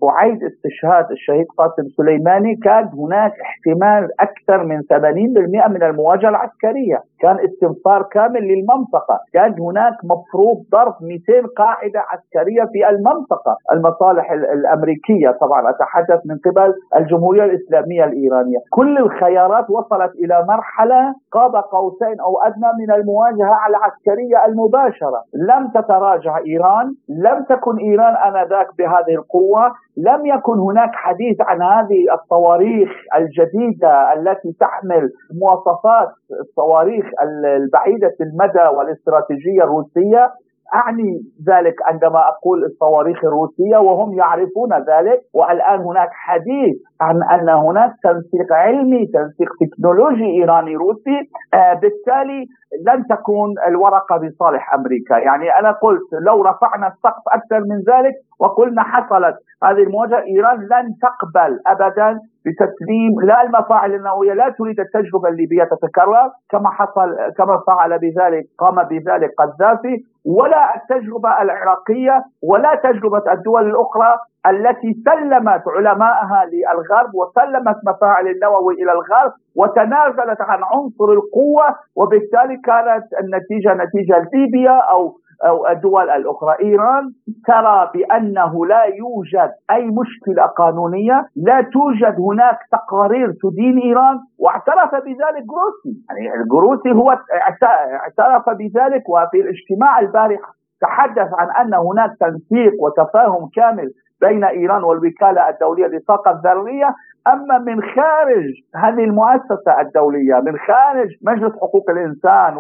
وعيد 0.02 0.44
استشهاد 0.44 1.12
الشهيد 1.12 1.46
قاسم 1.58 1.88
سليماني 1.98 2.56
كان 2.56 2.90
هناك 2.98 3.32
احتمال 3.42 4.10
أكثر 4.20 4.64
من 4.64 4.82
80% 4.82 5.68
من 5.68 5.84
المواجهة 5.84 6.30
العسكرية. 6.30 7.00
كان 7.20 7.38
استنفار 7.40 8.04
كامل 8.04 8.42
للمنطقة. 8.42 9.20
كان 9.34 9.56
هناك 9.60 9.94
مفروض 10.04 10.58
ضرب 10.72 10.96
200 11.02 11.48
قاعدة 11.58 12.00
عسكرية 12.12 12.64
في 12.74 12.90
المنطقة. 12.90 13.58
المصالح 13.72 14.32
الأمريكية 14.32 15.30
طبعا 15.42 15.70
أتحدث 15.70 16.20
من 16.26 16.38
قبل 16.46 16.74
الجمهورية 16.96 17.44
الإسلامية 17.44 18.04
الإيرانية. 18.04 18.58
كل 18.72 18.98
الخيارات 18.98 19.70
وصلت 19.70 20.12
إلى 20.16 20.46
مرحلة 20.48 21.14
قاب 21.32 21.56
قوسين 21.56 22.20
أو 22.20 22.42
أدنى 22.42 22.70
من 22.80 22.92
المواجهة 22.94 23.68
العسكرية 23.70 24.46
المباشرة. 24.46 25.22
لم 25.34 25.68
تتراجع 25.68 26.38
إيران 26.38 26.94
لم 27.10 27.44
تكن 27.50 27.78
إيران 27.78 28.16
آنذاك 28.16 28.68
بهذه 28.78 29.16
القوة. 29.16 29.72
لم 29.98 30.26
يكن 30.26 30.60
هناك 30.60 30.90
حديث 30.94 31.38
عن 31.42 31.62
هذه 31.62 32.06
الصواريخ 32.14 32.90
الجديدة 33.18 34.14
التي 34.14 34.52
تحمل 34.60 35.10
مواصفات 35.42 36.10
الصواريخ 36.42 37.06
البعيدة 37.24 38.14
المدى 38.22 38.78
والاستراتيجية 38.78 39.64
الروسية. 39.64 40.32
أعني 40.74 41.22
ذلك 41.50 41.76
عندما 41.86 42.20
أقول 42.30 42.64
الصواريخ 42.66 43.26
الروسية 43.26 43.78
وهم 43.78 44.14
يعرفون 44.18 44.74
ذلك. 44.74 45.22
والآن 45.34 45.80
هناك 45.80 46.10
حديث 46.12 46.76
عن 47.02 47.24
أن 47.24 47.50
هناك 47.50 47.92
تنسيق 48.04 48.54
علمي 48.54 49.06
تنسيق 49.06 49.50
تكنولوجي 49.62 50.26
إيراني 50.26 50.76
روسي. 50.76 51.30
آه 51.54 51.74
بالتالي 51.74 52.46
لن 52.88 53.08
تكون 53.08 53.56
الورقة 53.68 54.18
بصالح 54.18 54.74
أمريكا، 54.74 55.18
يعني 55.18 55.60
أنا 55.60 55.72
قلت 55.72 56.02
لو 56.22 56.42
رفعنا 56.42 56.88
السقف 56.88 57.24
أكثر 57.28 57.60
من 57.60 57.78
ذلك 57.94 58.14
وقلنا 58.40 58.84
حصلت 58.84 59.36
هذه 59.64 59.84
المواجهة 59.84 60.20
إيران 60.24 60.60
لن 60.60 60.94
تقبل 61.02 61.60
ابدا 61.68 62.20
بتسليم 62.46 63.22
لا 63.24 63.42
المفاعل 63.44 63.94
النووية 63.94 64.34
لا 64.34 64.50
تريد 64.50 64.80
التجربة 64.80 65.30
الليبية 65.30 65.64
تتكرر 65.64 66.30
كما 66.50 66.70
حصل 66.70 67.16
كما 67.38 67.62
فعل 67.68 68.00
بذلك 68.00 68.46
قام 68.58 68.76
بذلك 68.84 69.30
قذافي 69.38 70.04
ولا 70.26 70.76
التجربة 70.76 71.42
العراقية 71.42 72.24
ولا 72.44 72.76
تجربة 72.76 73.32
الدول 73.34 73.70
الأخرى 73.70 74.18
التي 74.50 74.94
سلمت 75.06 75.64
علماءها 75.68 76.46
للغرب 76.46 77.16
وسلمت 77.16 77.78
مفاعل 77.88 78.28
النووي 78.28 78.74
إلى 78.74 78.92
الغرب 78.92 79.32
وتنازلت 79.56 80.42
عن 80.42 80.60
عنصر 80.64 81.10
القوة 81.12 81.76
وبالتالي 81.96 82.58
كانت 82.58 83.06
النتيجة 83.24 83.74
نتيجة 83.74 84.30
ليبيا 84.34 84.80
أو 84.80 85.14
أو 85.46 85.68
الدول 85.68 86.10
الأخرى. 86.10 86.56
إيران 86.64 87.12
ترى 87.48 87.92
بأنه 87.94 88.66
لا 88.66 88.84
يوجد 88.84 89.52
أي 89.72 89.86
مشكلة 89.86 90.46
قانونية 90.46 91.26
لا 91.36 91.62
توجد 91.62 92.16
هناك 92.20 92.60
تقارير 92.72 93.34
تدين 93.44 93.78
إيران 93.78 94.20
واعترف 94.40 94.92
بذلك 94.96 95.44
جروسي 95.52 95.94
يعني 96.10 96.42
الجروسي 96.42 96.92
هو 96.92 97.12
اعترف 97.12 98.50
بذلك 98.50 99.10
وفي 99.10 99.38
الاجتماع 99.42 100.00
البارحة 100.00 100.54
تحدث 100.82 101.30
عن 101.34 101.66
أن 101.66 101.74
هناك 101.74 102.12
تنسيق 102.20 102.74
وتفاهم 102.84 103.50
كامل 103.56 103.92
بين 104.22 104.44
إيران 104.44 104.84
والوكالة 104.84 105.50
الدولية 105.50 105.88
للطاقة 105.88 106.32
الذرية. 106.32 106.96
أما 107.28 107.58
من 107.58 107.82
خارج 107.82 108.54
هذه 108.76 109.04
المؤسسة 109.04 109.82
الدولية 109.82 110.36
من 110.36 110.58
خارج 110.58 111.10
مجلس 111.22 111.54
حقوق 111.56 111.90
الإنسان 111.90 112.58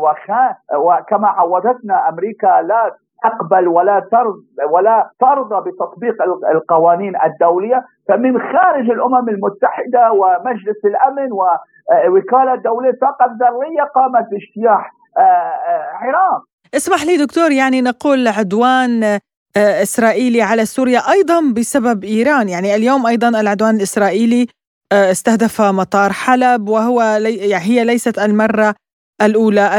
وكما 0.77 1.27
عودتنا 1.27 2.09
أمريكا 2.09 2.61
لا 2.61 2.95
تقبل 3.23 3.67
ولا 3.67 3.99
ترضى 4.11 4.43
ولا 4.69 5.09
ترضى 5.19 5.71
بتطبيق 5.71 6.15
القوانين 6.51 7.13
الدولية. 7.25 7.85
فمن 8.07 8.39
خارج 8.39 8.89
الأمم 8.89 9.29
المتحدة 9.29 10.11
ومجلس 10.11 10.85
الأمن 10.85 11.31
ووكاله 11.31 12.53
الدولية 12.53 12.89
للطاقة 12.89 13.25
الذرية 13.25 13.83
قامت 13.95 14.27
باجتياح 14.31 14.91
آه، 15.17 15.21
آه، 15.21 15.89
عراق. 15.93 16.41
اسمح 16.75 17.05
لي 17.05 17.17
دكتور 17.25 17.51
يعني 17.51 17.81
نقول 17.81 18.27
عدوان 18.27 19.19
آه، 19.57 19.83
إسرائيلي 19.83 20.41
على 20.41 20.65
سوريا 20.65 21.11
أيضا 21.11 21.41
بسبب 21.41 22.03
إيران. 22.03 22.49
يعني 22.49 22.75
اليوم 22.75 23.05
أيضا 23.05 23.29
العدوان 23.29 23.75
الإسرائيلي 23.75 24.47
آه، 24.91 25.11
استهدف 25.11 25.61
مطار 25.61 26.13
حلب 26.13 26.69
وهو 26.69 27.17
لي 27.21 27.35
يعني 27.35 27.65
هي 27.65 27.83
ليست 27.83 28.19
المرة 28.19 28.75
الأولى. 29.21 29.69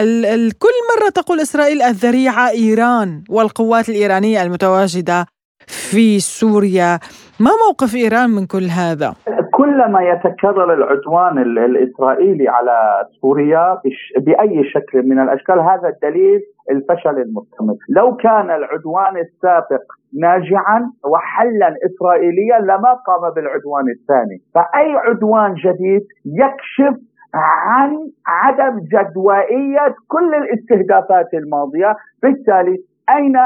كل 0.59 0.68
مرة 0.97 1.09
تقول 1.09 1.41
إسرائيل 1.41 1.83
الذريعة 1.83 2.51
إيران 2.51 3.24
والقوات 3.29 3.89
الإيرانية 3.89 4.43
المتواجدة 4.43 5.27
في 5.66 6.20
سوريا. 6.20 7.01
ما 7.41 7.51
موقف 7.66 7.95
إيران 7.95 8.31
من 8.31 8.47
كل 8.47 8.64
هذا؟ 8.64 9.14
كلما 9.57 10.03
يتكرر 10.03 10.75
العدوان 10.75 11.39
الإسرائيلي 11.39 12.49
على 12.49 13.07
سوريا 13.21 13.79
بأي 14.19 14.65
شكل 14.65 15.03
من 15.09 15.21
الأشكال 15.21 15.59
هذا 15.59 15.89
الدليل 15.89 16.41
الفشل 16.71 17.19
المستمر. 17.19 17.77
لو 17.89 18.17
كان 18.17 18.51
العدوان 18.51 19.17
السابق 19.17 19.85
ناجعا 20.21 20.91
وحلا 21.05 21.75
إسرائيليا 21.87 22.59
لما 22.59 22.93
قام 23.07 23.31
بالعدوان 23.35 23.85
الثاني. 24.01 24.39
فأي 24.55 24.93
عدوان 24.97 25.55
جديد 25.55 26.03
يكشف 26.27 26.97
عن 27.35 27.97
عدم 28.27 28.81
جدوائية 28.93 29.95
كل 30.09 30.35
الاستهدافات 30.35 31.35
الماضية. 31.35 31.97
بالتالي 32.23 32.77
أين 33.11 33.37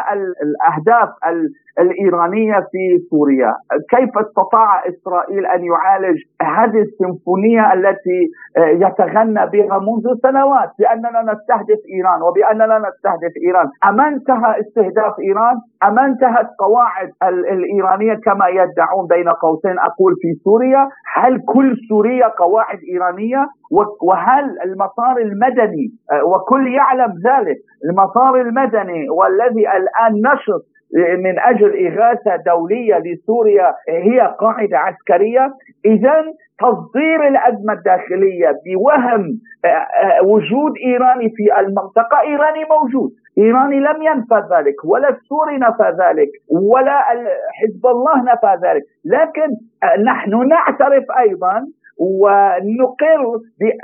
الأهداف 0.42 1.08
الإيرانية 1.78 2.54
في 2.72 2.98
سوريا. 3.10 3.52
كيف 3.90 4.18
استطاع 4.18 4.82
إسرائيل 4.88 5.46
أن 5.46 5.64
يعالج 5.64 6.18
هذه 6.42 6.78
السيمفونية 6.78 7.72
التي 7.72 8.20
آه، 8.56 8.68
يتغنى 8.84 9.46
بها 9.52 9.78
منذ 9.78 10.04
سنوات؟ 10.22 10.70
بأننا 10.78 11.20
نستهدف 11.32 11.80
إيران 11.94 12.22
وبأننا 12.22 12.78
نستهدف 12.78 13.32
إيران. 13.46 13.66
أما 13.88 14.08
انتهى 14.08 14.60
استهداف 14.60 15.14
إيران؟ 15.20 15.56
أما 15.84 16.04
انتهت 16.06 16.48
قواعد 16.58 17.08
الإيرانية 17.22 18.14
كما 18.14 18.48
يدعون 18.48 19.06
بين 19.06 19.28
قوسين 19.28 19.78
أقول 19.78 20.12
في 20.22 20.28
سوريا؟ 20.44 20.88
هل 21.16 21.40
كل 21.46 21.76
سوريا 21.88 22.28
قواعد 22.28 22.78
إيرانية؟ 22.92 23.46
وهل 24.02 24.44
المسار 24.64 25.16
المدني 25.18 25.86
آه، 26.12 26.24
وكل 26.24 26.74
يعلم 26.74 27.12
ذلك 27.26 27.56
المسار 27.84 28.40
المدني 28.40 29.10
والذي 29.10 29.64
الآن 29.68 30.12
نشط 30.32 30.62
من 30.94 31.38
أجل 31.38 31.86
إغاثة 31.86 32.36
دولية 32.36 32.98
لسوريا 32.98 33.74
هي 33.88 34.34
قاعدة 34.40 34.78
عسكرية. 34.78 35.54
اذا 35.84 36.24
تصدير 36.60 37.28
الأزمة 37.28 37.72
الداخلية 37.72 38.50
بوهم 38.66 39.38
آه، 39.64 39.68
آه، 39.68 40.22
وجود 40.24 40.72
إيراني 40.86 41.30
في 41.36 41.60
المنطقة 41.60 42.20
إيراني 42.20 42.64
موجود. 42.70 43.10
إيراني 43.38 43.80
لم 43.80 44.02
ينفى 44.02 44.42
ذلك 44.54 44.84
ولا 44.84 45.08
السوري 45.08 45.56
نفى 45.58 45.96
ذلك 46.02 46.28
ولا 46.48 47.00
حزب 47.52 47.86
الله 47.86 48.22
نفى 48.22 48.66
ذلك. 48.66 48.82
لكن 49.04 49.48
آه، 49.82 50.00
نحن 50.00 50.48
نعترف 50.48 51.04
أيضا 51.18 51.66
ونقر 51.98 53.38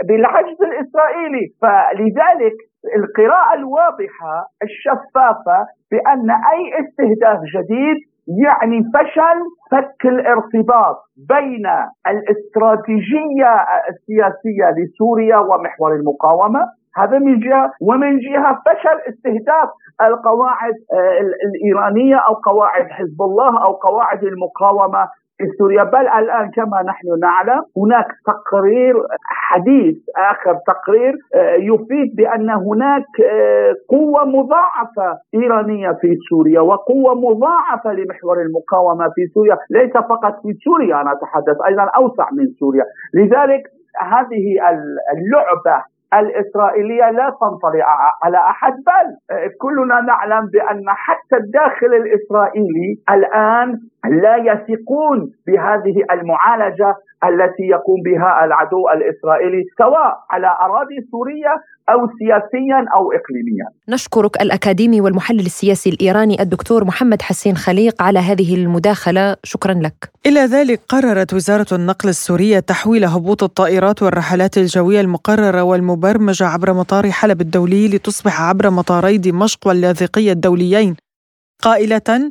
بالعجز 0.08 0.62
الإسرائيلي. 0.62 1.52
فلذلك 1.62 2.54
القراءة 2.96 3.54
الواضحة 3.54 4.46
الشفافة 4.62 5.58
بأن 5.90 6.30
أي 6.30 6.62
استهداف 6.80 7.40
جديد 7.56 7.96
يعني 8.28 8.82
فشل 8.94 9.38
فك 9.70 10.06
الارتباط 10.06 10.96
بين 11.16 11.66
الاستراتيجية 12.06 13.52
السياسية 13.90 14.70
لسوريا 14.78 15.36
ومحور 15.36 15.94
المقاومة. 15.94 16.60
هذا 16.96 17.18
من 17.18 17.40
جهة 17.40 17.70
ومن 17.80 18.18
جهة 18.18 18.62
فشل 18.66 18.98
استهداف 19.14 19.68
القواعد 20.02 20.74
آه، 20.92 21.20
الإيرانية 21.46 22.16
أو 22.16 22.34
قواعد 22.34 22.86
حزب 22.90 23.22
الله 23.22 23.64
أو 23.64 23.72
قواعد 23.72 24.24
المقاومة 24.24 25.08
سوريا 25.58 25.84
بل 25.84 26.08
الآن 26.08 26.50
كما 26.50 26.82
نحن 26.82 27.06
نعلم 27.20 27.62
هناك 27.76 28.06
تقرير 28.26 28.94
حديث 29.24 29.96
آخر 30.16 30.58
تقرير 30.66 31.14
آه، 31.34 31.54
يفيد 31.54 32.16
بأن 32.16 32.50
هناك 32.50 33.06
آه، 33.30 33.74
قوة 33.88 34.24
مضاعفة 34.24 35.18
إيرانية 35.34 35.90
في 36.00 36.16
سوريا 36.30 36.60
وقوة 36.60 37.14
مضاعفة 37.14 37.92
لمحور 37.92 38.42
المقاومة 38.42 39.08
في 39.14 39.26
سوريا. 39.34 39.56
ليس 39.70 39.92
فقط 39.92 40.42
في 40.42 40.52
سوريا 40.64 41.00
أنا 41.00 41.12
أتحدث 41.12 41.56
أيضا 41.66 41.82
أوسع 41.82 42.28
من 42.32 42.46
سوريا. 42.60 42.84
لذلك 43.14 43.62
هذه 44.00 44.44
اللعبة 45.16 45.84
الإسرائيلية 46.14 47.10
لا 47.10 47.36
تنطلي 47.40 47.82
على 48.22 48.36
أحد 48.36 48.72
بل 48.72 49.36
كلنا 49.60 50.00
نعلم 50.00 50.46
بأن 50.46 50.84
حتى 50.88 51.36
الداخل 51.36 51.86
الإسرائيلي 51.86 52.98
الآن 53.10 53.78
لا 54.10 54.36
يثقون 54.36 55.32
بهذه 55.46 55.96
المعالجة 56.12 56.94
التي 57.24 57.62
يقوم 57.62 58.02
بها 58.04 58.44
العدو 58.44 58.88
الإسرائيلي 58.88 59.64
سواء 59.78 60.18
على 60.30 60.46
أراضي 60.46 60.96
سورية 61.10 61.54
أو 61.88 62.08
سياسيا 62.18 62.86
أو 62.94 63.12
إقليميا. 63.12 63.66
نشكرك 63.88 64.42
الأكاديمي 64.42 65.00
والمحلل 65.00 65.40
السياسي 65.40 65.90
الإيراني 65.90 66.42
الدكتور 66.42 66.84
محمد 66.84 67.22
حسين 67.22 67.56
خليق 67.56 68.02
على 68.02 68.18
هذه 68.18 68.54
المداخلة. 68.54 69.36
شكرا 69.44 69.74
لك. 69.74 70.10
إلى 70.26 70.40
ذلك 70.40 70.80
قررت 70.88 71.34
وزارة 71.34 71.66
النقل 71.72 72.08
السورية 72.08 72.58
تحويل 72.58 73.04
هبوط 73.04 73.42
الطائرات 73.42 74.02
والرحلات 74.02 74.58
الجوية 74.58 75.00
المقررة 75.00 75.62
والمبرمجة 75.62 76.46
عبر 76.46 76.72
مطار 76.72 77.10
حلب 77.10 77.40
الدولي 77.40 77.88
لتصبح 77.88 78.42
عبر 78.42 78.70
مطاري 78.70 79.18
دمشق 79.18 79.66
واللاذقية 79.66 80.32
الدوليين. 80.32 80.96
قائلة 81.62 82.30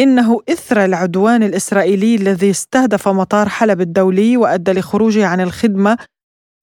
إنه 0.00 0.40
إثر 0.48 0.84
العدوان 0.84 1.42
الإسرائيلي 1.42 2.14
الذي 2.14 2.50
استهدف 2.50 3.08
مطار 3.08 3.48
حلب 3.48 3.80
الدولي 3.80 4.36
وأدى 4.36 4.72
لخروجه 4.72 5.26
عن 5.26 5.40
الخدمة 5.40 5.96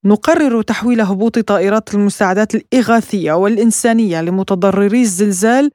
نقرر 0.06 0.62
تحويل 0.62 1.02
هبوط 1.02 1.40
طائرات 1.40 1.94
المساعدات 1.94 2.56
الإغاثية 2.56 3.34
والإنسانية 3.34 4.22
لمتضرري 4.22 5.02
الزلزال 5.02 5.72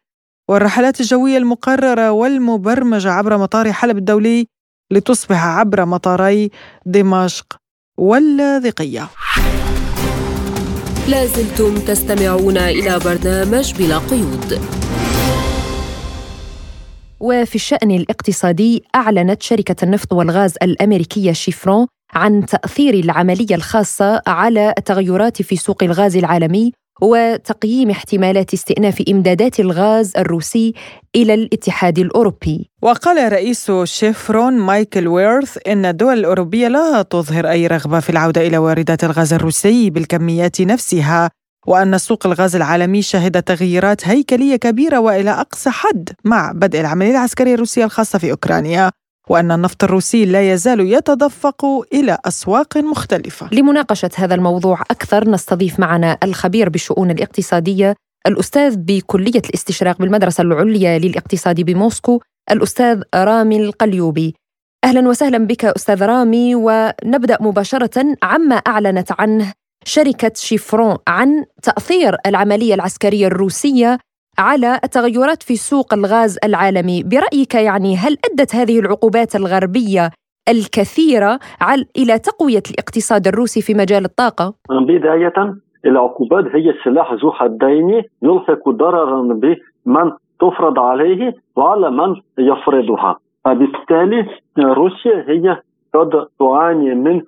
والرحلات 0.48 1.00
الجوية 1.00 1.38
المقررة 1.38 2.10
والمبرمجة 2.10 3.10
عبر 3.10 3.38
مطار 3.38 3.72
حلب 3.72 3.98
الدولي 3.98 4.46
لتصبح 4.90 5.44
عبر 5.44 5.84
مطاري 5.84 6.50
دمشق 6.86 7.56
واللاذقية. 7.98 9.08
لازلتم 11.08 11.74
تستمعون 11.74 12.56
إلى 12.56 12.98
برنامج 12.98 13.74
بلا 13.74 13.98
قيود. 13.98 14.60
وفي 17.20 17.54
الشأن 17.54 17.90
الاقتصادي 17.90 18.84
أعلنت 18.94 19.42
شركة 19.42 19.84
النفط 19.84 20.12
والغاز 20.12 20.54
الأمريكية 20.62 21.32
شيفرون 21.32 21.86
عن 22.14 22.46
تأثير 22.46 22.94
العملية 22.94 23.54
الخاصة 23.54 24.22
على 24.26 24.74
التغيرات 24.78 25.42
في 25.42 25.56
سوق 25.56 25.82
الغاز 25.82 26.16
العالمي 26.16 26.72
وتقييم 27.02 27.90
احتمالات 27.90 28.54
استئناف 28.54 29.02
إمدادات 29.08 29.60
الغاز 29.60 30.12
الروسي 30.16 30.74
إلى 31.16 31.34
الاتحاد 31.34 31.98
الأوروبي. 31.98 32.70
وقال 32.82 33.32
رئيس 33.32 33.72
شيفرون 33.84 34.52
مايكل 34.52 35.08
ويرث 35.08 35.58
إن 35.66 35.84
الدول 35.84 36.18
الأوروبية 36.18 36.68
لا 36.68 37.02
تظهر 37.02 37.50
أي 37.50 37.66
رغبة 37.66 38.00
في 38.00 38.10
العودة 38.10 38.46
إلى 38.46 38.58
واردات 38.58 39.04
الغاز 39.04 39.32
الروسي 39.32 39.90
بالكميات 39.90 40.60
نفسها 40.60 41.30
وأن 41.66 41.98
سوق 41.98 42.26
الغاز 42.26 42.56
العالمي 42.56 43.02
شهد 43.02 43.42
تغييرات 43.42 44.08
هيكلية 44.08 44.56
كبيرة 44.56 44.98
وإلى 44.98 45.30
أقصى 45.30 45.70
حد 45.70 46.08
مع 46.24 46.52
بدء 46.52 46.80
العملية 46.80 47.10
العسكرية 47.10 47.54
الروسية 47.54 47.84
الخاصة 47.84 48.18
في 48.18 48.30
أوكرانيا 48.30 48.90
وأن 49.28 49.52
النفط 49.52 49.84
الروسي 49.84 50.24
لا 50.24 50.52
يزال 50.52 50.80
يتدفق 50.80 51.64
إلى 51.92 52.18
أسواق 52.24 52.76
مختلفة. 52.76 53.48
لمناقشة 53.52 54.10
هذا 54.16 54.34
الموضوع 54.34 54.80
أكثر 54.80 55.30
نستضيف 55.30 55.80
معنا 55.80 56.18
الخبير 56.22 56.68
بالشؤون 56.68 57.10
الاقتصادية 57.10 57.94
الأستاذ 58.26 58.76
بكلية 58.76 59.42
الاستشراق 59.48 59.98
بالمدرسة 59.98 60.42
العليا 60.42 60.98
للاقتصاد 60.98 61.60
بموسكو 61.60 62.20
الأستاذ 62.50 63.02
رامي 63.14 63.56
القليوبي. 63.56 64.34
أهلا 64.84 65.08
وسهلا 65.08 65.38
بك 65.38 65.64
أستاذ 65.64 66.02
رامي 66.02 66.54
ونبدأ 66.54 67.38
مباشرة 67.40 68.16
عما 68.22 68.54
أعلنت 68.54 69.12
عنه 69.18 69.52
شركة 69.86 70.32
شيفرون 70.34 70.96
عن 71.08 71.44
تأثير 71.62 72.14
العملية 72.26 72.74
العسكرية 72.74 73.26
الروسية 73.26 73.98
على 74.38 74.80
التغيرات 74.84 75.42
في 75.42 75.56
سوق 75.56 75.94
الغاز 75.94 76.38
العالمي 76.44 77.02
برأيك 77.02 77.54
يعني 77.54 77.96
هل 77.96 78.16
أدت 78.30 78.54
هذه 78.54 78.80
العقوبات 78.80 79.36
الغربية 79.36 80.10
الكثيرة 80.48 81.38
إلى 81.96 82.18
تقوية 82.18 82.62
الاقتصاد 82.70 83.26
الروسي 83.26 83.62
في 83.62 83.74
مجال 83.74 84.04
الطاقة؟ 84.04 84.54
بداية 84.70 85.54
العقوبات 85.84 86.44
هي 86.44 86.74
سلاح 86.84 87.12
ذو 87.12 87.32
حدين 87.32 88.02
يلحق 88.22 88.68
ضررا 88.68 89.22
بمن 89.22 90.10
تفرض 90.40 90.78
عليه 90.78 91.34
وعلى 91.56 91.90
من 91.90 92.14
يفرضها 92.38 93.18
فبالتالي 93.44 94.26
روسيا 94.58 95.24
هي 95.28 95.60
قد 95.94 96.26
تعاني 96.38 96.94
من 96.94 97.22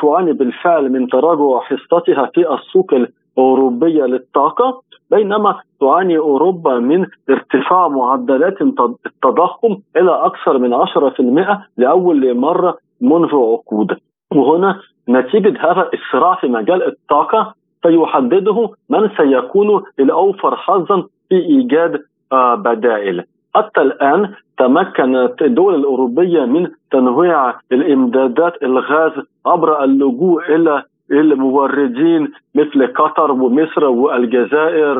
تعاني 0.00 0.32
بالفعل 0.32 0.92
من 0.92 1.08
تراجع 1.08 1.60
حصتها 1.60 2.30
في 2.34 2.54
السوق 2.54 2.94
الأوروبية 2.94 4.04
للطاقة 4.04 4.82
بينما 5.10 5.60
تعاني 5.80 6.18
أوروبا 6.18 6.78
من 6.78 7.06
ارتفاع 7.30 7.88
معدلات 7.88 8.62
التضخم 9.06 9.76
إلى 9.96 10.10
أكثر 10.10 10.58
من 10.58 10.74
10% 10.74 11.58
لأول 11.76 12.36
مرة 12.36 12.78
منذ 13.00 13.34
عقود. 13.34 13.96
وهنا 14.34 14.80
نتيجة 15.08 15.70
هذا 15.70 15.90
الصراع 15.94 16.34
في 16.34 16.48
مجال 16.48 16.86
الطاقة 16.86 17.54
سيحدده 17.86 18.70
من 18.88 19.10
سيكون 19.16 19.82
الأوفر 20.00 20.56
حظا 20.56 21.02
في 21.28 21.34
إيجاد 21.34 22.02
آه، 22.32 22.54
بدائل. 22.54 23.24
حتى 23.56 23.80
الآن 23.80 24.34
تمكنت 24.58 25.42
الدول 25.42 25.74
الأوروبية 25.74 26.44
من 26.44 26.68
تنويع 26.90 27.54
الإمدادات 27.72 28.62
الغاز 28.62 29.12
عبر 29.46 29.84
اللجوء 29.84 30.54
إلى 30.54 30.82
الموردين 31.10 32.32
مثل 32.54 32.86
قطر 32.86 33.32
ومصر 33.32 33.84
والجزائر 33.84 34.98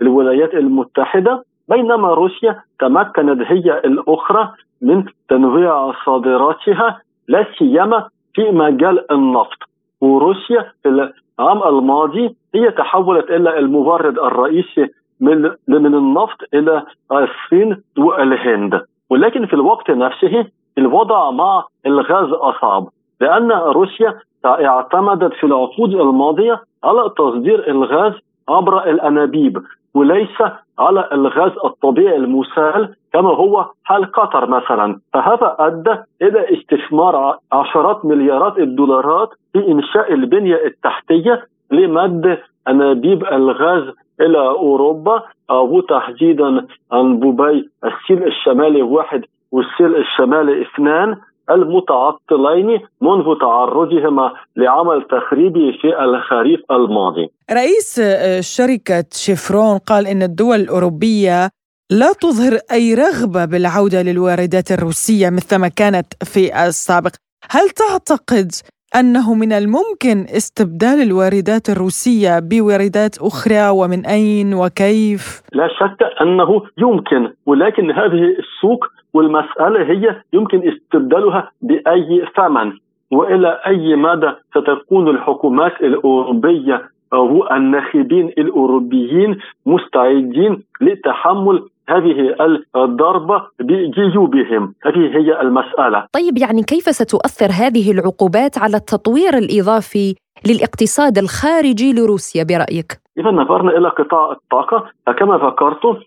والولايات 0.00 0.54
المتحدة. 0.54 1.44
بينما 1.68 2.08
روسيا 2.08 2.60
تمكنت 2.80 3.42
هي 3.46 3.78
الأخرى 3.84 4.48
من 4.82 5.04
تنويع 5.28 5.92
صادراتها 6.04 7.00
لا 7.28 7.46
سيما 7.58 8.08
في 8.34 8.50
مجال 8.50 9.12
النفط. 9.12 9.58
وروسيا 10.00 10.72
في 10.82 10.88
العام 10.88 11.62
الماضي 11.68 12.36
هي 12.54 12.70
تحولت 12.70 13.30
إلى 13.30 13.58
المورد 13.58 14.18
الرئيسي 14.18 14.88
من 15.22 15.42
من 15.68 15.94
النفط 15.94 16.38
إلى 16.54 16.82
الصين 17.12 17.82
والهند. 17.98 18.80
ولكن 19.10 19.46
في 19.46 19.54
الوقت 19.54 19.90
نفسه 19.90 20.46
الوضع 20.78 21.30
مع 21.30 21.64
الغاز 21.86 22.32
اصعب 22.32 22.88
لأن 23.20 23.52
روسيا 23.52 24.18
اعتمدت 24.44 25.32
في 25.32 25.44
العقود 25.46 25.94
الماضية 25.94 26.60
على 26.84 27.10
تصدير 27.16 27.70
الغاز 27.70 28.12
عبر 28.48 28.90
الأنابيب 28.90 29.62
وليس 29.94 30.42
على 30.78 31.08
الغاز 31.12 31.52
الطبيعي 31.64 32.16
المسال 32.16 32.94
كما 33.12 33.28
هو 33.30 33.66
حال 33.84 34.12
قطر 34.12 34.48
مثلا. 34.48 35.00
فهذا 35.12 35.56
أدى 35.58 35.96
إلى 36.22 36.58
استثمار 36.58 37.38
عشرات 37.52 38.04
مليارات 38.04 38.58
الدولارات 38.58 39.28
في 39.52 39.68
إنشاء 39.68 40.12
البنية 40.12 40.66
التحتية 40.66 41.46
لمد 41.70 42.38
أنابيب 42.68 43.24
الغاز 43.24 43.84
إلى 44.20 44.38
أوروبا 44.38 45.22
أو 45.50 45.80
تحديدا 45.80 46.66
انبوبي 46.92 47.70
السيل 47.84 48.26
الشمالي 48.26 48.82
واحد 48.82 49.22
والسيل 49.52 49.96
الشمالي 49.96 50.62
اثنان 50.62 51.16
المتعطلين 51.50 52.80
منذ 53.00 53.38
تعرضهما 53.40 54.32
لعمل 54.56 55.06
تخريبي 55.10 55.78
في 55.80 56.04
الخريف 56.04 56.60
الماضي. 56.70 57.28
رئيس 57.50 57.98
آه، 57.98 58.40
شركة 58.40 59.04
شيفرون 59.12 59.78
قال 59.78 60.06
إن 60.06 60.22
الدول 60.22 60.56
الأوروبية 60.56 61.48
لا 61.90 62.12
تظهر 62.12 62.58
أي 62.72 62.94
رغبة 62.94 63.44
بالعودة 63.44 64.02
للواردات 64.02 64.70
الروسية 64.70 65.30
مثلما 65.30 65.68
كانت 65.68 66.06
في 66.24 66.66
السابق. 66.66 67.10
هل 67.50 67.70
تعتقد 67.70 68.52
أنه 69.00 69.34
من 69.34 69.52
الممكن 69.52 70.18
استبدال 70.36 71.02
الواردات 71.02 71.68
الروسية 71.68 72.38
بواردات 72.50 73.18
أخرى 73.18 73.68
ومن 73.70 74.06
أين 74.06 74.54
وكيف؟ 74.54 75.42
لا 75.52 75.68
شك 75.68 75.98
أنه 76.22 76.62
يمكن 76.78 77.30
ولكن 77.46 77.90
هذه 77.90 78.24
السوق 78.38 78.86
والمسألة 79.14 79.82
هي 79.92 80.16
يمكن 80.32 80.68
استبدالها 80.68 81.50
بأي 81.62 82.24
ثمن 82.36 82.72
وإلى 83.10 83.58
أي 83.66 83.96
مدى 83.96 84.30
ستكون 84.50 85.08
الحكومات 85.08 85.72
الأوروبية 85.80 86.82
أو 87.12 87.50
الناخبين 87.50 88.28
الأوروبيين 88.38 89.38
مستعدين 89.66 90.62
لتحمل 90.80 91.62
هذه 91.92 92.34
الضربة 92.76 93.42
بجيوبهم. 93.60 94.74
هذه 94.84 95.16
هي 95.18 95.40
المسألة. 95.40 96.06
طيب 96.12 96.38
يعني 96.38 96.62
كيف 96.62 96.84
ستؤثر 96.84 97.50
هذه 97.52 97.92
العقوبات 97.92 98.58
على 98.58 98.76
التطوير 98.76 99.34
الإضافي 99.38 100.14
للاقتصاد 100.46 101.18
الخارجي 101.18 101.92
لروسيا 101.92 102.44
برأيك؟ 102.44 103.02
إذا 103.18 103.30
نظرنا 103.30 103.70
إلى 103.78 103.88
قطاع 103.88 104.32
الطاقة 104.32 104.84
فكما 105.06 105.36
ذكرت 105.36 105.98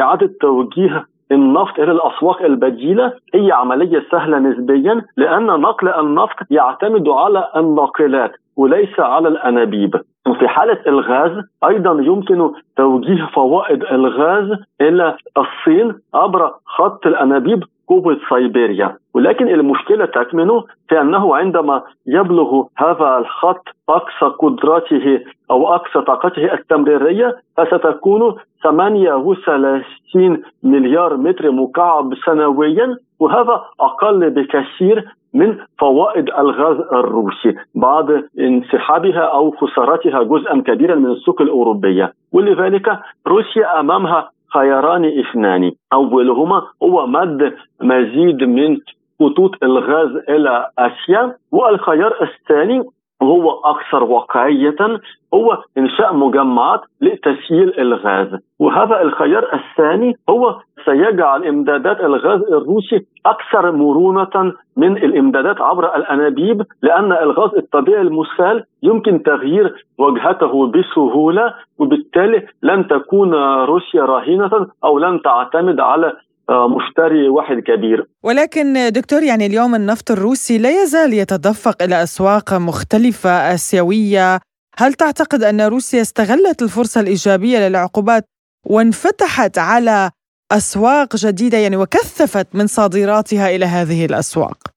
إعادة 0.00 0.30
توجيه 0.40 1.06
النفط 1.32 1.78
إلى 1.78 1.92
الأسواق 1.92 2.42
البديلة 2.42 3.12
هي 3.34 3.52
عملية 3.52 4.06
سهلة 4.10 4.38
نسبيا 4.38 5.04
لأن 5.16 5.46
نقل 5.46 5.88
النفط 5.88 6.36
يعتمد 6.50 7.08
على 7.08 7.48
الناقلات. 7.56 8.32
وليس 8.56 9.00
على 9.00 9.28
الأنابيب. 9.28 10.00
وفي 10.28 10.48
حالة 10.48 10.78
الغاز 10.86 11.44
أيضا 11.64 12.02
يمكن 12.02 12.50
توجيه 12.76 13.28
فوائد 13.34 13.82
الغاز 13.84 14.58
إلى 14.80 15.16
الصين 15.38 15.94
عبر 16.14 16.52
خط 16.66 17.06
الأنابيب 17.06 17.64
قوة 17.88 18.18
سيبيريا 18.28 18.96
ولكن 19.14 19.48
المشكلة 19.48 20.04
تكمن 20.04 20.48
في 20.88 21.00
أنه 21.00 21.36
عندما 21.36 21.82
يبلغ 22.06 22.64
هذا 22.76 23.18
الخط 23.18 23.64
أقصى 23.88 24.26
قدراته 24.38 25.20
أو 25.50 25.74
أقصى 25.74 26.00
طاقته 26.00 26.52
التمريرية 26.54 27.36
فستكون 27.56 28.36
38 28.62 30.42
مليار 30.62 31.16
متر 31.16 31.50
مكعب 31.50 32.14
سنويا 32.26 32.96
وهذا 33.20 33.64
أقل 33.80 34.30
بكثير 34.30 35.04
من 35.34 35.56
فوائد 35.78 36.30
الغاز 36.30 36.76
الروسي 36.92 37.54
بعد 37.74 38.28
انسحابها 38.38 39.20
أو 39.20 39.50
خسارتها 39.50 40.22
جزءا 40.22 40.60
كبيرا 40.60 40.94
من 40.94 41.10
السوق 41.10 41.42
الأوروبية. 41.42 42.12
ولذلك 42.32 42.98
روسيا 43.26 43.80
أمامها 43.80 44.30
خياران 44.54 45.04
اثنان. 45.04 45.72
أولهما 45.92 46.62
هو 46.82 47.06
مد 47.06 47.54
مزيد 47.82 48.42
من 48.42 48.78
خطوط 49.20 49.50
الغاز 49.62 50.10
إلى 50.28 50.66
آسيا 50.78 51.36
والخيار 51.52 52.14
الثاني 52.22 52.82
هو 53.22 53.50
أكثر 53.50 54.04
واقعيه 54.04 55.00
هو 55.34 55.58
إنشاء 55.78 56.14
مجمعات 56.14 56.80
لتسييل 57.00 57.80
الغاز. 57.80 58.28
وهذا 58.58 59.02
الخيار 59.02 59.44
الثاني 59.54 60.16
هو 60.30 60.56
سيجعل 60.84 61.44
إمدادات 61.44 62.00
الغاز 62.00 62.40
الروسي 62.40 63.06
أكثر 63.26 63.72
مرونة 63.72 64.52
من 64.76 64.96
الإمدادات 64.96 65.60
عبر 65.60 65.96
الأنابيب 65.96 66.62
لأن 66.82 67.12
الغاز 67.12 67.50
الطبيعي 67.56 68.00
المسال 68.02 68.64
يمكن 68.82 69.22
تغيير 69.22 69.86
وجهته 69.98 70.66
بسهولة 70.66 71.54
وبالتالي 71.78 72.46
لن 72.62 72.88
تكون 72.88 73.34
روسيا 73.64 74.02
راهنه 74.02 74.66
أو 74.84 74.98
لن 74.98 75.22
تعتمد 75.22 75.80
على 75.80 76.12
مشتري 76.50 77.28
واحد 77.28 77.56
كبير. 77.56 78.08
ولكن 78.22 78.90
دكتور 78.92 79.22
يعني 79.22 79.46
اليوم 79.46 79.74
النفط 79.74 80.10
الروسي 80.10 80.58
لا 80.58 80.82
يزال 80.82 81.12
يتدفق 81.12 81.82
إلى 81.82 82.02
أسواق 82.02 82.54
مختلفة 82.54 83.30
آسيوية. 83.30 84.40
هل 84.78 84.94
تعتقد 84.94 85.42
أن 85.42 85.60
روسيا 85.60 86.00
استغلت 86.00 86.62
الفرصة 86.62 87.00
الإيجابية 87.00 87.68
للعقوبات 87.68 88.24
وانفتحت 88.66 89.58
على 89.58 90.10
أسواق 90.52 91.16
جديدة؟ 91.16 91.58
يعني 91.58 91.76
وكثفت 91.76 92.54
من 92.54 92.66
صادراتها 92.66 93.50
إلى 93.56 93.66
هذه 93.66 94.04
الأسواق. 94.04 94.71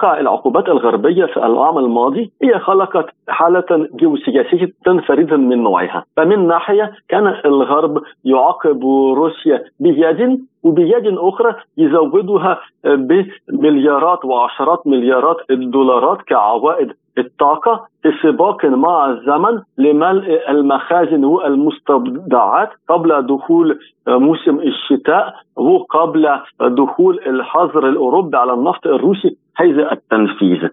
الواقع 0.00 0.20
العقوبات 0.20 0.68
الغربية 0.68 1.24
في 1.24 1.36
العام 1.36 1.78
الماضي 1.78 2.32
هي 2.42 2.58
خلقت 2.58 3.06
حالة 3.28 3.88
جيوسياسية 3.96 4.72
فريدة 5.00 5.36
من 5.36 5.62
نوعها. 5.62 6.04
فمن 6.16 6.46
ناحية 6.46 6.92
كان 7.08 7.26
الغرب 7.44 8.02
يعاقب 8.24 8.84
روسيا 9.16 9.64
بيد 9.80 10.40
وبيد 10.62 11.18
أخرى 11.18 11.54
يزودها 11.78 12.58
بمليارات 12.84 14.24
وعشرات 14.24 14.86
مليارات 14.86 15.36
الدولارات 15.50 16.22
كعوائد 16.22 16.92
الطاقة 17.18 17.86
في 18.02 18.12
سباق 18.22 18.64
مع 18.64 19.10
الزمن 19.10 19.62
لملء 19.78 20.50
المخازن 20.50 21.24
والمستودعات 21.24 22.70
قبل 22.88 23.26
دخول 23.26 23.78
موسم 24.08 24.58
الشتاء 24.58 25.34
وقبل 25.56 26.28
دخول 26.60 27.20
الحظر 27.26 27.88
الأوروبي 27.88 28.36
على 28.36 28.52
النفط 28.52 28.86
الروسي 28.86 29.36
حيز 29.54 29.78
التنفيذ. 29.78 30.68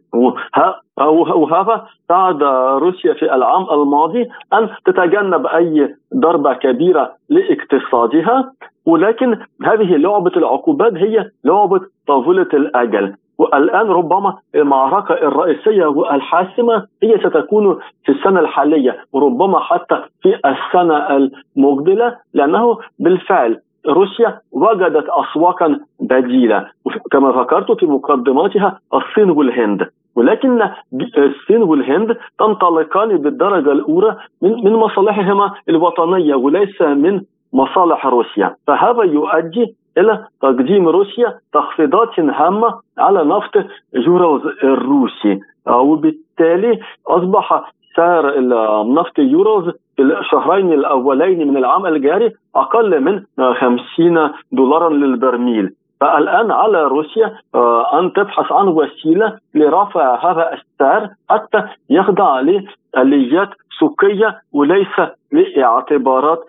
وهذا 1.35 1.85
ساعد 2.07 2.43
روسيا 2.83 3.13
في 3.13 3.35
العام 3.35 3.65
الماضي 3.71 4.27
أن 4.53 4.69
تتجنب 4.85 5.45
أي 5.45 5.95
ضربة 6.15 6.53
كبيرة 6.53 7.11
لاقتصادها 7.29 8.51
ولكن 8.85 9.37
هذه 9.63 9.95
لعبة 9.97 10.31
العقوبات 10.37 10.93
هي 10.93 11.29
لعبة 11.43 11.81
طاولة 12.07 12.47
الأجل. 12.53 13.15
والآن 13.37 13.87
ربما 13.87 14.37
المعركة 14.55 15.13
الرئيسية 15.13 15.85
والحاسمة 15.85 16.85
هي 17.03 17.17
ستكون 17.17 17.79
في 18.05 18.11
السنة 18.11 18.39
الحالية 18.39 18.97
وربما 19.13 19.59
حتى 19.59 20.03
في 20.21 20.39
السنة 20.45 21.29
المقبلة 21.57 22.15
لأنه 22.33 22.77
بالفعل 22.99 23.59
روسيا 23.87 24.39
وجدت 24.51 25.05
أسواقا 25.09 25.79
بديلة. 25.99 26.67
كما 27.11 27.31
ذكرت 27.31 27.71
في 27.79 27.85
مقدماتها 27.85 28.79
الصين 28.93 29.29
والهند. 29.29 29.89
ولكن 30.15 30.69
الصين 31.17 31.63
والهند 31.63 32.17
تنطلقان 32.39 33.17
بالدرجة 33.17 33.71
الأولى 33.71 34.17
من 34.41 34.51
من 34.63 34.73
مصالحهما 34.73 35.53
الوطنية 35.69 36.35
وليس 36.35 36.81
من 36.81 37.21
مصالح 37.53 38.05
روسيا. 38.05 38.55
فهذا 38.67 39.03
يؤدي 39.03 39.75
إلى 39.97 40.25
تقديم 40.41 40.87
روسيا 40.87 41.39
تخفيضات 41.53 42.19
هامة 42.19 42.79
على 42.97 43.23
نفط 43.23 43.65
يوروز 43.93 44.41
الروسي. 44.63 45.39
وبالتالي 45.67 46.79
أصبح 47.07 47.71
سعر 47.95 48.29
النفط 48.37 49.19
يوروز 49.19 49.63
في 49.95 50.01
الشهرين 50.01 50.73
الأولين 50.73 51.47
من 51.47 51.57
العام 51.57 51.85
الجاري 51.85 52.31
أقل 52.55 53.01
من 53.01 53.23
50 53.53 54.31
دولارا 54.51 54.89
للبرميل. 54.89 55.73
فالآن 56.01 56.51
على 56.51 56.83
روسيا 56.83 57.33
آه، 57.55 57.99
أن 57.99 58.13
تبحث 58.13 58.51
عن 58.51 58.67
وسيلة 58.67 59.37
لرفع 59.55 60.31
هذا 60.31 60.53
السعر 60.53 61.09
حتى 61.29 61.63
يخضع 61.89 62.39
لآليات 62.39 63.49
سوقية 63.79 64.41
وليس 64.53 64.95
لإعتبارات 65.31 66.39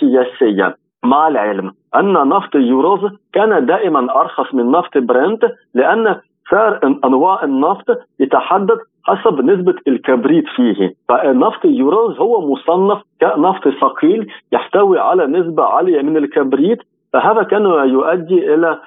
سياسية. 0.00 0.76
مع 1.04 1.28
العلم 1.28 1.72
أن 1.96 2.12
نفط 2.12 2.54
يوروز 2.54 3.00
كان 3.32 3.66
دائما 3.66 4.20
أرخص 4.20 4.54
من 4.54 4.70
نفط 4.70 4.98
برنت 4.98 5.44
لأن 5.74 6.20
سعر 6.50 6.80
أنواع 7.04 7.44
النفط 7.44 7.84
يتحدد 8.20 8.78
حسب 9.04 9.44
نسبة 9.44 9.74
الكبريت 9.88 10.44
فيه. 10.56 10.94
فالنفط 11.08 11.64
يوروز 11.64 12.18
هو 12.18 12.52
مصنف 12.52 13.02
كنفط 13.20 13.68
ثقيل 13.68 14.26
يحتوي 14.52 14.98
على 14.98 15.26
نسبة 15.26 15.64
عالية 15.64 16.02
من 16.02 16.16
الكبريت 16.16 16.78
فهذا 17.12 17.42
كان 17.42 17.62
يؤدي 17.64 18.54
إلى 18.54 18.78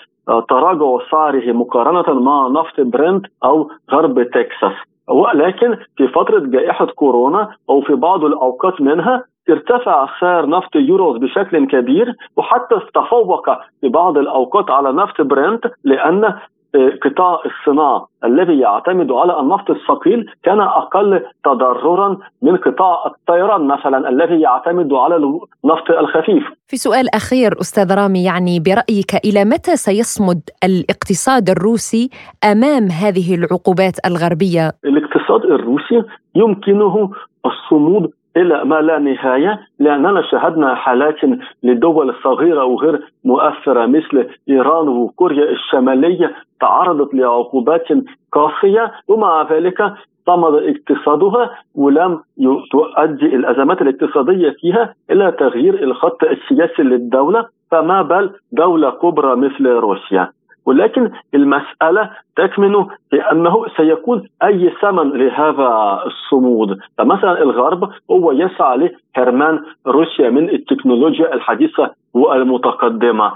تراجع 0.49 1.05
سعره 1.11 1.51
مقارنة 1.51 2.19
مع 2.19 2.47
نفط 2.47 2.81
برنت 2.81 3.25
أو 3.43 3.71
غرب 3.91 4.23
تكساس. 4.23 4.73
ولكن 5.09 5.77
في 5.97 6.07
فترة 6.07 6.39
جائحة 6.39 6.85
كورونا 6.85 7.49
أو 7.69 7.81
في 7.81 7.95
بعض 7.95 8.23
الأوقات 8.25 8.81
منها 8.81 9.23
ارتفع 9.49 10.07
سعر 10.19 10.49
نفط 10.49 10.75
يوروز 10.75 11.17
بشكل 11.17 11.67
كبير 11.67 12.15
وحتى 12.37 12.75
تفوق 12.93 13.45
في 13.81 13.89
بعض 13.89 14.17
الأوقات 14.17 14.71
على 14.71 14.93
نفط 14.93 15.21
برنت 15.21 15.65
لأن 15.83 16.33
قطاع 16.75 17.39
الصناعة 17.45 18.07
الذي 18.23 18.59
يعتمد 18.59 19.11
على 19.11 19.39
النفط 19.39 19.69
الثقيل 19.69 20.25
كان 20.43 20.59
أقل 20.59 21.25
تضررا 21.43 22.17
من 22.41 22.57
قطاع 22.57 23.05
الطيران 23.05 23.67
مثلا 23.67 24.09
الذي 24.09 24.41
يعتمد 24.41 24.93
على 24.93 25.15
النفط 25.15 25.89
الخفيف 25.89 26.43
في 26.67 26.77
سؤال 26.77 27.15
أخير 27.15 27.51
أستاذ 27.61 27.95
رامي 27.95 28.23
يعني 28.23 28.59
برأيك 28.59 29.25
إلى 29.25 29.45
متى 29.45 29.75
سيصمد 29.75 30.41
الاقتصاد 30.63 31.49
الروسي 31.49 32.09
أمام 32.51 32.83
هذه 32.83 33.35
العقوبات 33.35 33.95
الغربية؟ 34.05 34.71
الاقتصاد 34.85 35.45
الروسي 35.45 36.03
يمكنه 36.35 37.11
الصمود 37.45 38.11
إلى 38.37 38.65
ما 38.65 38.81
لا 38.81 38.99
نهاية 38.99 39.59
لأننا 39.79 40.21
شاهدنا 40.21 40.75
حالات 40.75 41.15
لدول 41.63 42.15
صغيرة 42.23 42.63
وغير 42.65 43.01
مؤثرة 43.25 43.85
مثل 43.85 44.27
إيران 44.49 44.87
وكوريا 44.87 45.51
الشمالية 45.51 46.35
تعرضت 46.61 47.13
لعقوبات 47.13 47.87
قاسية 48.31 48.91
ومع 49.07 49.47
ذلك 49.51 49.93
صمد 50.25 50.53
اقتصادها 50.53 51.49
ولم 51.75 52.21
تؤدي 52.71 53.25
الأزمات 53.25 53.81
الاقتصادية 53.81 54.49
فيها 54.59 54.93
إلى 55.11 55.31
تغيير 55.31 55.83
الخط 55.83 56.23
السياسي 56.23 56.81
للدولة 56.83 57.45
فما 57.71 58.01
بال 58.01 58.31
دولة 58.51 58.89
كبرى 58.89 59.35
مثل 59.35 59.67
روسيا. 59.67 60.31
ولكن 60.65 61.11
المسألة 61.33 62.09
تكمن 62.35 62.85
في 63.09 63.21
أنه 63.31 63.65
سيكون 63.77 64.27
أي 64.43 64.73
ثمن 64.81 65.09
لهذا 65.09 65.99
الصمود. 66.05 66.77
فمثلا 66.97 67.41
الغرب 67.41 67.89
هو 68.11 68.31
يسعى 68.31 68.77
لحرمان 68.77 69.59
روسيا 69.87 70.29
من 70.29 70.49
التكنولوجيا 70.49 71.33
الحديثة 71.33 71.91
والمتقدمة. 72.13 73.31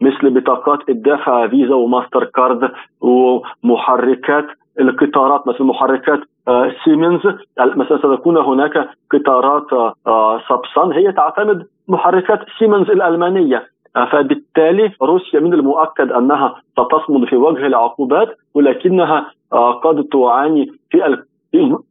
مثل 0.00 0.30
بطاقات 0.30 0.88
الدفع 0.88 1.46
فيزا 1.48 1.74
وماستر 1.74 2.24
كارد 2.24 2.70
ومحركات 3.00 4.46
القطارات 4.80 5.48
مثل 5.48 5.64
محركات 5.64 6.20
آه، 6.48 6.72
سيمنز. 6.84 7.20
مثلا 7.58 7.98
ستكون 7.98 8.36
هناك 8.36 8.88
قطارات 9.10 9.72
آه، 10.06 10.40
سابسان. 10.48 10.92
هي 10.92 11.12
تعتمد 11.12 11.66
محركات 11.88 12.40
سيمنز 12.58 12.90
الألمانية. 12.90 13.66
فبالتالي 13.94 14.92
روسيا 15.02 15.40
من 15.40 15.54
المؤكد 15.54 16.12
أنها 16.12 16.62
ستصمد 16.72 17.28
في 17.28 17.36
وجه 17.36 17.66
العقوبات 17.66 18.28
ولكنها 18.54 19.30
آه، 19.52 19.72
قد 19.72 20.04
تعاني 20.12 20.72
في 20.90 21.18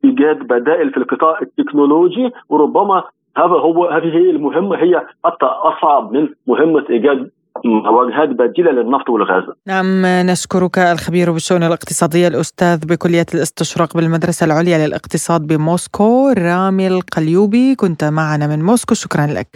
ايجاد 0.04 0.38
بدائل 0.38 0.92
في 0.92 0.98
القطاع 0.98 1.40
التكنولوجي 1.42 2.32
وربما 2.50 3.04
هذا 3.38 3.46
هو 3.46 3.86
هذه 3.86 4.30
المهمة 4.30 4.76
هي 4.76 5.08
حتى 5.26 5.46
أصعب 5.46 6.12
من 6.12 6.30
مهمة 6.48 6.86
إيجاد 6.90 7.30
واجهات 7.66 8.30
بديلة 8.30 8.72
للنفط 8.72 9.10
والغاز. 9.10 9.44
نعم 9.68 10.06
نشكرك 10.06 10.78
الخبير 10.80 11.32
بالشؤون 11.32 11.64
الاقتصادية 11.64 12.28
الأستاذ 12.28 12.88
بكلية 12.88 13.26
الاستشراق 13.34 13.98
بالمدرسة 13.98 14.46
العليا 14.46 14.88
للاقتصاد 14.88 15.48
بموسكو 15.48 16.34
رامي 16.38 16.88
القليوبي 16.88 17.76
كنت 17.76 18.04
معنا 18.04 18.48
من 18.48 18.66
موسكو 18.66 18.94
شكرا 18.96 19.28
لك. 19.28 19.48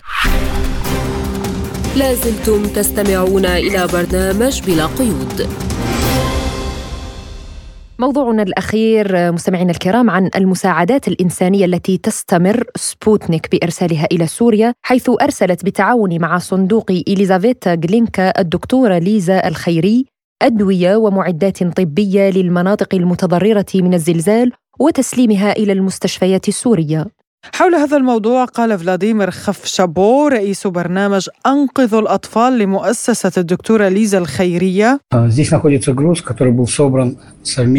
لازلتم 1.98 2.64
تستمعون 2.64 3.46
إلى 3.46 3.88
برنامج 3.94 4.62
بلا 4.62 4.86
قيود. 4.86 5.48
موضوعنا 8.00 8.44
الأخير 8.44 9.32
مستمعينا 9.32 9.72
الكرام 9.72 10.10
عن 10.10 10.30
المساعدات 10.36 11.08
الإنسانية 11.08 11.66
التي 11.66 11.98
تستمر 11.98 12.64
سبوتنيك 12.76 13.52
بإرسالها 13.52 14.08
إلى 14.12 14.28
سوريا 14.28 14.74
حيث 14.82 15.10
أرسلت 15.22 15.64
بالتعاون 15.64 16.22
مع 16.22 16.38
صندوق 16.38 16.92
إليزافيتا 16.92 17.76
جلينكا 17.76 18.40
الدكتورة 18.40 18.98
ليزا 18.98 19.48
الخيري 19.48 20.06
أدوية 20.42 20.96
ومعدات 20.96 21.64
طبية 21.64 22.30
للمناطق 22.30 22.96
المتضررة 22.96 23.66
من 23.76 23.94
الزلزال 23.94 24.52
وتسليمها 24.80 25.52
إلى 25.52 25.72
المستشفيات 25.72 26.48
السورية. 26.48 27.06
حول 27.52 27.76
هذا 27.76 27.98
الموضوع 27.98 28.46
قال 28.46 28.80
فلاديمير 28.80 29.32
خفشابو 29.32 30.28
رئيس 30.28 30.68
برنامج 30.68 31.30
أنقذوا 31.48 32.02
الأطفال 32.02 32.58
لمؤسسة 32.58 33.32
الدكتورة 33.38 33.88
ليزا 33.88 34.18
الخيرية. 34.18 35.00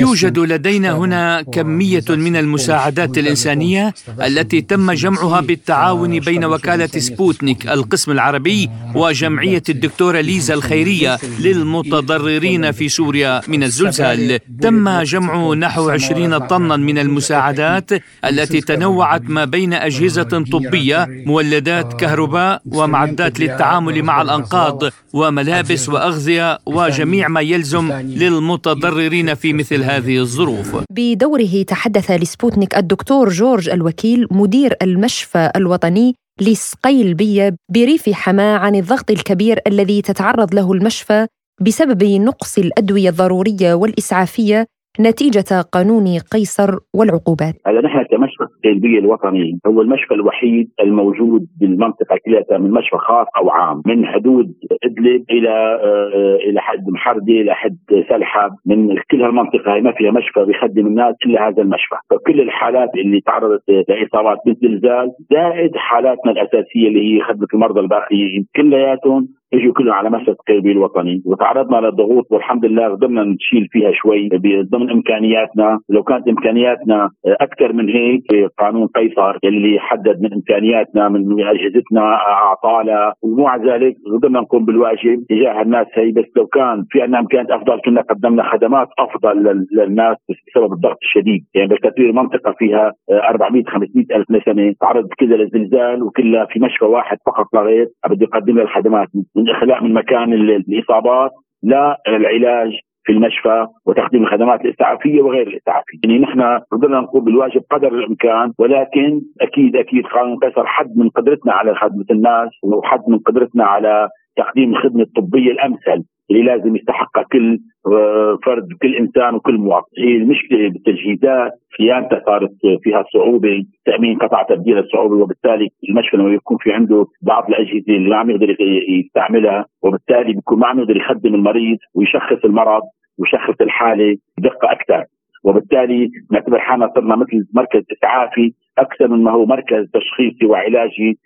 يوجد 0.01 0.39
لدينا 0.39 0.93
هنا 0.93 1.43
كمية 1.43 2.05
من 2.09 2.37
المساعدات 2.37 3.19
الإنسانية 3.19 3.95
التي 4.23 4.61
تم 4.61 4.93
جمعها 4.93 5.41
بالتعاون 5.41 6.21
بين 6.21 6.45
وكالة 6.45 6.87
سبوتنيك 6.87 7.69
القسم 7.69 8.11
العربي 8.13 8.71
وجمعية 8.95 9.63
الدكتورة 9.69 10.21
ليزا 10.21 10.55
الخيرية 10.55 11.19
للمتضررين 11.41 12.73
في 12.73 12.89
سوريا 12.89 13.41
من 13.49 13.63
الزلزال. 13.63 14.39
تم 14.61 15.01
جمع 15.03 15.55
نحو 15.55 15.91
20 15.91 16.39
طنا 16.39 16.77
من 16.77 16.99
المساعدات 16.99 17.91
التي 18.25 18.61
تنوعت 18.61 19.23
ما 19.23 19.45
بين 19.45 19.54
أجهزة 19.55 20.45
طبية 20.53 21.07
مولدات 21.27 22.01
كهرباء 22.01 22.63
ومعدات 22.67 23.41
للتعامل 23.41 24.03
مع 24.03 24.23
الأنقاض 24.23 24.83
وملابس 25.13 25.89
وأغذية 25.89 26.59
وجميع 26.67 27.29
ما 27.29 27.41
يلزم 27.41 27.93
للمتضررين 27.93 29.35
في 29.35 29.53
مثل 29.53 29.83
هذه 29.83 30.19
الظروف. 30.19 30.77
بدوره 30.91 31.63
تحدث 31.63 32.11
لسبوتنيك 32.11 32.77
الدكتور 32.77 33.29
جورج 33.29 33.69
الوكيل 33.69 34.27
مدير 34.31 34.77
المشفى 34.83 35.51
الوطني 35.57 36.15
لسقيلبية 36.41 37.57
بريف 37.75 38.11
حماة 38.11 38.59
عن 38.59 38.75
الضغط 38.75 39.11
الكبير 39.11 39.61
الذي 39.67 40.03
تتعرض 40.03 40.55
له 40.55 40.73
المشفى 40.73 41.27
بسبب 41.61 42.05
نقص 42.05 42.59
الأدوية 42.59 43.09
الضرورية 43.11 43.75
والإسعافية 43.75 44.67
نتيجة 45.01 45.61
قانون 45.73 46.05
قيصر 46.33 46.79
والعقوبات. 46.95 47.55
هذا 47.67 47.81
نحن 47.81 48.03
كمشفى 48.03 48.45
التلبية 48.45 48.99
الوطني 48.99 49.59
هو 49.67 49.83
المشفى 49.83 50.15
الوحيد 50.15 50.69
الموجود 50.81 51.47
بالمنطقة 51.61 52.19
كلها 52.25 52.59
من 52.59 52.71
مشفى 52.71 52.97
خاص 52.97 53.27
أو 53.37 53.51
عام 53.51 53.83
من 53.87 54.07
حدود 54.07 54.53
إدلب 54.85 55.25
إلى 55.31 55.51
آه، 55.83 56.37
إلى 56.51 56.61
حد 56.61 56.89
محردة 56.89 57.33
إلى 57.33 57.55
حد 57.55 57.77
سلحة 58.09 58.51
من 58.67 58.97
كل 59.11 59.23
هالمنطقة 59.23 59.75
هي 59.75 59.81
ما 59.81 59.93
فيها 59.93 60.11
مشفى 60.11 60.45
بيخدم 60.45 60.87
الناس 60.87 61.15
إلا 61.27 61.49
هذا 61.49 61.63
المشفى. 61.63 61.97
فكل 62.11 62.41
الحالات 62.41 62.91
اللي 62.95 63.21
تعرضت 63.21 63.63
لإصابات 63.69 64.39
بالزلزال 64.47 65.11
زائد 65.31 65.77
حالاتنا 65.77 66.33
الأساسية 66.33 66.89
اللي 66.89 67.15
هي 67.17 67.21
خدمة 67.23 67.47
المرضى 67.55 67.81
الباقيين 67.81 68.47
كلياتهم 68.57 69.29
اجوا 69.55 69.73
كلهم 69.73 69.93
على 69.93 70.11
مسجد 70.11 70.37
قلبي 70.49 70.73
الوطني. 70.73 71.23
وتعرضنا 71.27 71.87
للضغوط 71.87 72.33
والحمد 72.33 72.65
لله 72.65 72.89
قدرنا 72.89 73.25
نشيل 73.25 73.69
فيها 73.71 73.93
شوي 73.93 74.29
ضمن 74.73 74.91
إمكانياتنا. 74.91 75.81
لو 75.89 76.03
كانت 76.03 76.29
إمكانياتنا 76.29 77.11
أكثر 77.27 77.73
من 77.73 77.89
هيك 77.89 78.51
قانون 78.59 78.87
قيصر 78.87 79.39
اللي 79.45 79.79
حدد 79.79 80.23
من 80.23 80.33
إمكانياتنا 80.33 81.09
من 81.09 81.41
أجهزتنا 81.41 82.15
أعطانا. 82.15 83.13
ومع 83.23 83.57
ذلك 83.57 83.97
قدرنا 84.17 84.41
نقوم 84.41 84.65
بالواجب 84.65 85.25
تجاه 85.29 85.63
الناس 85.63 85.87
هي. 85.95 86.13
بس 86.13 86.25
لو 86.37 86.47
كان 86.47 86.85
في 86.91 87.03
عندنا 87.03 87.21
إمكانيات 87.21 87.51
أفضل 87.51 87.81
كنا 87.85 88.01
قدمنا 88.01 88.43
خدمات 88.43 88.89
أفضل 88.99 89.67
للناس 89.73 90.17
بسبب 90.29 90.73
الضغط 90.73 90.99
الشديد. 91.03 91.45
يعني 91.55 91.69
بالتطوير 91.69 92.13
منطقة 92.13 92.53
فيها 92.59 92.93
400 93.11 93.65
500 93.65 94.07
ألف 94.17 94.31
نسمه 94.31 94.75
تعرضت 94.81 95.15
كلها 95.21 95.37
للزلزال 95.37 96.03
وكلها 96.03 96.45
في 96.45 96.61
مشفى 96.61 96.85
واحد 96.85 97.19
فقط 97.27 97.47
لا 97.55 97.61
غير. 97.61 97.89
بده 98.11 98.23
يقدم 98.23 98.55
لها 98.57 98.65
الخدمات 98.65 99.09
من 99.45 99.51
اخلاء 99.51 99.85
من 99.85 99.95
مكان 99.95 100.33
الإصابات 100.33 101.31
للعلاج 101.63 102.73
في 103.05 103.13
المشفى 103.13 103.67
وتقديم 103.87 104.23
الخدمات 104.23 104.61
الإسعافية 104.65 105.23
وغير 105.23 105.47
الإسعافية، 105.47 105.99
يعني 106.05 106.19
نحن 106.19 106.41
قدرنا 106.73 107.01
نقوم 107.01 107.25
بالواجب 107.25 107.63
قدر 107.71 107.89
الإمكان 107.89 108.53
ولكن 108.59 109.21
أكيد 109.41 109.77
أكيد 109.77 110.07
قانون 110.07 110.39
قيصر 110.39 110.67
حد 110.67 110.97
من 110.97 111.09
قدرتنا 111.09 111.53
على 111.53 111.75
خدمه 111.75 112.05
الناس 112.11 112.49
وحد 112.63 113.01
من 113.09 113.19
قدرتنا 113.19 113.65
على 113.65 114.09
تقديم 114.37 114.71
الخدمة 114.71 115.03
الطبية 115.03 115.51
الأمثل 115.51 116.05
اللي 116.31 116.43
لازم 116.43 116.77
يستحقها 116.77 117.23
كل 117.33 117.59
آه، 117.87 118.39
فرد 118.45 118.69
كل 118.83 118.95
إنسان 118.95 119.35
وكل 119.35 119.59
مواطن 119.59 119.87
هي 119.99 120.17
المشكلة 120.17 120.69
بالتجهيزات 120.69 121.53
صيانتها 121.77 122.23
صارت 122.27 122.51
فيها 122.83 123.05
صعوبة 123.13 123.65
تأمين 123.85 124.19
قطع 124.19 124.43
تبديل 124.43 124.79
الصعوبة 124.79 125.15
وبالتالي 125.17 125.69
المشفى 125.89 126.17
لما 126.17 126.35
يكون 126.35 126.57
في 126.61 126.73
عنده 126.73 127.07
بعض 127.23 127.49
الأجهزة 127.49 127.85
اللي 127.89 128.09
ما 128.11 128.17
عم 128.17 128.31
يقدر 128.31 128.57
يستعملها 128.89 129.67
وبالتالي 129.83 130.33
بيكون 130.33 130.59
ما 130.59 130.67
عم 130.67 130.79
يقدر 130.81 130.97
يخدم 130.97 131.35
المريض 131.35 131.79
ويشخص 131.95 132.45
المرض 132.45 132.83
ويشخص 133.19 133.61
الحالة 133.61 134.17
بدقة 134.39 134.73
أكثر. 134.73 135.05
وبالتالي 135.45 136.11
نعتبر 136.33 136.59
حالنا 136.59 136.91
صرنا 136.95 137.17
مثل 137.17 137.47
مركز 137.55 137.83
إسعافي 137.93 138.53
أكثر 138.79 139.09
من 139.09 139.23
ما 139.23 139.31
هو 139.31 139.47
مركز 139.47 139.87
تشخيصي 139.95 140.47
وعلاجي. 140.47 141.19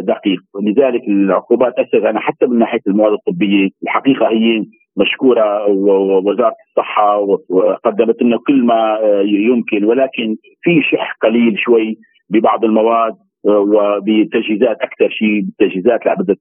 دقيق. 0.00 0.40
ولذلك 0.54 1.02
العقوبات 1.08 1.78
أثرت. 1.78 2.04
أنا 2.04 2.20
حتى 2.20 2.46
من 2.46 2.58
ناحية 2.58 2.80
المواد 2.86 3.12
الطبية 3.12 3.68
الحقيقة 3.82 4.28
هي 4.28 4.64
مشكورة 4.96 5.66
ووزارة 5.66 6.54
الصحة 6.68 7.18
وقدمت 7.48 8.22
لنا 8.22 8.38
كل 8.46 8.62
ما 8.64 8.98
يمكن. 9.24 9.84
ولكن 9.84 10.36
في 10.62 10.82
شح 10.82 11.16
قليل 11.22 11.58
شوي 11.58 11.96
ببعض 12.30 12.64
المواد 12.64 13.14
وبتجهيزات 13.44 14.76
أكثر 14.80 15.08
شيء 15.08 15.42
تجهيزات 15.58 16.00
بدها 16.18 16.36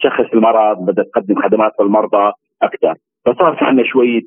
تشخص 0.00 0.32
المرض 0.34 0.86
بدها 0.86 1.04
تقدم 1.04 1.42
خدمات 1.42 1.72
للمرضى 1.80 2.32
أكثر. 2.62 2.94
فصار 3.26 3.56
في 3.56 3.64
عندنا 3.64 3.86
شوية 3.86 4.20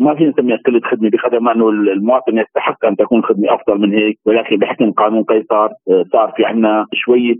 ما 0.00 0.14
فينا 0.14 0.30
نسميها 0.30 0.56
قله 0.56 0.80
خدمة 0.84 1.10
بقدر 1.10 1.40
ما 1.40 1.52
انه 1.52 1.68
المواطن 1.68 2.38
يستحق 2.38 2.84
أن 2.84 2.96
تكون 2.96 3.22
خدمة 3.22 3.54
أفضل 3.54 3.80
من 3.80 3.92
هيك 3.92 4.18
ولكن 4.26 4.56
بحكم 4.56 4.92
قانون 4.92 5.22
قيصر 5.24 5.68
صار 6.12 6.32
في 6.36 6.44
عندنا 6.44 6.86
شوية 6.92 7.36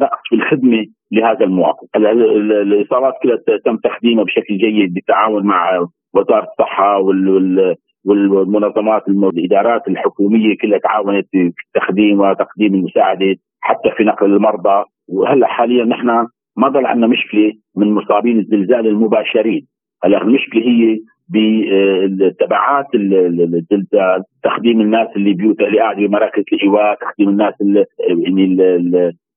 نقص 0.00 0.18
في 0.28 0.34
الخدمة 0.34 0.86
لهذا 1.12 1.44
المواطن. 1.44 1.86
الاصابات 1.96 3.14
كلها 3.22 3.38
تم 3.64 3.76
تقديمها 3.76 4.24
بشكل 4.24 4.58
جيد 4.58 4.94
بالتعاون 4.94 5.46
مع 5.46 5.86
وزارة 6.14 6.48
الصحة 6.50 6.98
وال 6.98 7.76
والمنظمات 8.06 9.08
الإدارات 9.08 9.88
الحكومية 9.88 10.56
كلها 10.62 10.78
تعاونت 10.78 11.26
في 11.30 11.52
التقديم 11.66 12.20
وتقديم 12.20 12.74
المساعدة 12.74 13.36
حتى 13.60 13.90
في 13.96 14.04
نقل 14.04 14.26
المرضى. 14.26 14.84
وهلأ 15.08 15.46
حاليا 15.46 15.84
نحن 15.84 16.26
ما 16.56 16.68
ضل 16.68 16.86
عندنا 16.86 17.06
مشكلة 17.06 17.52
من 17.76 17.92
مصابين 17.94 18.38
الزلزال 18.38 18.86
المباشرين. 18.86 19.66
المشكلة 20.04 20.62
هي 20.62 20.98
بتبعات 21.28 22.86
الزلزال 22.94 24.22
تخديم 24.42 24.80
الناس 24.80 25.08
اللي 25.16 25.34
بيوتها 25.34 25.66
اللي 25.66 25.80
قاعدة 25.80 26.06
بمراكز 26.06 26.42
الايواء 26.52 26.98
تخديم 27.00 27.28
الناس 27.28 27.54
اللي 27.60 27.84
يعني 28.00 28.56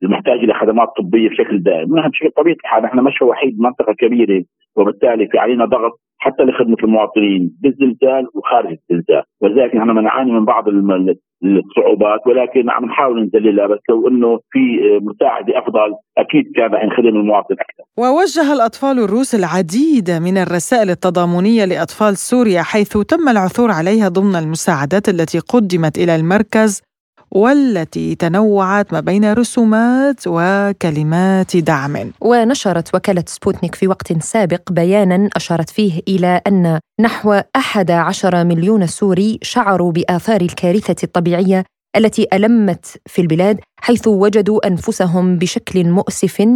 المحتاجة 0.03 0.45
لخدمات 0.45 0.87
طبية 0.97 1.29
بشكل 1.29 1.63
دائم، 1.63 1.97
نحن 1.97 2.09
بشكل 2.09 2.31
طبيعي 2.31 2.55
الحال 2.63 2.83
نحن 2.83 2.99
مشفى 3.03 3.23
وحيد 3.23 3.59
منطقة 3.59 3.93
كبيرة 3.93 4.43
وبالتالي 4.75 5.27
في 5.27 5.37
علينا 5.37 5.65
ضغط 5.65 5.99
حتى 6.19 6.43
لخدمة 6.43 6.77
المواطنين 6.83 7.57
بالزلزال 7.61 8.27
وخارج 8.33 8.77
الزلزال، 8.91 9.23
ولذلك 9.41 9.75
نحن 9.75 10.03
نعاني 10.03 10.31
من 10.31 10.45
بعض 10.45 10.65
الصعوبات 11.43 12.19
ولكن 12.27 12.69
عم 12.69 12.85
نحاول 12.85 13.23
نذللها 13.23 13.67
بس 13.67 13.79
لو 13.89 14.07
إنه 14.07 14.39
في 14.51 14.59
مساعدة 15.01 15.59
أفضل 15.59 15.95
أكيد 16.17 16.43
كان 16.55 16.71
رح 16.73 16.85
نخدم 16.85 17.07
المواطن 17.07 17.53
أكثر. 17.53 17.83
ووجه 17.97 18.53
الأطفال 18.53 18.99
الروس 18.99 19.35
العديد 19.35 20.11
من 20.11 20.37
الرسائل 20.37 20.89
التضامنية 20.89 21.65
لأطفال 21.65 22.17
سوريا 22.17 22.61
حيث 22.61 22.97
تم 22.97 23.29
العثور 23.29 23.71
عليها 23.71 24.09
ضمن 24.09 24.35
المساعدات 24.35 25.09
التي 25.09 25.39
قدمت 25.39 25.97
إلى 25.97 26.15
المركز 26.15 26.81
والتي 27.31 28.15
تنوعت 28.15 28.93
ما 28.93 28.99
بين 28.99 29.33
رسومات 29.33 30.19
وكلمات 30.27 31.57
دعم. 31.57 32.11
ونشرت 32.21 32.95
وكالة 32.95 33.23
سبوتنيك 33.27 33.75
في 33.75 33.87
وقت 33.87 34.23
سابق 34.23 34.71
بيانا 34.71 35.29
أشارت 35.35 35.69
فيه 35.69 36.01
إلى 36.07 36.41
أن 36.47 36.79
نحو 36.99 37.41
11 37.55 38.43
مليون 38.43 38.87
سوري 38.87 39.39
شعروا 39.41 39.91
بآثار 39.91 40.41
الكارثة 40.41 40.95
الطبيعية 41.03 41.63
التي 41.95 42.27
ألمت 42.33 42.85
في 43.05 43.21
البلاد 43.21 43.59
حيث 43.81 44.07
وجدوا 44.07 44.67
أنفسهم 44.67 45.37
بشكل 45.37 45.89
مؤسف 45.89 46.47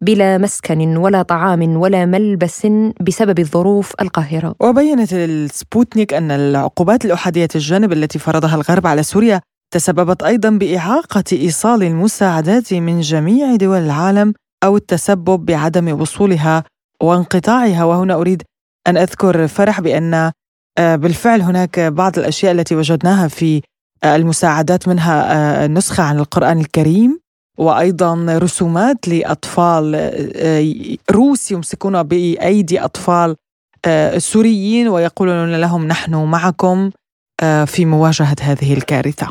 بلا 0.00 0.38
مسكن 0.38 0.96
ولا 0.96 1.22
طعام 1.22 1.76
ولا 1.76 2.06
ملبس 2.06 2.66
بسبب 3.00 3.38
الظروف 3.38 3.92
القاهرة. 4.00 4.54
وبينت 4.60 5.12
السبوتنيك 5.12 6.14
أن 6.14 6.30
العقوبات 6.30 7.04
الأحادية 7.04 7.48
الجانب 7.54 7.92
التي 7.92 8.18
فرضها 8.18 8.54
الغرب 8.54 8.86
على 8.86 9.02
سوريا 9.02 9.40
تسببت 9.70 10.22
أيضا 10.22 10.50
بإعاقة 10.50 11.24
إيصال 11.32 11.82
المساعدات 11.82 12.74
من 12.74 13.00
جميع 13.00 13.56
دول 13.56 13.78
العالم 13.78 14.34
أو 14.64 14.76
التسبب 14.76 15.44
بعدم 15.44 16.00
وصولها 16.00 16.64
وانقطاعها. 17.02 17.84
وهنا 17.84 18.14
أريد 18.14 18.42
أن 18.86 18.96
أذكر 18.96 19.48
فرح 19.48 19.80
بأن 19.80 20.32
آه، 20.78 20.96
بالفعل 20.96 21.42
هناك 21.42 21.80
بعض 21.80 22.18
الأشياء 22.18 22.52
التي 22.52 22.76
وجدناها 22.76 23.28
في 23.28 23.62
آه، 24.04 24.16
المساعدات 24.16 24.88
منها 24.88 25.34
آه، 25.64 25.66
نسخة 25.66 26.02
عن 26.02 26.18
القرآن 26.18 26.60
الكريم 26.60 27.20
وأيضا 27.58 28.26
رسومات 28.28 29.08
لأطفال 29.08 29.94
روس 31.10 31.50
يمسكون 31.50 32.02
بأيدي 32.02 32.80
أطفال 32.80 33.36
سوريين 34.16 34.88
ويقولون 34.88 35.56
لهم 35.56 35.86
نحن 35.86 36.14
معكم. 36.14 36.90
في 37.66 37.84
مواجهة 37.84 38.36
هذه 38.40 38.74
الكارثة. 38.74 39.26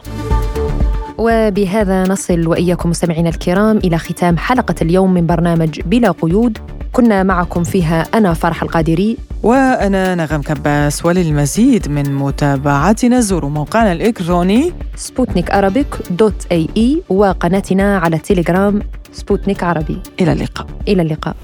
وبهذا 1.17 2.03
نصل 2.03 2.47
وإياكم 2.47 2.89
مستمعينا 2.89 3.29
الكرام 3.29 3.77
إلى 3.77 3.97
ختام 3.97 4.37
حلقة 4.37 4.75
اليوم 4.81 5.13
من 5.13 5.25
برنامج 5.25 5.79
بلا 5.81 6.11
قيود. 6.11 6.57
كنا 6.91 7.23
معكم 7.23 7.63
فيها 7.63 8.05
أنا 8.13 8.33
فرح 8.33 8.63
القادري. 8.63 9.17
وأنا 9.43 10.15
نغم 10.15 10.41
كباس 10.41 11.05
وللمزيد 11.05 11.89
من 11.89 12.15
متابعتنا 12.15 13.19
زوروا 13.19 13.49
موقعنا 13.49 13.91
الإلكتروني 13.91 14.73
سبوتنيك 14.95 15.51
dot 16.09 16.45
ae 16.51 17.03
وقناتنا 17.09 17.97
على 17.97 18.15
التليجرام 18.15 18.81
سبوتنيك 19.11 19.63
عربي 19.63 20.01
إلى 20.21 20.31
اللقاء. 20.33 20.67
إلى 20.87 21.01
اللقاء. 21.01 21.35